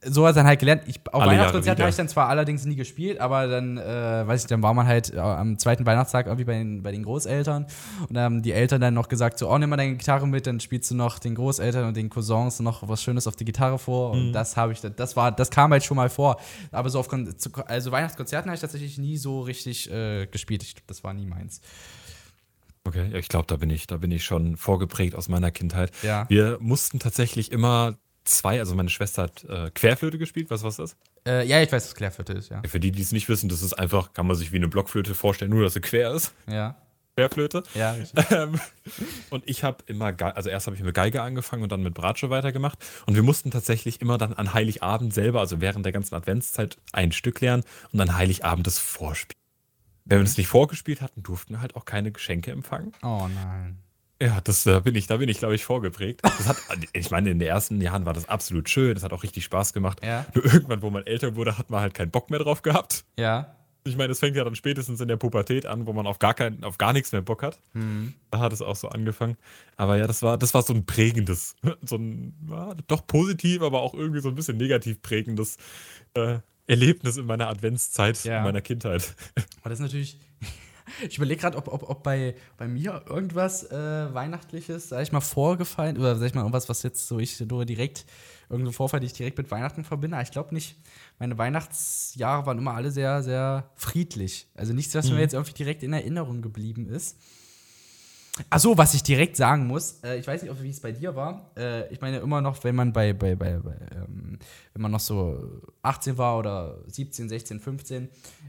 sowas 0.07 0.35
dann 0.35 0.47
halt 0.47 0.61
gelernt. 0.61 0.83
Ich, 0.87 1.01
auf 1.13 1.25
Weihnachtskonzert 1.25 1.79
habe 1.79 1.91
ich 1.91 1.97
dann 1.97 2.09
zwar 2.09 2.29
allerdings 2.29 2.65
nie 2.65 2.77
gespielt, 2.77 3.21
aber 3.21 3.47
dann, 3.47 3.79
äh, 3.79 4.27
weiß 4.27 4.43
ich, 4.43 4.47
dann 4.47 4.63
war 4.63 4.75
man 4.75 4.87
halt 4.87 5.13
äh, 5.13 5.19
am 5.19 5.59
zweiten 5.59 5.87
Weihnachtstag 5.87 6.27
irgendwie 6.27 6.45
bei 6.45 6.55
den, 6.55 6.83
bei 6.83 6.93
den 6.93 7.03
Großeltern 7.03 7.67
und 8.09 8.15
dann 8.15 8.25
haben 8.25 8.43
die 8.43 8.53
Eltern 8.53 8.81
dann 8.81 8.95
noch 8.95 9.09
gesagt, 9.09 9.39
so, 9.39 9.51
oh, 9.51 9.59
nimm 9.59 9.71
mal 9.71 9.77
deine 9.77 9.97
Gitarre 9.97 10.27
mit, 10.27 10.47
dann 10.47 10.61
spielst 10.61 10.91
du 10.91 10.95
noch 10.95 11.19
den 11.19 11.35
Großeltern 11.35 11.89
und 11.89 11.97
den 11.97 12.11
Cousins 12.11 12.61
noch 12.61 12.89
was 12.89 13.03
Schönes 13.03 13.27
auf 13.27 13.37
die 13.37 13.45
Gitarre 13.45 13.79
vor 13.79 14.11
und 14.11 14.29
mhm. 14.29 14.33
das 14.33 14.57
habe 14.57 14.73
ich, 14.73 14.81
das 14.81 15.17
war, 15.17 15.33
das 15.33 15.51
kam 15.51 15.73
halt 15.73 15.85
schon 15.85 15.97
mal 15.97 16.09
vor, 16.09 16.41
aber 16.71 16.91
so 16.91 16.99
auf, 16.99 17.09
also 17.67 17.93
Weihnachtskonzerten 17.93 18.51
habe 18.51 18.57
ich 18.57 18.61
tatsächlich 18.61 18.99
nie 18.99 19.17
so 19.17 19.41
richtig 19.41 19.91
äh, 19.91 20.27
gespielt, 20.27 20.63
ich, 20.63 20.75
das 20.87 21.05
war 21.05 21.15
nie 21.15 21.27
meins. 21.27 21.61
Okay, 22.87 23.09
ja, 23.11 23.19
ich 23.19 23.29
glaube, 23.29 23.47
da 23.47 23.57
bin 23.57 23.71
ich, 23.71 23.87
da 23.87 23.97
bin 23.97 24.11
ich 24.11 24.25
schon 24.25 24.59
vorgeprägt 24.59 25.15
aus 25.15 25.29
meiner 25.29 25.51
Kindheit. 25.51 25.91
Ja. 26.03 26.27
Wir 26.29 26.59
mussten 26.61 26.99
tatsächlich 26.99 27.51
immer 27.51 27.97
zwei, 28.25 28.59
also 28.59 28.75
meine 28.75 28.89
Schwester 28.89 29.25
hat 29.25 29.45
äh, 29.45 29.71
Querflöte 29.71 30.19
gespielt. 30.19 30.51
Was 30.51 30.63
was 30.65 30.77
das? 30.77 30.97
Äh, 31.27 31.47
ja, 31.47 31.63
ich 31.63 31.71
weiß, 31.71 31.85
was 31.87 31.95
Querflöte 31.95 32.33
ist, 32.35 32.51
ja. 32.51 32.63
Für 32.67 32.81
die, 32.81 32.91
die 32.91 33.03
es 33.03 33.13
nicht 33.13 33.29
wissen, 33.29 33.49
das 33.49 33.63
ist 33.63 33.75
einfach, 33.75 34.13
kann 34.13 34.27
man 34.27 34.37
sich 34.37 34.53
wie 34.53 34.57
eine 34.57 34.69
Blockflöte 34.69 35.15
vorstellen, 35.15 35.51
nur 35.51 35.63
dass 35.63 35.75
sie 35.75 35.81
quer 35.81 36.13
ist. 36.13 36.33
Ja. 36.47 36.77
Querflöte. 37.17 37.63
Ja, 37.75 37.93
richtig. 37.93 38.25
Ähm, 38.31 38.61
und 39.31 39.49
ich 39.49 39.63
habe 39.63 39.79
immer, 39.87 40.15
also 40.21 40.51
erst 40.51 40.67
habe 40.67 40.77
ich 40.77 40.83
mit 40.83 40.95
Geige 40.95 41.23
angefangen 41.23 41.63
und 41.63 41.71
dann 41.71 41.83
mit 41.83 41.95
Bratsche 41.95 42.31
weitergemacht. 42.31 42.79
Und 43.07 43.15
wir 43.15 43.23
mussten 43.23 43.51
tatsächlich 43.51 44.01
immer 44.01 44.19
dann 44.19 44.33
an 44.33 44.53
Heiligabend 44.53 45.15
selber, 45.15 45.41
also 45.41 45.61
während 45.61 45.85
der 45.85 45.93
ganzen 45.93 46.15
Adventszeit, 46.17 46.79
ein 46.93 47.13
Stück 47.13 47.41
lernen 47.41 47.63
und 47.93 47.99
dann 47.99 48.17
Heiligabend 48.17 48.67
das 48.67 48.79
vorspielen. 48.79 49.39
Wenn 50.05 50.19
wir 50.19 50.25
das 50.25 50.37
nicht 50.37 50.49
vorgespielt 50.49 51.01
hatten, 51.01 51.23
durften 51.23 51.55
wir 51.55 51.61
halt 51.61 51.77
auch 51.77 51.85
keine 51.85 52.11
Geschenke 52.11 52.51
empfangen. 52.51 52.93
Oh 53.03 53.29
nein. 53.33 53.79
Ja, 54.23 54.41
das 54.41 54.65
da 54.65 54.81
bin 54.81 54.95
ich, 54.95 55.07
da 55.07 55.17
bin 55.17 55.29
ich, 55.29 55.39
glaube 55.39 55.55
ich, 55.55 55.65
vorgeprägt. 55.65 56.21
Das 56.23 56.47
hat, 56.47 56.57
ich 56.93 57.11
meine, 57.11 57.31
in 57.31 57.39
den 57.39 57.49
ersten 57.49 57.81
Jahren 57.81 58.07
war 58.07 58.13
das 58.13 58.29
absolut 58.29 58.69
schön, 58.69 58.95
das 58.95 59.03
hat 59.03 59.13
auch 59.13 59.23
richtig 59.23 59.45
Spaß 59.45 59.73
gemacht. 59.73 60.05
Ja. 60.05 60.27
Nur 60.35 60.45
irgendwann, 60.45 60.83
wo 60.83 60.91
man 60.91 61.05
älter 61.05 61.35
wurde, 61.37 61.59
hat 61.59 61.71
man 61.71 61.81
halt 61.81 61.95
keinen 61.95 62.11
Bock 62.11 62.31
mehr 62.31 62.39
drauf 62.39 62.63
gehabt. 62.63 63.05
Ja. 63.19 63.57
Ich 63.87 63.99
meine, 63.99 64.13
es 64.13 64.21
fängt 64.21 64.35
ja 64.35 64.45
dann 64.45 64.55
spätestens 64.55 65.01
in 65.01 65.09
der 65.09 65.19
Pubertät 65.19 65.67
an, 65.67 65.87
wo 65.87 65.93
man 65.93 66.07
auf 66.07 66.19
gar 66.19 66.33
kein, 66.33 66.65
auf 66.65 66.79
gar 66.79 66.95
nichts 66.95 67.13
mehr 67.13 67.21
Bock 67.21 67.43
hat. 67.43 67.59
Mhm. 67.75 68.15
Da 68.31 68.39
hat 68.39 68.53
es 68.53 68.63
auch 68.63 68.77
so 68.77 68.89
angefangen. 68.89 69.37
Aber 69.77 69.99
ja, 69.99 70.07
das 70.07 70.23
war, 70.23 70.39
das 70.39 70.55
war 70.55 70.63
so 70.63 70.73
ein 70.73 70.87
prägendes, 70.87 71.57
so 71.83 71.97
ein, 71.97 72.35
ja, 72.49 72.75
doch 72.87 73.07
positiv, 73.07 73.61
aber 73.61 73.83
auch 73.83 73.93
irgendwie 73.93 74.21
so 74.21 74.31
ein 74.31 74.37
bisschen 74.37 74.57
negativ 74.57 75.03
prägendes 75.03 75.59
äh, 76.15 76.39
Erlebnis 76.67 77.19
in 77.19 77.27
meiner 77.27 77.49
Adventszeit, 77.49 78.25
ja. 78.25 78.39
in 78.39 78.45
meiner 78.45 78.63
Kindheit. 78.63 79.15
Aber 79.61 79.71
das 79.71 79.81
ist 79.81 79.83
natürlich, 79.83 80.19
ich 81.09 81.17
überlege 81.17 81.41
gerade, 81.41 81.57
ob, 81.57 81.69
ob, 81.69 81.89
ob 81.89 82.03
bei, 82.03 82.35
bei 82.57 82.69
mir 82.69 83.03
irgendwas 83.09 83.71
äh, 83.71 84.15
Weihnachtliches, 84.15 84.89
sag 84.91 85.03
ich 85.03 85.13
mal, 85.13 85.21
vorgefallen 85.21 85.97
oder 85.97 86.17
sag 86.17 86.27
ich 86.27 86.35
mal, 86.35 86.43
irgendwas, 86.43 86.69
was 86.69 86.83
jetzt 86.83 87.07
so 87.07 87.19
ich 87.19 87.41
nur 87.41 87.65
direkt, 87.65 88.07
irgendein 88.51 88.73
Vorfall, 88.73 89.01
die 89.01 89.07
ich 89.07 89.13
direkt 89.13 89.39
mit 89.39 89.51
Weihnachten 89.51 89.85
verbinde. 89.85 90.17
Aber 90.17 90.25
ich 90.25 90.31
glaube 90.31 90.55
nicht. 90.55 90.77
Meine 91.19 91.39
Weihnachtsjahre 91.39 92.47
waren 92.47 92.59
immer 92.59 92.75
alle 92.75 92.91
sehr, 92.91 93.23
sehr 93.23 93.71
friedlich. 93.75 94.49
Also 94.55 94.73
nichts, 94.73 94.95
was 94.95 95.09
mhm. 95.09 95.15
mir 95.15 95.21
jetzt 95.21 95.35
irgendwie 95.35 95.55
direkt 95.55 95.83
in 95.83 95.93
Erinnerung 95.93 96.43
geblieben 96.43 96.89
ist. 96.89 97.19
Achso, 98.51 98.77
was 98.77 98.95
ich 98.95 99.03
direkt 99.03 99.37
sagen 99.37 99.67
muss, 99.69 100.01
äh, 100.03 100.19
ich 100.19 100.27
weiß 100.27 100.43
nicht, 100.43 100.63
wie 100.63 100.71
es 100.71 100.81
bei 100.81 100.91
dir 100.91 101.15
war. 101.15 101.53
Äh, 101.57 101.93
ich 101.93 102.01
meine, 102.01 102.19
immer 102.19 102.41
noch, 102.41 102.63
wenn 102.65 102.75
man 102.75 102.93
bei, 102.93 103.13
bei, 103.13 103.37
bei, 103.37 103.59
bei 103.59 103.77
ähm, 103.95 104.39
wenn 104.73 104.83
man 104.83 104.91
noch 104.91 105.01
so 105.01 105.61
18 105.83 106.19
war 106.19 106.39
oder 106.39 106.79
17, 106.89 107.29
16, 107.29 107.61
15 107.61 108.09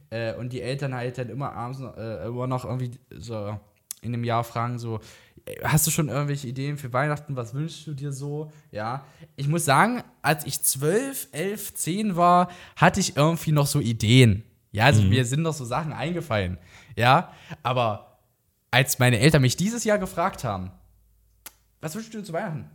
äh, 0.09 0.33
und 0.35 0.51
die 0.51 0.61
Eltern 0.61 0.95
halt 0.95 1.19
dann 1.19 1.29
immer 1.29 1.53
abends 1.53 1.81
äh, 1.97 2.25
immer 2.25 2.47
noch 2.47 2.65
irgendwie 2.65 2.91
so 3.15 3.59
in 4.01 4.11
dem 4.11 4.23
Jahr 4.23 4.43
fragen, 4.43 4.79
so, 4.79 4.99
hast 5.63 5.85
du 5.85 5.91
schon 5.91 6.09
irgendwelche 6.09 6.47
Ideen 6.47 6.77
für 6.77 6.91
Weihnachten? 6.91 7.35
Was 7.35 7.53
wünschst 7.53 7.85
du 7.85 7.93
dir 7.93 8.11
so? 8.11 8.51
Ja, 8.71 9.05
ich 9.35 9.47
muss 9.47 9.65
sagen, 9.65 10.03
als 10.21 10.45
ich 10.45 10.61
12, 10.61 11.27
11, 11.31 11.73
10 11.75 12.15
war, 12.15 12.49
hatte 12.75 12.99
ich 12.99 13.17
irgendwie 13.17 13.51
noch 13.51 13.67
so 13.67 13.79
Ideen. 13.79 14.43
Ja, 14.71 14.85
also 14.85 15.01
mhm. 15.01 15.09
mir 15.09 15.25
sind 15.25 15.41
noch 15.41 15.53
so 15.53 15.63
Sachen 15.63 15.93
eingefallen. 15.93 16.57
Ja, 16.95 17.31
aber 17.63 18.14
als 18.75 18.99
meine 18.99 19.19
Eltern 19.19 19.41
mich 19.41 19.55
dieses 19.55 19.85
Jahr 19.85 19.97
gefragt 19.97 20.43
haben, 20.43 20.69
was 21.79 21.95
wünschst 21.95 22.13
du 22.13 22.17
dir 22.17 22.25
zu 22.25 22.33
Weihnachten? 22.33 22.69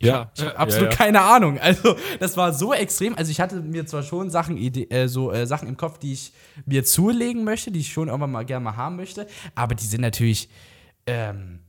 Ja, 0.00 0.32
ich 0.34 0.42
habe 0.42 0.58
absolut 0.58 0.86
ja, 0.86 0.90
ja. 0.90 0.96
keine 0.96 1.20
Ahnung. 1.20 1.58
Also, 1.58 1.94
das 2.20 2.38
war 2.38 2.54
so 2.54 2.72
extrem. 2.72 3.14
Also, 3.14 3.30
ich 3.30 3.40
hatte 3.42 3.56
mir 3.60 3.84
zwar 3.86 4.02
schon 4.02 4.30
Sachen, 4.30 4.56
äh, 4.56 5.08
so, 5.08 5.30
äh, 5.30 5.46
Sachen 5.46 5.68
im 5.68 5.76
Kopf, 5.76 5.98
die 5.98 6.14
ich 6.14 6.32
mir 6.64 6.84
zulegen 6.84 7.44
möchte, 7.44 7.70
die 7.70 7.80
ich 7.80 7.92
schon 7.92 8.08
irgendwann 8.08 8.32
mal 8.32 8.46
gerne 8.46 8.64
mal 8.64 8.76
haben 8.76 8.96
möchte, 8.96 9.26
aber 9.54 9.74
die 9.74 9.86
sind 9.86 10.00
natürlich 10.00 10.48
ähm, 11.06 11.60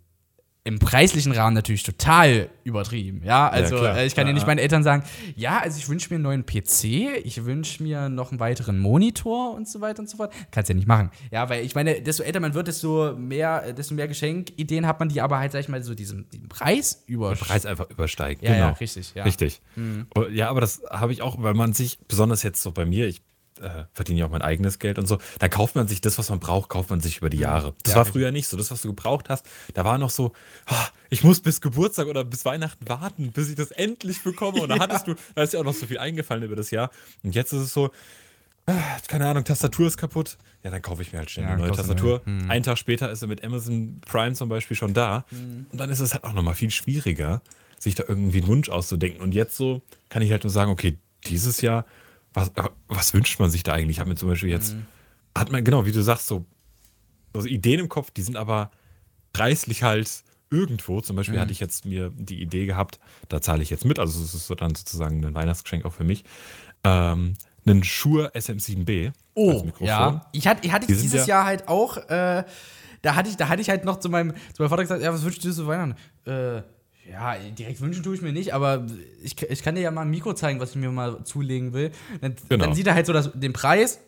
im 0.65 0.79
preislichen 0.79 1.31
Rahmen 1.31 1.53
natürlich 1.53 1.83
total 1.83 2.49
übertrieben. 2.63 3.21
Ja, 3.23 3.47
also 3.47 3.83
Ja, 3.83 3.97
äh, 3.97 4.07
ich 4.07 4.15
kann 4.15 4.25
ja, 4.25 4.33
nicht 4.33 4.47
meinen 4.47 4.57
Eltern 4.57 4.81
sagen, 4.81 5.03
ja, 5.35 5.59
also 5.59 5.77
ich 5.77 5.87
wünsche 5.87 6.09
mir 6.09 6.15
einen 6.15 6.23
neuen 6.23 6.45
PC, 6.45 7.23
ich 7.23 7.45
wünsche 7.45 7.83
mir 7.83 8.09
noch 8.09 8.31
einen 8.31 8.39
weiteren 8.39 8.79
Monitor 8.79 9.53
und 9.53 9.69
so 9.69 9.79
weiter 9.79 9.99
und 9.99 10.09
so 10.09 10.17
fort. 10.17 10.33
Kannst 10.49 10.69
ja 10.69 10.75
nicht 10.75 10.87
machen. 10.87 11.11
Ja, 11.31 11.49
weil 11.49 11.63
ich 11.63 11.75
meine, 11.75 12.01
desto 12.01 12.23
älter 12.23 12.39
man 12.39 12.55
wird, 12.55 12.67
desto 12.67 13.13
mehr, 13.15 13.73
desto 13.73 13.93
mehr 13.93 14.07
Geschenkideen 14.07 14.87
hat 14.87 14.99
man, 14.99 15.09
die 15.09 15.21
aber 15.21 15.37
halt, 15.37 15.51
sag 15.51 15.59
ich 15.59 15.69
mal, 15.69 15.83
so 15.83 15.93
diesen, 15.93 16.27
diesen 16.31 16.49
Preis 16.49 17.03
über. 17.05 17.35
Preis 17.35 17.67
einfach 17.67 17.87
übersteigen. 17.91 18.43
Ja, 18.43 18.53
genau. 18.53 18.65
ja, 18.65 18.71
richtig, 18.71 19.13
ja. 19.13 19.21
Mhm. 19.21 19.27
Richtig. 19.27 19.61
Und 20.15 20.33
Ja, 20.33 20.49
aber 20.49 20.61
das 20.61 20.81
habe 20.89 21.13
ich 21.13 21.21
auch, 21.21 21.35
weil 21.43 21.53
man 21.53 21.73
sich, 21.73 21.99
besonders 22.07 22.41
jetzt 22.41 22.63
so 22.63 22.71
bei 22.71 22.85
mir, 22.85 23.07
ich 23.07 23.21
äh, 23.61 23.85
verdiene 23.93 24.19
ja 24.19 24.25
auch 24.25 24.31
mein 24.31 24.41
eigenes 24.41 24.79
Geld 24.79 24.99
und 24.99 25.07
so, 25.07 25.17
da 25.39 25.47
kauft 25.47 25.75
man 25.75 25.87
sich 25.87 26.01
das, 26.01 26.17
was 26.17 26.29
man 26.29 26.39
braucht, 26.39 26.69
kauft 26.69 26.89
man 26.89 26.99
sich 26.99 27.17
über 27.17 27.29
die 27.29 27.37
Jahre. 27.37 27.73
Das 27.83 27.93
Ja, 27.93 27.97
war 27.97 28.05
früher 28.05 28.31
nicht 28.31 28.47
so. 28.47 28.57
Das, 28.57 28.71
was 28.71 28.81
du 28.81 28.89
gebraucht 28.89 29.29
hast, 29.29 29.45
da 29.73 29.85
war 29.85 29.97
noch 29.97 30.09
so, 30.09 30.33
ah, 30.65 30.87
ich 31.09 31.23
muss 31.23 31.39
bis 31.39 31.61
Geburtstag 31.61 32.07
oder 32.07 32.23
bis 32.23 32.45
Weihnachten 32.45 32.87
warten, 32.89 33.31
bis 33.31 33.49
ich 33.49 33.55
das 33.55 33.71
endlich 33.71 34.23
bekomme. 34.23 34.61
Und 34.61 34.69
da 34.69 34.79
hattest 34.79 35.07
du, 35.07 35.15
da 35.35 35.43
ist 35.43 35.53
ja 35.53 35.59
auch 35.59 35.63
noch 35.63 35.73
so 35.73 35.85
viel 35.85 35.97
eingefallen 35.97 36.43
über 36.43 36.55
das 36.55 36.71
Jahr. 36.71 36.91
Und 37.23 37.35
jetzt 37.35 37.53
ist 37.53 37.61
es 37.61 37.73
so, 37.73 37.91
ah, 38.65 38.73
keine 39.07 39.27
Ahnung, 39.27 39.43
Tastatur 39.43 39.87
ist 39.87 39.97
kaputt. 39.97 40.37
Ja, 40.63 40.71
dann 40.71 40.81
kaufe 40.81 41.03
ich 41.03 41.13
mir 41.13 41.19
halt 41.19 41.29
schnell 41.29 41.45
Ja, 41.45 41.51
eine 41.51 41.61
neue 41.61 41.69
eine 41.69 41.77
Tastatur. 41.77 42.21
Hm. 42.25 42.49
Einen 42.49 42.63
Tag 42.63 42.77
später 42.77 43.11
ist 43.11 43.19
sie 43.19 43.27
mit 43.27 43.43
Amazon 43.43 44.01
Prime 44.01 44.33
zum 44.33 44.49
Beispiel 44.49 44.75
schon 44.75 44.93
da. 44.93 45.25
Hm. 45.29 45.67
Und 45.71 45.79
dann 45.79 45.89
ist 45.91 45.99
es 45.99 46.13
halt 46.13 46.23
auch 46.23 46.33
nochmal 46.33 46.55
viel 46.55 46.71
schwieriger, 46.71 47.41
sich 47.77 47.95
da 47.95 48.03
irgendwie 48.07 48.39
einen 48.39 48.47
Wunsch 48.47 48.69
auszudenken. 48.69 49.21
Und 49.21 49.35
jetzt 49.35 49.55
so 49.55 49.81
kann 50.09 50.23
ich 50.23 50.31
halt 50.31 50.43
nur 50.43 50.51
sagen, 50.51 50.71
okay, 50.71 50.97
dieses 51.27 51.61
Jahr, 51.61 51.85
was, 52.35 52.49
äh, 52.49 52.63
was 52.87 53.13
wünscht 53.13 53.39
man 53.39 53.49
sich 53.49 53.63
da 53.63 53.73
eigentlich? 53.73 53.97
Ich 53.97 53.99
habe 53.99 54.09
mir 54.09 54.15
zum 54.15 54.29
Beispiel 54.29 54.49
jetzt, 54.49 54.73
Hm. 54.73 54.85
hat 55.35 55.51
man, 55.51 55.63
genau, 55.63 55.85
wie 55.85 55.91
du 55.91 56.01
sagst, 56.03 56.27
so, 56.27 56.45
so 57.33 57.45
Ideen 57.47 57.79
im 57.79 57.89
Kopf, 57.89 58.11
die 58.11 58.21
sind 58.21 58.37
aber 58.37 58.71
preislich 59.33 59.83
halt 59.83 60.23
irgendwo. 60.51 61.01
Zum 61.01 61.15
Mhm. 61.15 61.17
Beispiel 61.17 61.39
hatte 61.39 61.51
ich 61.51 61.59
jetzt 61.59 61.85
mir 61.85 62.11
die 62.15 62.41
Idee 62.41 62.65
gehabt, 62.65 62.99
da 63.29 63.41
zahle 63.41 63.63
ich 63.63 63.69
jetzt 63.69 63.83
mit, 63.85 63.99
also 63.99 64.23
es 64.23 64.33
ist 64.33 64.49
dann 64.61 64.75
sozusagen 64.75 65.25
ein 65.25 65.33
Weihnachtsgeschenk 65.33 65.85
auch 65.85 65.93
für 65.93 66.03
mich, 66.03 66.23
ähm, 66.83 67.33
einen 67.65 67.83
Shure 67.83 68.31
SM7B 68.35 69.07
als 69.07 69.15
Oh, 69.33 69.65
ja. 69.79 70.27
Ich 70.31 70.47
hatte, 70.47 70.65
ich 70.65 70.71
hatte 70.71 70.85
Die 70.87 70.93
dieses 70.93 71.25
ja- 71.25 71.37
Jahr 71.37 71.45
halt 71.45 71.67
auch, 71.67 71.97
äh, 71.97 72.43
da, 73.01 73.15
hatte 73.15 73.29
ich, 73.29 73.37
da 73.37 73.49
hatte 73.49 73.61
ich 73.61 73.69
halt 73.69 73.83
noch 73.85 73.99
zu 73.99 74.07
meinem, 74.09 74.33
zu 74.53 74.61
meinem 74.61 74.69
Vater 74.69 74.83
gesagt, 74.83 75.01
ja, 75.01 75.11
was 75.11 75.23
wünschst 75.23 75.43
du 75.43 75.47
dir 75.49 75.53
zu 75.53 75.67
Weihnachten? 75.67 75.95
Äh, 76.29 76.61
ja, 77.09 77.35
direkt 77.37 77.81
wünschen 77.81 78.03
tue 78.03 78.15
ich 78.15 78.21
mir 78.21 78.33
nicht, 78.33 78.53
aber 78.53 78.85
ich, 79.21 79.41
ich 79.41 79.63
kann 79.63 79.75
dir 79.75 79.81
ja 79.81 79.91
mal 79.91 80.01
ein 80.01 80.09
Mikro 80.09 80.33
zeigen, 80.33 80.59
was 80.59 80.71
ich 80.71 80.75
mir 80.77 80.91
mal 80.91 81.23
zulegen 81.23 81.73
will. 81.73 81.91
Dann, 82.21 82.35
Genau. 82.49 82.65
dann 82.65 82.75
sieht 82.75 82.87
er 82.87 82.95
halt 82.95 83.05
so 83.05 83.13
das, 83.13 83.31
den 83.33 83.53
Preis. 83.53 83.99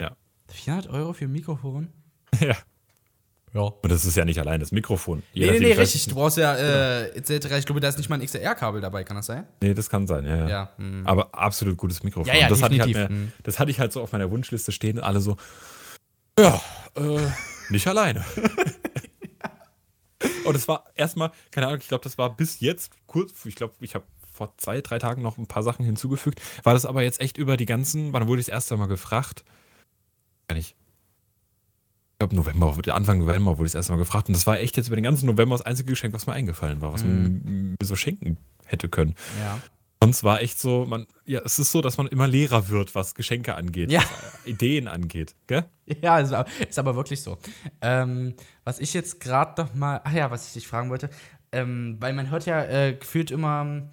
Ja. 0.00 0.16
400 0.48 0.92
Euro 0.92 1.12
für 1.12 1.24
ein 1.24 1.32
Mikrofon? 1.32 1.88
ja. 2.40 2.56
Ja. 3.54 3.62
Und 3.62 3.90
das 3.90 4.04
ist 4.04 4.16
ja 4.16 4.26
nicht 4.26 4.38
allein 4.38 4.60
das 4.60 4.70
Mikrofon. 4.70 5.22
Je 5.32 5.46
Nee, 5.46 5.58
nee, 5.58 5.66
nee, 5.68 5.72
richtig. 5.72 6.06
Du 6.08 6.14
brauchst 6.14 6.36
ja, 6.36 6.54
äh, 6.56 7.08
etc. 7.16 7.46
Ich 7.58 7.64
glaube, 7.64 7.80
da 7.80 7.88
ist 7.88 7.96
nicht 7.96 8.10
mal 8.10 8.20
ein 8.20 8.26
XLR-Kabel 8.26 8.82
dabei, 8.82 9.02
kann 9.02 9.16
das 9.16 9.26
sein? 9.26 9.46
Nee, 9.62 9.72
das 9.72 9.88
kann 9.88 10.06
sein, 10.06 10.26
ja. 10.26 10.36
ja. 10.36 10.48
Ja, 10.48 10.72
hm. 10.76 11.06
Aber 11.06 11.34
absolut 11.34 11.78
gutes 11.78 12.02
Mikrofon. 12.02 12.26
Ja, 12.34 12.38
ja, 12.38 12.48
das, 12.50 12.62
hatte 12.62 12.74
ich 12.74 12.80
definitiv, 12.80 13.00
halt 13.00 13.10
mehr, 13.10 13.18
mhm. 13.18 13.32
das 13.44 13.58
hatte 13.58 13.70
ich 13.70 13.80
halt 13.80 13.92
so 13.92 14.02
auf 14.02 14.12
meiner 14.12 14.30
Wunschliste 14.30 14.72
stehen 14.72 14.98
und 14.98 15.04
alle 15.04 15.20
so, 15.20 15.38
ja, 16.38 16.60
äh, 16.96 17.18
nicht 17.70 17.86
alleine. 17.86 18.24
und 20.44 20.56
es 20.56 20.68
war 20.68 20.84
erstmal, 20.94 21.32
keine 21.50 21.66
Ahnung, 21.68 21.80
ich 21.80 21.88
glaube, 21.88 22.04
das 22.04 22.18
war 22.18 22.34
bis 22.34 22.60
jetzt 22.60 22.90
kurz, 23.06 23.44
ich 23.44 23.54
glaube, 23.54 23.74
ich 23.80 23.94
habe 23.94 24.04
vor 24.32 24.52
zwei, 24.58 24.80
drei 24.80 24.98
Tagen 24.98 25.22
noch 25.22 25.38
ein 25.38 25.46
paar 25.46 25.62
Sachen 25.62 25.84
hinzugefügt, 25.84 26.40
war 26.62 26.74
das 26.74 26.86
aber 26.86 27.02
jetzt 27.02 27.20
echt 27.20 27.38
über 27.38 27.56
die 27.56 27.66
ganzen, 27.66 28.12
wann 28.12 28.28
wurde 28.28 28.40
ich 28.40 28.46
das 28.46 28.54
erste 28.54 28.76
Mal 28.76 28.86
gefragt? 28.86 29.44
Gar 30.48 30.56
nicht. 30.56 30.76
Ich 32.12 32.18
glaube, 32.18 32.34
November, 32.34 32.74
Anfang 32.94 33.18
November 33.18 33.58
wurde 33.58 33.66
ich 33.66 33.72
das 33.72 33.80
erste 33.80 33.92
Mal 33.92 33.98
gefragt. 33.98 34.28
Und 34.28 34.34
das 34.34 34.46
war 34.46 34.58
echt 34.58 34.78
jetzt 34.78 34.86
über 34.86 34.96
den 34.96 35.04
ganzen 35.04 35.26
November 35.26 35.54
das 35.54 35.66
einzige 35.66 35.90
Geschenk, 35.90 36.14
was 36.14 36.26
mir 36.26 36.32
eingefallen 36.32 36.80
war, 36.80 36.94
was 36.94 37.04
man 37.04 37.76
mir 37.78 37.86
so 37.86 37.94
schenken 37.94 38.38
hätte 38.64 38.88
können. 38.88 39.14
Ja. 39.38 39.60
Sonst 40.02 40.22
war 40.24 40.40
echt 40.42 40.60
so, 40.60 40.84
man, 40.86 41.06
ja, 41.24 41.40
es 41.44 41.58
ist 41.58 41.72
so, 41.72 41.80
dass 41.80 41.96
man 41.96 42.06
immer 42.08 42.28
Lehrer 42.28 42.68
wird, 42.68 42.94
was 42.94 43.14
Geschenke 43.14 43.54
angeht, 43.54 43.90
Ja. 43.90 44.00
was 44.00 44.46
Ideen 44.46 44.88
angeht, 44.88 45.34
gell? 45.46 45.64
Ja, 46.02 46.18
ist, 46.18 46.32
aber- 46.32 46.48
ist 46.68 46.78
aber 46.78 46.94
wirklich 46.96 47.22
so. 47.22 47.38
Ähm, 47.80 48.34
was 48.64 48.78
ich 48.78 48.92
jetzt 48.94 49.20
gerade 49.20 49.62
noch 49.62 49.74
mal, 49.74 50.00
ach 50.04 50.12
ja, 50.12 50.30
was 50.30 50.46
ich 50.48 50.52
dich 50.52 50.68
fragen 50.68 50.90
wollte, 50.90 51.08
ähm, 51.52 51.96
weil 52.00 52.12
man 52.12 52.30
hört 52.30 52.44
ja 52.46 52.62
äh, 52.64 52.94
gefühlt 52.94 53.30
immer, 53.30 53.88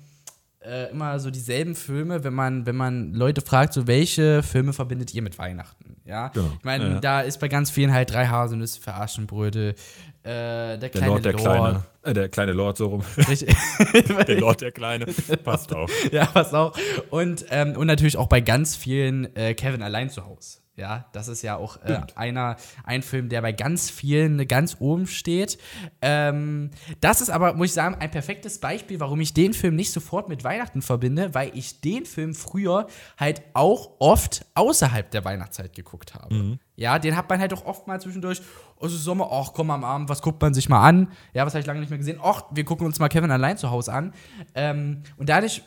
äh, 0.62 0.90
immer 0.92 1.20
so 1.20 1.30
dieselben 1.32 1.74
Filme, 1.76 2.24
wenn 2.24 2.34
man, 2.34 2.66
wenn 2.66 2.76
man 2.76 3.14
Leute 3.14 3.42
fragt, 3.42 3.74
so 3.74 3.88
welche 3.88 4.44
Filme 4.44 4.74
verbindet 4.74 5.14
ihr 5.14 5.22
mit 5.22 5.38
Weihnachten? 5.38 5.98
Ja, 6.06 6.28
Genau. 6.30 6.52
ich 6.58 6.64
meine, 6.66 6.90
Ja. 6.96 7.00
da 7.00 7.22
ist 7.22 7.40
bei 7.40 7.48
ganz 7.48 7.72
vielen 7.72 7.94
halt 7.94 8.12
drei 8.12 8.28
Haselnüsse 8.28 8.82
für 8.82 8.94
Aschenbrödel, 8.94 9.76
äh, 10.24 10.78
der 10.78 10.78
Der 10.78 10.90
kleine 10.90 11.08
Lord, 11.08 11.26
der 11.26 11.34
Lord. 11.34 11.44
Kleine, 11.44 11.84
äh, 12.04 12.14
der 12.14 12.30
kleine 12.30 12.54
Lord 12.54 12.78
so 12.78 12.88
rum, 12.88 13.04
Richtig. 13.30 13.56
der 14.28 14.40
Lord, 14.40 14.62
der 14.62 14.72
Kleine, 14.72 15.06
passt 15.44 15.74
auch. 15.76 15.90
ja, 16.12 16.30
was 16.34 16.54
auch. 16.54 16.74
Und, 17.10 17.46
ähm, 17.50 17.76
und 17.76 17.88
natürlich 17.88 18.18
auch 18.18 18.28
bei 18.28 18.42
ganz 18.42 18.76
vielen 18.76 19.36
äh, 19.36 19.54
Kevin 19.54 19.82
allein 19.82 20.10
zu 20.10 20.26
Hause. 20.26 20.60
Ja, 20.76 21.06
das 21.12 21.28
ist 21.28 21.44
ja 21.44 21.56
auch 21.56 21.78
äh, 21.84 22.02
einer, 22.16 22.56
ein 22.84 23.04
Film, 23.04 23.30
der 23.30 23.44
bei 23.44 23.52
ganz 23.52 23.92
vielen 23.92 24.48
ganz 24.48 24.78
oben 24.80 25.06
steht. 25.06 25.60
Ähm, 26.02 26.72
das 27.00 27.22
ist 27.22 27.30
aber, 27.30 27.54
muss 27.54 27.68
ich 27.68 27.74
sagen, 27.74 27.96
ein 28.00 28.10
perfektes 28.10 28.58
Beispiel, 28.60 29.00
warum 29.00 29.22
ich 29.22 29.36
den 29.36 29.54
Film 29.54 29.76
nicht 29.76 29.92
sofort 29.92 30.30
mit 30.30 30.44
Weihnachten 30.44 30.82
verbinde, 30.82 31.36
weil 31.36 31.52
ich 31.54 31.82
den 31.82 32.06
Film 32.06 32.34
früher 32.34 32.88
halt 33.20 33.44
auch 33.54 33.92
oft 34.00 34.48
außerhalb 34.56 35.12
der 35.12 35.24
Weihnachtszeit 35.24 35.74
geguckt 35.76 36.16
habe. 36.16 36.58
Ja, 36.76 36.98
den 36.98 37.16
hat 37.16 37.30
man 37.30 37.40
halt 37.40 37.54
auch 37.54 37.66
oft 37.66 37.86
mal 37.86 38.02
zwischendurch, 38.02 38.42
oh, 38.80 38.88
es 38.88 38.94
ist 38.94 39.04
Sommer, 39.04 39.30
ach 39.32 39.54
komm 39.54 39.70
am 39.70 39.84
Abend, 39.84 40.10
was 40.10 40.24
guckt 40.24 40.42
man 40.42 40.56
sich 40.56 40.70
mal 40.70 40.82
an? 40.82 41.12
Ja, 41.36 41.46
was 41.46 41.54
habe 41.54 41.60
ich 41.60 41.68
lange 41.68 41.82
nicht 41.82 41.90
mehr 41.90 42.00
gesehen? 42.00 42.20
Ach, 42.24 42.46
wir 42.50 42.66
gucken 42.66 42.88
uns 42.88 42.98
mal 42.98 43.10
Kevin 43.10 43.30
allein 43.30 43.58
zu 43.58 43.70
Hause 43.70 43.94
an. 43.94 44.12
Ähm, 44.56 45.04
und 45.18 45.30
dadurch 45.30 45.62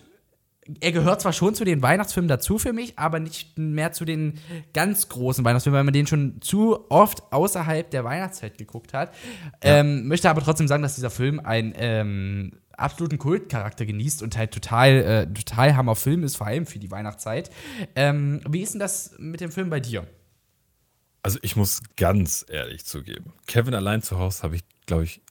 er 0.80 0.92
gehört 0.92 1.20
zwar 1.20 1.32
schon 1.32 1.54
zu 1.54 1.64
den 1.64 1.82
Weihnachtsfilmen 1.82 2.28
dazu 2.28 2.58
für 2.58 2.72
mich, 2.72 2.98
aber 2.98 3.20
nicht 3.20 3.58
mehr 3.58 3.92
zu 3.92 4.04
den 4.04 4.38
ganz 4.72 5.08
großen 5.08 5.44
Weihnachtsfilmen, 5.44 5.78
weil 5.78 5.84
man 5.84 5.94
den 5.94 6.06
schon 6.06 6.40
zu 6.40 6.90
oft 6.90 7.32
außerhalb 7.32 7.90
der 7.90 8.04
Weihnachtszeit 8.04 8.58
geguckt 8.58 8.94
hat. 8.94 9.14
Ähm, 9.60 10.08
möchte 10.08 10.28
aber 10.30 10.42
trotzdem 10.42 10.68
sagen, 10.68 10.82
dass 10.82 10.96
dieser 10.96 11.10
Film 11.10 11.40
einen 11.40 11.72
ähm, 11.76 12.52
absoluten 12.72 13.18
Kultcharakter 13.18 13.86
genießt 13.86 14.22
und 14.22 14.36
halt 14.36 14.52
total, 14.52 14.90
äh, 14.90 15.32
total 15.32 15.76
Hammer 15.76 15.96
Film 15.96 16.24
ist, 16.24 16.36
vor 16.36 16.46
allem 16.46 16.66
für 16.66 16.78
die 16.78 16.90
Weihnachtszeit. 16.90 17.50
Ähm, 17.94 18.40
wie 18.48 18.62
ist 18.62 18.74
denn 18.74 18.80
das 18.80 19.14
mit 19.18 19.40
dem 19.40 19.50
Film 19.50 19.70
bei 19.70 19.80
dir? 19.80 20.06
Also 21.22 21.38
ich 21.42 21.56
muss 21.56 21.82
ganz 21.96 22.46
ehrlich 22.48 22.84
zugeben, 22.84 23.32
Kevin 23.46 23.74
allein 23.74 24.02
zu 24.02 24.18
Hause 24.18 24.42
habe 24.44 24.56
ich, 24.56 24.62
glaube 24.86 25.04
ich, 25.04 25.22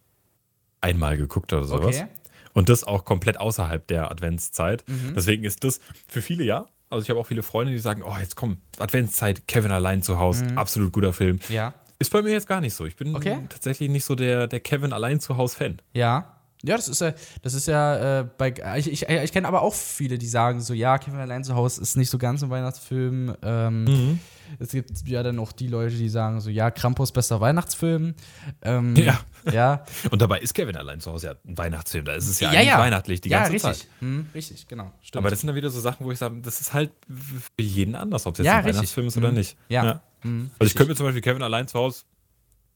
einmal 0.81 1.17
geguckt 1.17 1.53
oder 1.53 1.63
sowas. 1.63 1.95
Okay. 1.95 2.07
Und 2.55 2.69
das 2.69 2.83
auch 2.83 3.05
komplett 3.05 3.39
außerhalb 3.39 3.85
der 3.87 4.09
Adventszeit. 4.09 4.83
Mhm. 4.87 5.13
Deswegen 5.15 5.43
ist 5.43 5.63
das 5.63 5.79
für 6.07 6.23
viele 6.23 6.43
ja. 6.43 6.65
Also 6.89 7.03
ich 7.03 7.09
habe 7.11 7.19
auch 7.19 7.27
viele 7.27 7.43
Freunde, 7.43 7.71
die 7.73 7.79
sagen, 7.79 8.01
oh, 8.03 8.15
jetzt 8.19 8.35
komm, 8.35 8.57
Adventszeit, 8.79 9.47
Kevin 9.47 9.71
allein 9.71 10.01
zu 10.01 10.17
Hause, 10.19 10.45
absolut 10.55 10.91
guter 10.93 11.13
Film. 11.13 11.39
Ja. 11.49 11.73
Ist 11.99 12.11
bei 12.11 12.21
mir 12.21 12.31
jetzt 12.31 12.47
gar 12.47 12.61
nicht 12.61 12.73
so. 12.73 12.85
Ich 12.85 12.95
bin 12.95 13.09
Mhm. 13.09 13.15
Okay. 13.15 13.37
tatsächlich 13.49 13.89
nicht 13.89 14.05
so 14.05 14.15
der, 14.15 14.47
der 14.47 14.59
Kevin 14.61 14.93
allein 14.93 15.19
zu 15.19 15.37
Hause 15.37 15.55
Fan. 15.57 15.81
Ja. 15.93 16.31
Ja, 16.63 16.77
das 16.77 16.87
ist 16.87 17.01
ja, 17.01 17.13
das 17.43 17.53
ist 17.53 17.67
ja, 17.67 18.21
äh, 18.21 18.27
bei, 18.37 18.53
ich, 18.77 18.91
ich, 18.91 19.07
ich 19.07 19.31
kenne 19.31 19.47
aber 19.47 19.61
auch 19.61 19.73
viele, 19.73 20.17
die 20.17 20.25
sagen 20.27 20.61
so, 20.61 20.73
ja, 20.73 20.97
Kevin 20.97 21.19
allein 21.19 21.43
zu 21.43 21.53
Hause 21.55 21.81
ist 21.81 21.95
nicht 21.95 22.09
so 22.09 22.17
ganz 22.17 22.41
ein 22.43 22.49
Weihnachtsfilm. 22.49 23.35
Ähm, 23.43 23.83
Mhm. 23.83 24.19
Es 24.59 24.69
gibt 24.71 24.91
ja 25.07 25.23
dann 25.23 25.39
auch 25.39 25.51
die 25.51 25.67
Leute, 25.67 25.95
die 25.95 26.09
sagen 26.09 26.39
so, 26.41 26.49
ja, 26.49 26.71
Krampus 26.71 27.11
bester 27.11 27.39
Weihnachtsfilm. 27.41 28.15
Ähm, 28.61 28.95
Ja. 28.95 29.19
Ja, 29.51 29.85
Und 30.11 30.21
dabei 30.23 30.39
ist 30.39 30.53
Kevin 30.55 30.75
allein 30.75 30.99
zu 30.99 31.11
Hause 31.11 31.27
ja 31.27 31.35
ein 31.47 31.55
Weihnachtsfilm. 31.57 32.03
Da 32.05 32.13
ist 32.15 32.27
es 32.27 32.39
ja, 32.39 32.51
ja, 32.51 32.57
eigentlich 32.59 32.69
ja. 32.69 32.79
weihnachtlich 32.79 33.21
die 33.21 33.29
ja, 33.29 33.37
ganze 33.39 33.53
richtig. 33.53 33.71
Zeit. 33.81 33.87
Hm, 33.99 34.27
richtig, 34.33 34.67
genau. 34.67 34.91
Stimmt. 35.01 35.19
Aber 35.21 35.29
das 35.29 35.39
sind 35.41 35.47
dann 35.47 35.55
wieder 35.55 35.69
so 35.69 35.79
Sachen, 35.79 36.03
wo 36.05 36.11
ich 36.11 36.17
sage, 36.17 36.39
das 36.41 36.61
ist 36.61 36.73
halt 36.73 36.91
für 37.07 37.61
jeden 37.63 37.93
anders, 37.95 38.25
ob 38.25 38.33
es 38.33 38.39
jetzt 38.39 38.45
Ja, 38.47 38.53
ein 38.53 38.57
richtig. 38.59 38.75
Weihnachtsfilm 38.77 39.07
ist 39.07 39.17
oder 39.17 39.29
Mhm. 39.29 39.35
nicht. 39.37 39.57
Ja. 39.69 40.01
Hm, 40.21 40.49
Also 40.57 40.67
ich 40.71 40.75
könnte 40.75 40.91
mir 40.93 40.95
zum 40.95 41.05
Beispiel 41.05 41.21
Kevin 41.21 41.43
allein 41.43 41.67
zu 41.67 41.77
Hause 41.77 42.03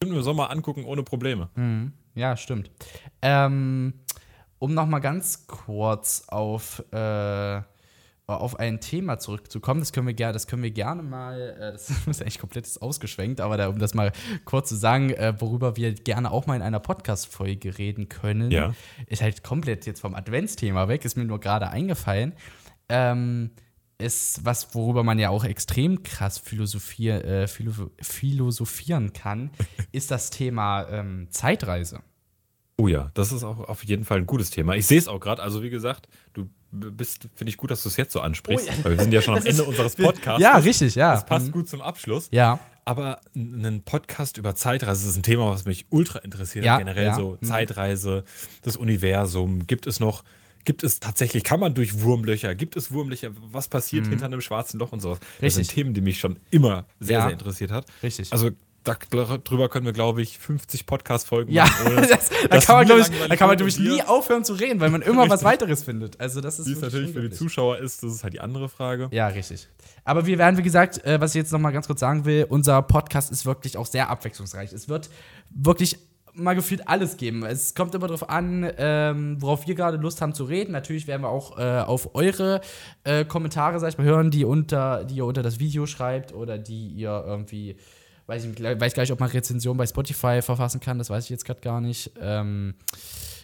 im 0.02 0.22
Sommer 0.22 0.52
angucken 0.52 0.86
ohne 0.86 1.02
Probleme. 1.04 1.50
hm, 1.56 1.92
ja, 2.16 2.38
stimmt. 2.38 2.70
Ähm, 3.24 3.94
um 4.60 4.74
noch 4.74 4.86
mal 4.86 5.00
ganz 5.00 5.48
kurz 5.48 6.24
auf, 6.28 6.84
äh, 6.92 7.62
auf 8.30 8.60
ein 8.60 8.80
Thema 8.80 9.20
zurückzukommen, 9.20 9.80
das 9.80 9.92
können 9.94 10.08
wir, 10.08 10.14
ger 10.14 10.32
das 10.34 10.48
können 10.48 10.64
wir 10.64 10.72
gerne 10.72 11.04
mal, 11.04 11.56
äh, 11.60 11.72
das 11.74 11.90
ist 12.08 12.22
eigentlich 12.22 12.40
komplett 12.40 12.68
ausgeschwenkt, 12.82 13.42
aber 13.42 13.58
da, 13.58 13.68
um 13.70 13.80
das 13.80 13.94
mal 13.94 14.12
kurz 14.46 14.70
zu 14.70 14.76
sagen, 14.76 15.10
äh, 15.12 15.34
worüber 15.40 15.76
wir 15.76 15.94
gerne 15.94 16.32
auch 16.32 16.48
mal 16.48 16.56
in 16.56 16.62
einer 16.62 16.80
Podcast-Folge 16.80 17.78
reden 17.78 18.10
können, 18.10 18.52
Ja. 18.52 18.74
ist 19.08 19.22
halt 19.22 19.44
komplett 19.44 19.86
jetzt 19.86 20.02
vom 20.02 20.16
Adventsthema 20.16 20.88
weg, 20.88 21.06
ist 21.06 21.16
mir 21.18 21.26
nur 21.26 21.40
gerade 21.40 21.70
eingefallen. 21.70 22.34
Ähm, 22.90 23.52
ist 24.02 24.46
was, 24.46 24.74
worüber 24.74 25.04
man 25.04 25.20
ja 25.20 25.30
auch 25.30 25.44
extrem 25.44 26.04
krass 26.04 26.38
philosophier, 26.38 27.24
äh, 27.26 27.48
philo 27.48 27.74
philosophieren 28.02 29.12
kann, 29.14 29.52
ist 29.92 30.10
das 30.12 30.30
Thema 30.30 30.88
ähm, 30.90 31.28
Zeitreise. 31.32 32.00
Oh 32.80 32.88
ja, 32.88 33.12
das 33.14 33.32
ist 33.34 33.44
auch 33.44 33.60
auf 33.68 33.84
jeden 33.84 34.06
Fall 34.06 34.20
ein 34.20 34.26
gutes 34.26 34.52
Thema. 34.52 34.74
Ich 34.76 34.88
sehe 34.88 34.98
es 34.98 35.08
auch 35.10 35.20
gerade. 35.20 35.42
Also 35.44 35.62
wie 35.62 35.70
gesagt, 35.70 36.08
du 36.34 36.50
bist, 36.72 37.28
finde 37.36 37.50
ich 37.50 37.58
gut, 37.58 37.72
dass 37.72 37.84
du 37.84 37.90
es 37.90 37.98
jetzt 37.98 38.14
so 38.14 38.22
ansprichst. 38.22 38.68
Oh 38.70 38.72
ja. 38.72 38.84
Weil 38.86 38.92
wir 38.98 39.04
sind 39.04 39.12
ja 39.14 39.22
schon 39.22 39.34
am 39.36 39.40
Das 39.44 39.52
Ende 39.52 39.64
unseres 39.66 39.96
Podcasts. 39.98 40.42
Ja, 40.42 40.56
richtig, 40.58 40.96
ja. 40.96 41.12
Das 41.14 41.26
passt 41.26 41.48
Mhm. 41.48 41.52
gut 41.52 41.68
zum 41.70 41.82
Abschluss. 41.82 42.30
Ja. 42.32 42.60
aber 42.86 43.20
einen 43.36 43.84
Podcast 43.84 44.38
über 44.38 44.56
Zeitreise 44.56 45.04
das 45.04 45.12
ist 45.12 45.18
ein 45.18 45.24
Thema, 45.24 45.50
was 45.52 45.66
mich 45.66 45.86
ultra 45.90 46.20
interessiert. 46.20 46.64
Ja, 46.66 46.78
generell 46.78 47.08
ja. 47.08 47.16
so 47.16 47.38
Mhm. 47.42 47.46
Zeitreise, 47.46 48.24
das 48.64 48.78
Universum. 48.78 49.68
Gibt 49.68 49.86
es 49.86 50.00
noch, 50.00 50.24
gibt 50.66 50.84
es 50.84 51.00
tatsächlich, 51.02 51.44
kann 51.44 51.60
man 51.60 51.74
durch 51.76 52.02
Wurmlöcher, 52.02 52.56
gibt 52.56 52.76
es 52.78 52.92
Wurmlöcher, 52.92 53.32
was 53.52 53.68
passiert 53.68 54.08
hinter 54.08 54.26
einem 54.26 54.42
schwarzen 54.42 54.80
Loch 54.80 54.92
und 54.94 55.02
sowas? 55.02 55.20
Das 55.20 55.28
Mhm. 55.28 55.46
Richtig. 55.46 55.68
sind 55.68 55.76
Themen, 55.76 55.94
die 55.94 56.02
mich 56.02 56.20
schon 56.20 56.38
immer 56.50 56.86
sehr, 57.00 57.22
sehr 57.24 57.32
interessiert 57.32 57.72
hat. 57.72 57.86
Richtig. 58.02 58.32
Also 58.32 58.52
da, 58.84 58.96
drüber 58.96 59.70
können 59.70 59.86
wir, 59.86 59.94
glaube 59.94 60.22
ich, 60.22 60.38
50 60.40 60.86
Podcast-Folgen 60.86 61.52
ja, 61.54 61.66
machen. 61.66 61.96
das, 62.10 62.30
da 62.50 62.60
kann 62.60 62.76
man, 62.78 62.86
glaube 62.86 63.02
ich, 63.02 63.08
da 63.28 63.36
kann 63.36 63.48
man, 63.48 63.58
nie 63.58 63.72
dir- 63.72 64.10
aufhören 64.10 64.44
zu 64.44 64.54
reden, 64.54 64.80
weil 64.80 64.90
man 64.90 65.02
immer 65.02 65.24
was 65.24 65.32
Richtig. 65.44 65.46
weiteres 65.46 65.84
findet. 65.84 66.20
Also, 66.20 66.42
das 66.42 66.60
ist 66.60 66.68
Wie 66.68 66.74
es 66.74 66.82
natürlich 66.82 67.12
für 67.12 67.28
die. 67.28 67.36
Zuschauer 67.36 67.78
ist, 67.78 68.04
das 68.04 68.14
ist 68.14 68.24
halt 68.24 68.34
die 68.34 68.40
andere 68.40 68.70
Frage. 68.70 69.10
Ja, 69.12 69.28
richtig. 69.28 69.68
Aber 70.04 70.26
wir 70.26 70.38
werden, 70.38 70.58
wie 70.58 70.64
gesagt, 70.64 71.04
äh, 71.06 71.20
was 71.20 71.36
ich 71.36 71.40
jetzt 71.40 71.52
noch 71.52 71.60
mal 71.60 71.72
ganz 71.72 71.88
kurz 71.88 72.00
sagen 72.00 72.26
will, 72.26 72.46
unser 72.50 72.82
Podcast 72.82 73.32
ist 73.32 73.46
wirklich 73.46 73.78
auch 73.78 73.86
sehr 73.86 74.10
abwechslungsreich. 74.10 74.74
Es 74.74 74.90
wird 74.90 75.10
wirklich 75.50 75.98
mal 76.34 76.56
gefühlt 76.56 76.88
alles 76.88 77.18
geben. 77.18 77.44
Es 77.44 77.76
kommt 77.76 77.94
immer 77.96 78.08
darauf 78.08 78.30
an, 78.30 78.70
ähm, 78.78 79.42
worauf 79.42 79.68
wir 79.68 79.76
gerade 79.76 79.98
Lust 79.98 80.22
haben 80.22 80.34
zu 80.34 80.46
reden. 80.46 80.72
Natürlich 80.72 81.08
werden 81.08 81.24
wir 81.24 81.30
auch 81.30 81.58
äh, 81.58 81.82
auf 81.82 82.16
eure 82.16 82.62
äh, 83.04 83.26
Kommentare, 83.26 83.80
sag 83.80 83.90
ich 83.90 83.98
mal, 83.98 84.06
hören, 84.06 84.32
die, 84.32 84.46
unter, 84.46 85.04
die 85.04 85.16
ihr 85.16 85.26
unter 85.26 85.44
das 85.44 85.60
Video 85.60 85.86
schreibt 85.86 86.34
oder 86.34 86.58
die 86.58 86.88
ihr 86.90 87.24
irgendwie, 87.26 87.76
weiß 88.30 88.46
ich 88.46 88.64
weiß 88.64 88.94
gar 88.94 89.04
nicht, 89.04 89.12
ob 89.12 89.20
man 89.20 89.30
Rezension 89.30 89.76
bei 89.76 89.86
Spotify 89.86 90.42
verfassen 90.42 90.80
kann, 90.80 90.98
das 90.98 91.10
weiß 91.10 91.26
ich 91.26 91.30
jetzt 91.30 91.46
gerade 91.46 91.60
gar 91.62 91.82
nicht. 91.82 92.12
Ähm, 92.22 92.76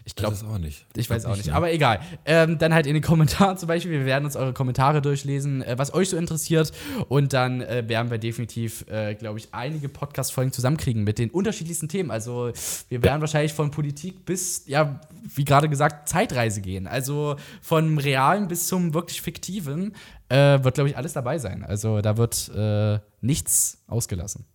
ich 0.07 0.11
Ich 0.11 0.15
glaube, 0.15 0.37
auch 0.53 0.59
nicht. 0.59 0.85
ich 0.95 1.09
weiß 1.09 1.25
auch 1.25 1.35
nicht, 1.35 1.47
ne? 1.47 1.55
aber 1.55 1.73
egal. 1.73 1.99
Ähm, 2.25 2.59
dann 2.59 2.75
halt 2.75 2.85
in 2.85 2.93
den 2.93 3.01
Kommentaren 3.01 3.57
zum 3.57 3.67
Beispiel. 3.67 3.91
Wir 3.91 4.05
werden 4.05 4.25
uns 4.25 4.35
eure 4.35 4.53
Kommentare 4.53 5.01
durchlesen, 5.01 5.63
äh, 5.63 5.79
was 5.79 5.95
euch 5.95 6.09
so 6.09 6.17
interessiert. 6.17 6.71
Und 7.09 7.33
dann 7.33 7.61
äh, 7.61 7.83
werden 7.87 8.11
wir 8.11 8.19
definitiv, 8.19 8.85
äh, 8.87 9.15
glaube 9.15 9.39
ich, 9.39 9.47
einige 9.51 9.89
Podcast-Folgen 9.89 10.51
zusammenkriegen 10.51 11.03
mit 11.03 11.17
den 11.17 11.31
unterschiedlichsten 11.31 11.89
Themen. 11.89 12.11
Also, 12.11 12.51
wir 12.87 13.01
werden 13.01 13.19
wahrscheinlich 13.19 13.53
von 13.53 13.71
Politik 13.71 14.25
bis, 14.25 14.67
ja, 14.67 14.99
wie 15.23 15.43
gerade 15.43 15.69
gesagt, 15.69 16.07
Zeitreise 16.07 16.61
gehen. 16.61 16.85
Also, 16.85 17.35
von 17.61 17.97
Realen 17.97 18.47
bis 18.47 18.67
zum 18.67 18.93
wirklich 18.93 19.23
Fiktiven 19.23 19.95
äh, 20.29 20.63
wird, 20.63 20.75
glaube 20.75 20.91
ich, 20.91 20.97
alles 20.97 21.13
dabei 21.13 21.39
sein. 21.39 21.63
Also, 21.63 22.01
da 22.01 22.15
wird 22.15 22.51
äh, 22.55 22.99
nichts 23.21 23.83
ausgelassen. 23.87 24.45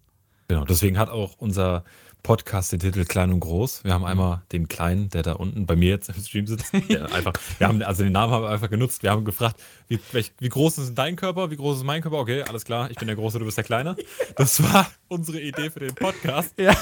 Genau, 0.51 0.65
deswegen 0.65 0.99
hat 0.99 1.11
auch 1.11 1.37
unser 1.39 1.85
Podcast 2.25 2.73
den 2.73 2.81
Titel 2.81 3.05
Klein 3.05 3.31
und 3.31 3.39
Groß. 3.39 3.85
Wir 3.85 3.95
haben 3.95 4.05
einmal 4.05 4.43
den 4.51 4.67
Kleinen, 4.67 5.09
der 5.09 5.23
da 5.23 5.35
unten 5.35 5.65
bei 5.65 5.77
mir 5.77 5.91
jetzt 5.91 6.09
im 6.09 6.17
Stream 6.17 6.49
sitzt. 6.49 6.75
Einfach, 6.75 7.35
wir 7.59 7.69
haben, 7.69 7.81
also 7.85 8.03
den 8.03 8.13
Namen 8.13 8.33
haben 8.33 8.43
wir 8.43 8.51
einfach 8.51 8.69
genutzt. 8.69 9.05
Wir 9.05 9.13
haben 9.13 9.25
gefragt, 9.25 9.63
wie, 9.87 10.01
wie 10.41 10.49
groß 10.49 10.79
ist 10.79 10.95
dein 10.97 11.15
Körper, 11.15 11.53
wie 11.53 11.57
groß 11.57 11.77
ist 11.77 11.85
mein 11.85 12.03
Körper? 12.03 12.19
Okay, 12.19 12.43
alles 12.43 12.65
klar, 12.65 12.91
ich 12.91 12.97
bin 12.97 13.07
der 13.07 13.15
Große, 13.15 13.39
du 13.39 13.45
bist 13.45 13.59
der 13.59 13.65
Kleine. 13.65 13.95
Das 14.35 14.61
war 14.61 14.91
unsere 15.07 15.41
Idee 15.41 15.71
für 15.71 15.79
den 15.79 15.95
Podcast. 15.95 16.59
Ja. 16.59 16.77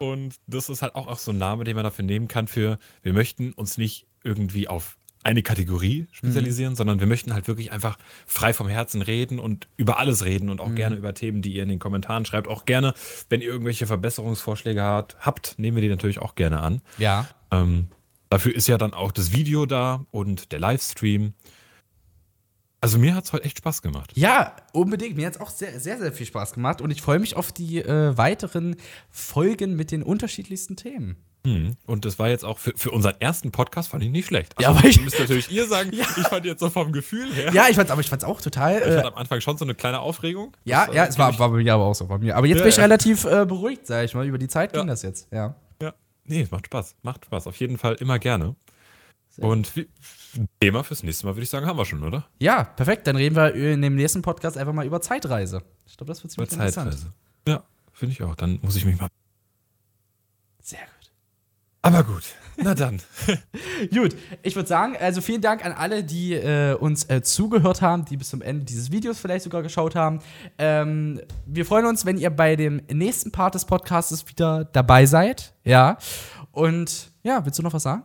Und 0.00 0.34
das 0.48 0.68
ist 0.68 0.82
halt 0.82 0.96
auch, 0.96 1.06
auch 1.06 1.18
so 1.18 1.30
ein 1.30 1.38
Name, 1.38 1.62
den 1.62 1.76
man 1.76 1.84
dafür 1.84 2.04
nehmen 2.04 2.26
kann 2.26 2.48
für, 2.48 2.76
wir 3.04 3.12
möchten 3.12 3.52
uns 3.52 3.78
nicht 3.78 4.08
irgendwie 4.24 4.66
auf 4.66 4.96
eine 5.24 5.42
Kategorie 5.42 6.06
spezialisieren, 6.12 6.74
sondern 6.74 7.00
wir 7.00 7.06
möchten 7.06 7.32
halt 7.32 7.48
wirklich 7.48 7.72
einfach 7.72 7.98
frei 8.26 8.52
vom 8.52 8.68
Herzen 8.68 9.02
reden 9.02 9.38
und 9.38 9.68
über 9.76 9.98
alles 9.98 10.24
reden 10.24 10.50
und 10.50 10.60
auch 10.60 10.74
gerne 10.74 10.96
über 10.96 11.14
Themen, 11.14 11.42
die 11.42 11.52
ihr 11.54 11.62
in 11.62 11.68
den 11.68 11.78
Kommentaren 11.78 12.24
schreibt. 12.24 12.48
Auch 12.48 12.64
gerne, 12.64 12.94
wenn 13.28 13.40
ihr 13.40 13.48
irgendwelche 13.48 13.86
Verbesserungsvorschläge 13.86 14.82
habt, 14.82 15.16
habt 15.20 15.58
nehmen 15.58 15.76
wir 15.76 15.82
die 15.82 15.88
natürlich 15.88 16.18
auch 16.18 16.34
gerne 16.34 16.60
an. 16.60 16.82
Ja. 16.98 17.28
Ähm, 17.50 17.88
dafür 18.30 18.54
ist 18.54 18.66
ja 18.66 18.78
dann 18.78 18.94
auch 18.94 19.12
das 19.12 19.32
Video 19.32 19.66
da 19.66 20.06
und 20.10 20.52
der 20.52 20.58
Livestream. 20.58 21.34
Also 22.80 22.98
mir 22.98 23.14
hat 23.14 23.24
es 23.24 23.32
heute 23.32 23.44
echt 23.44 23.58
Spaß 23.58 23.80
gemacht. 23.80 24.10
Ja, 24.16 24.56
unbedingt. 24.72 25.16
Mir 25.16 25.26
hat 25.26 25.36
es 25.36 25.40
auch 25.40 25.50
sehr, 25.50 25.78
sehr, 25.78 25.98
sehr 25.98 26.12
viel 26.12 26.26
Spaß 26.26 26.52
gemacht 26.52 26.80
und 26.80 26.90
ich 26.90 27.00
freue 27.00 27.20
mich 27.20 27.36
auf 27.36 27.52
die 27.52 27.78
äh, 27.78 28.16
weiteren 28.18 28.74
Folgen 29.08 29.76
mit 29.76 29.92
den 29.92 30.02
unterschiedlichsten 30.02 30.74
Themen. 30.74 31.16
Mhm. 31.44 31.76
Und 31.86 32.04
das 32.04 32.18
war 32.20 32.28
jetzt 32.28 32.44
auch 32.44 32.58
für, 32.58 32.72
für 32.76 32.90
unseren 32.92 33.14
ersten 33.20 33.50
Podcast 33.50 33.88
fand 33.90 34.04
ich 34.04 34.10
nicht 34.10 34.26
schlecht. 34.26 34.54
Ja, 34.60 34.68
aber 34.70 34.84
ich- 34.84 35.00
müsst 35.00 35.18
natürlich 35.18 35.50
ihr 35.50 35.66
sagen, 35.66 35.90
ich 35.92 36.02
fand 36.28 36.44
jetzt 36.44 36.60
so 36.60 36.70
vom 36.70 36.92
Gefühl 36.92 37.32
her. 37.34 37.52
Ja, 37.52 37.66
ich 37.68 37.74
fand's, 37.74 37.90
aber 37.90 38.00
ich 38.00 38.08
fand's 38.08 38.24
auch 38.24 38.40
total. 38.40 38.78
Ich 38.78 38.86
Äh, 38.86 38.98
hatte 38.98 39.08
am 39.08 39.14
Anfang 39.14 39.40
schon 39.40 39.58
so 39.58 39.64
eine 39.64 39.74
kleine 39.74 39.98
Aufregung. 40.00 40.56
ja, 40.64 40.86
Das, 40.86 40.94
ja, 40.94 41.04
äh, 41.04 41.08
es 41.08 41.18
war, 41.18 41.36
war 41.38 41.50
bei 41.50 41.56
mir 41.56 41.74
aber 41.74 41.84
auch 41.84 41.94
so 41.94 42.06
bei 42.06 42.18
mir. 42.18 42.36
Aber 42.36 42.46
jetzt 42.46 42.58
Ja, 42.58 42.62
bin 42.62 42.68
ich 42.70 42.76
ja. 42.76 42.82
relativ 42.82 43.24
äh, 43.24 43.44
beruhigt, 43.44 43.86
sag 43.88 44.04
ich 44.04 44.14
mal. 44.14 44.24
Über 44.26 44.38
die 44.38 44.46
Zeit 44.48 44.72
Ja. 44.72 44.80
ging 44.80 44.86
das 44.88 45.02
jetzt. 45.02 45.26
Ja. 45.32 45.56
Ja. 45.82 45.94
Nee, 46.24 46.42
es 46.42 46.50
macht 46.52 46.66
Spaß. 46.66 46.94
Macht 47.02 47.24
Spaß. 47.24 47.48
Auf 47.48 47.56
jeden 47.56 47.76
Fall 47.76 47.94
immer 47.96 48.20
gerne. 48.20 48.54
Sehr 49.30 49.44
Und 49.44 49.74
wie, 49.74 49.88
Thema 50.60 50.84
fürs 50.84 51.02
nächste 51.02 51.26
Mal, 51.26 51.34
würde 51.34 51.42
ich 51.42 51.48
sagen, 51.50 51.66
haben 51.66 51.76
wir 51.78 51.86
schon, 51.86 52.04
oder? 52.04 52.24
ja, 52.38 52.62
perfekt. 52.64 53.06
Dann 53.08 53.16
reden 53.16 53.34
wir 53.34 53.52
in 53.54 53.82
dem 53.82 53.96
nächsten 53.96 54.22
Podcast 54.22 54.56
einfach 54.58 54.74
mal 54.74 54.86
über 54.86 55.00
Zeitreise. 55.00 55.62
Ich 55.86 55.96
glaube, 55.96 56.12
das 56.12 56.22
wird 56.22 56.34
Über 56.34 56.46
ziemlich 56.48 56.68
interessant. 56.68 56.92
Zeitreise. 56.92 57.12
Ja, 57.48 57.64
finde 57.92 58.12
ich 58.12 58.22
auch. 58.22 58.34
Dann 58.36 58.60
muss 58.62 58.76
ich 58.76 58.84
mich 58.84 59.00
mal. 59.00 59.08
Sehr 60.62 60.78
gut. 60.80 61.01
Aber 61.82 62.04
gut. 62.04 62.22
Na 62.56 62.74
dann. 62.74 63.00
Gut, 63.92 64.14
ich 64.42 64.54
würde 64.54 64.68
sagen, 64.68 64.94
also 65.00 65.20
vielen 65.20 65.40
Dank 65.40 65.64
an 65.64 65.72
alle, 65.72 66.04
die 66.04 66.34
äh, 66.34 66.74
uns 66.74 67.04
äh, 67.04 67.22
zugehört 67.22 67.80
haben, 67.80 68.04
die 68.04 68.16
bis 68.16 68.28
zum 68.28 68.42
Ende 68.42 68.64
dieses 68.64 68.92
Videos 68.92 69.18
vielleicht 69.18 69.44
sogar 69.44 69.62
geschaut 69.62 69.96
haben. 69.96 70.20
Ähm, 70.58 71.20
wir 71.46 71.64
freuen 71.64 71.86
uns, 71.86 72.04
wenn 72.04 72.18
ihr 72.18 72.30
bei 72.30 72.54
dem 72.54 72.82
nächsten 72.92 73.32
Part 73.32 73.54
des 73.54 73.64
Podcasts 73.64 74.28
wieder 74.28 74.64
dabei 74.66 75.06
seid. 75.06 75.54
Ja. 75.64 75.96
Und 76.52 77.10
ja, 77.22 77.44
willst 77.44 77.58
du 77.58 77.62
noch 77.62 77.72
was 77.72 77.82
sagen? 77.84 78.02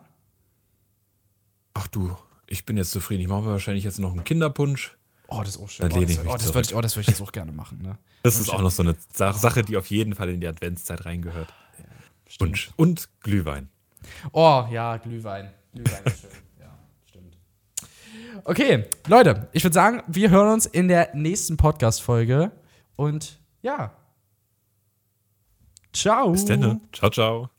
Ach 1.74 1.88
du, 1.88 2.16
ich 2.48 2.66
bin 2.66 2.78
jetzt 2.78 2.92
zufrieden. 2.92 3.22
Ich 3.22 3.28
mache 3.28 3.42
mir 3.42 3.52
wahrscheinlich 3.52 3.84
jetzt 3.84 4.00
noch 4.00 4.14
einen 4.14 4.24
Kinderpunsch. 4.24 4.98
Oh, 5.28 5.40
das 5.40 5.50
ist 5.50 5.62
auch 5.62 5.70
schön. 5.70 5.90
Dann 5.90 6.00
oh, 6.00 6.06
das, 6.06 6.18
oh, 6.26 6.34
das 6.38 6.54
würde 6.56 6.68
ich, 6.70 6.74
oh, 6.74 6.82
würd 6.82 6.98
ich 6.98 7.08
jetzt 7.08 7.22
auch 7.22 7.34
gerne 7.34 7.52
machen. 7.52 7.82
Ne? 7.82 7.98
Das 8.24 8.40
ist 8.40 8.50
auch 8.50 8.62
noch 8.62 8.72
so 8.72 8.82
eine 8.82 8.96
Sa- 9.14 9.34
Sache, 9.34 9.62
die 9.62 9.76
auf 9.76 9.88
jeden 9.88 10.16
Fall 10.16 10.30
in 10.30 10.40
die 10.40 10.48
Adventszeit 10.48 11.06
reingehört. 11.06 11.54
Punsch. 12.38 12.72
Und 12.76 13.10
Glühwein. 13.22 13.70
Oh, 14.32 14.66
ja, 14.72 14.98
Glühwein. 14.98 15.52
Glühwein 15.74 16.04
ist 16.06 16.22
schön. 16.22 16.30
Ja, 16.60 16.78
stimmt. 17.06 17.38
Okay, 18.44 18.86
Leute, 19.08 19.48
ich 19.54 19.64
würde 19.64 19.74
sagen, 19.74 20.02
wir 20.08 20.30
hören 20.30 20.54
uns 20.54 20.66
in 20.66 20.88
der 20.88 21.16
nächsten 21.16 21.58
Podcast-Folge. 21.58 22.52
Und 22.96 23.40
ja. 23.62 23.92
Ciao. 25.94 26.32
Bis 26.32 26.46
dann. 26.46 26.60
ne? 26.60 26.82
Ciao, 26.92 27.10
ciao. 27.10 27.50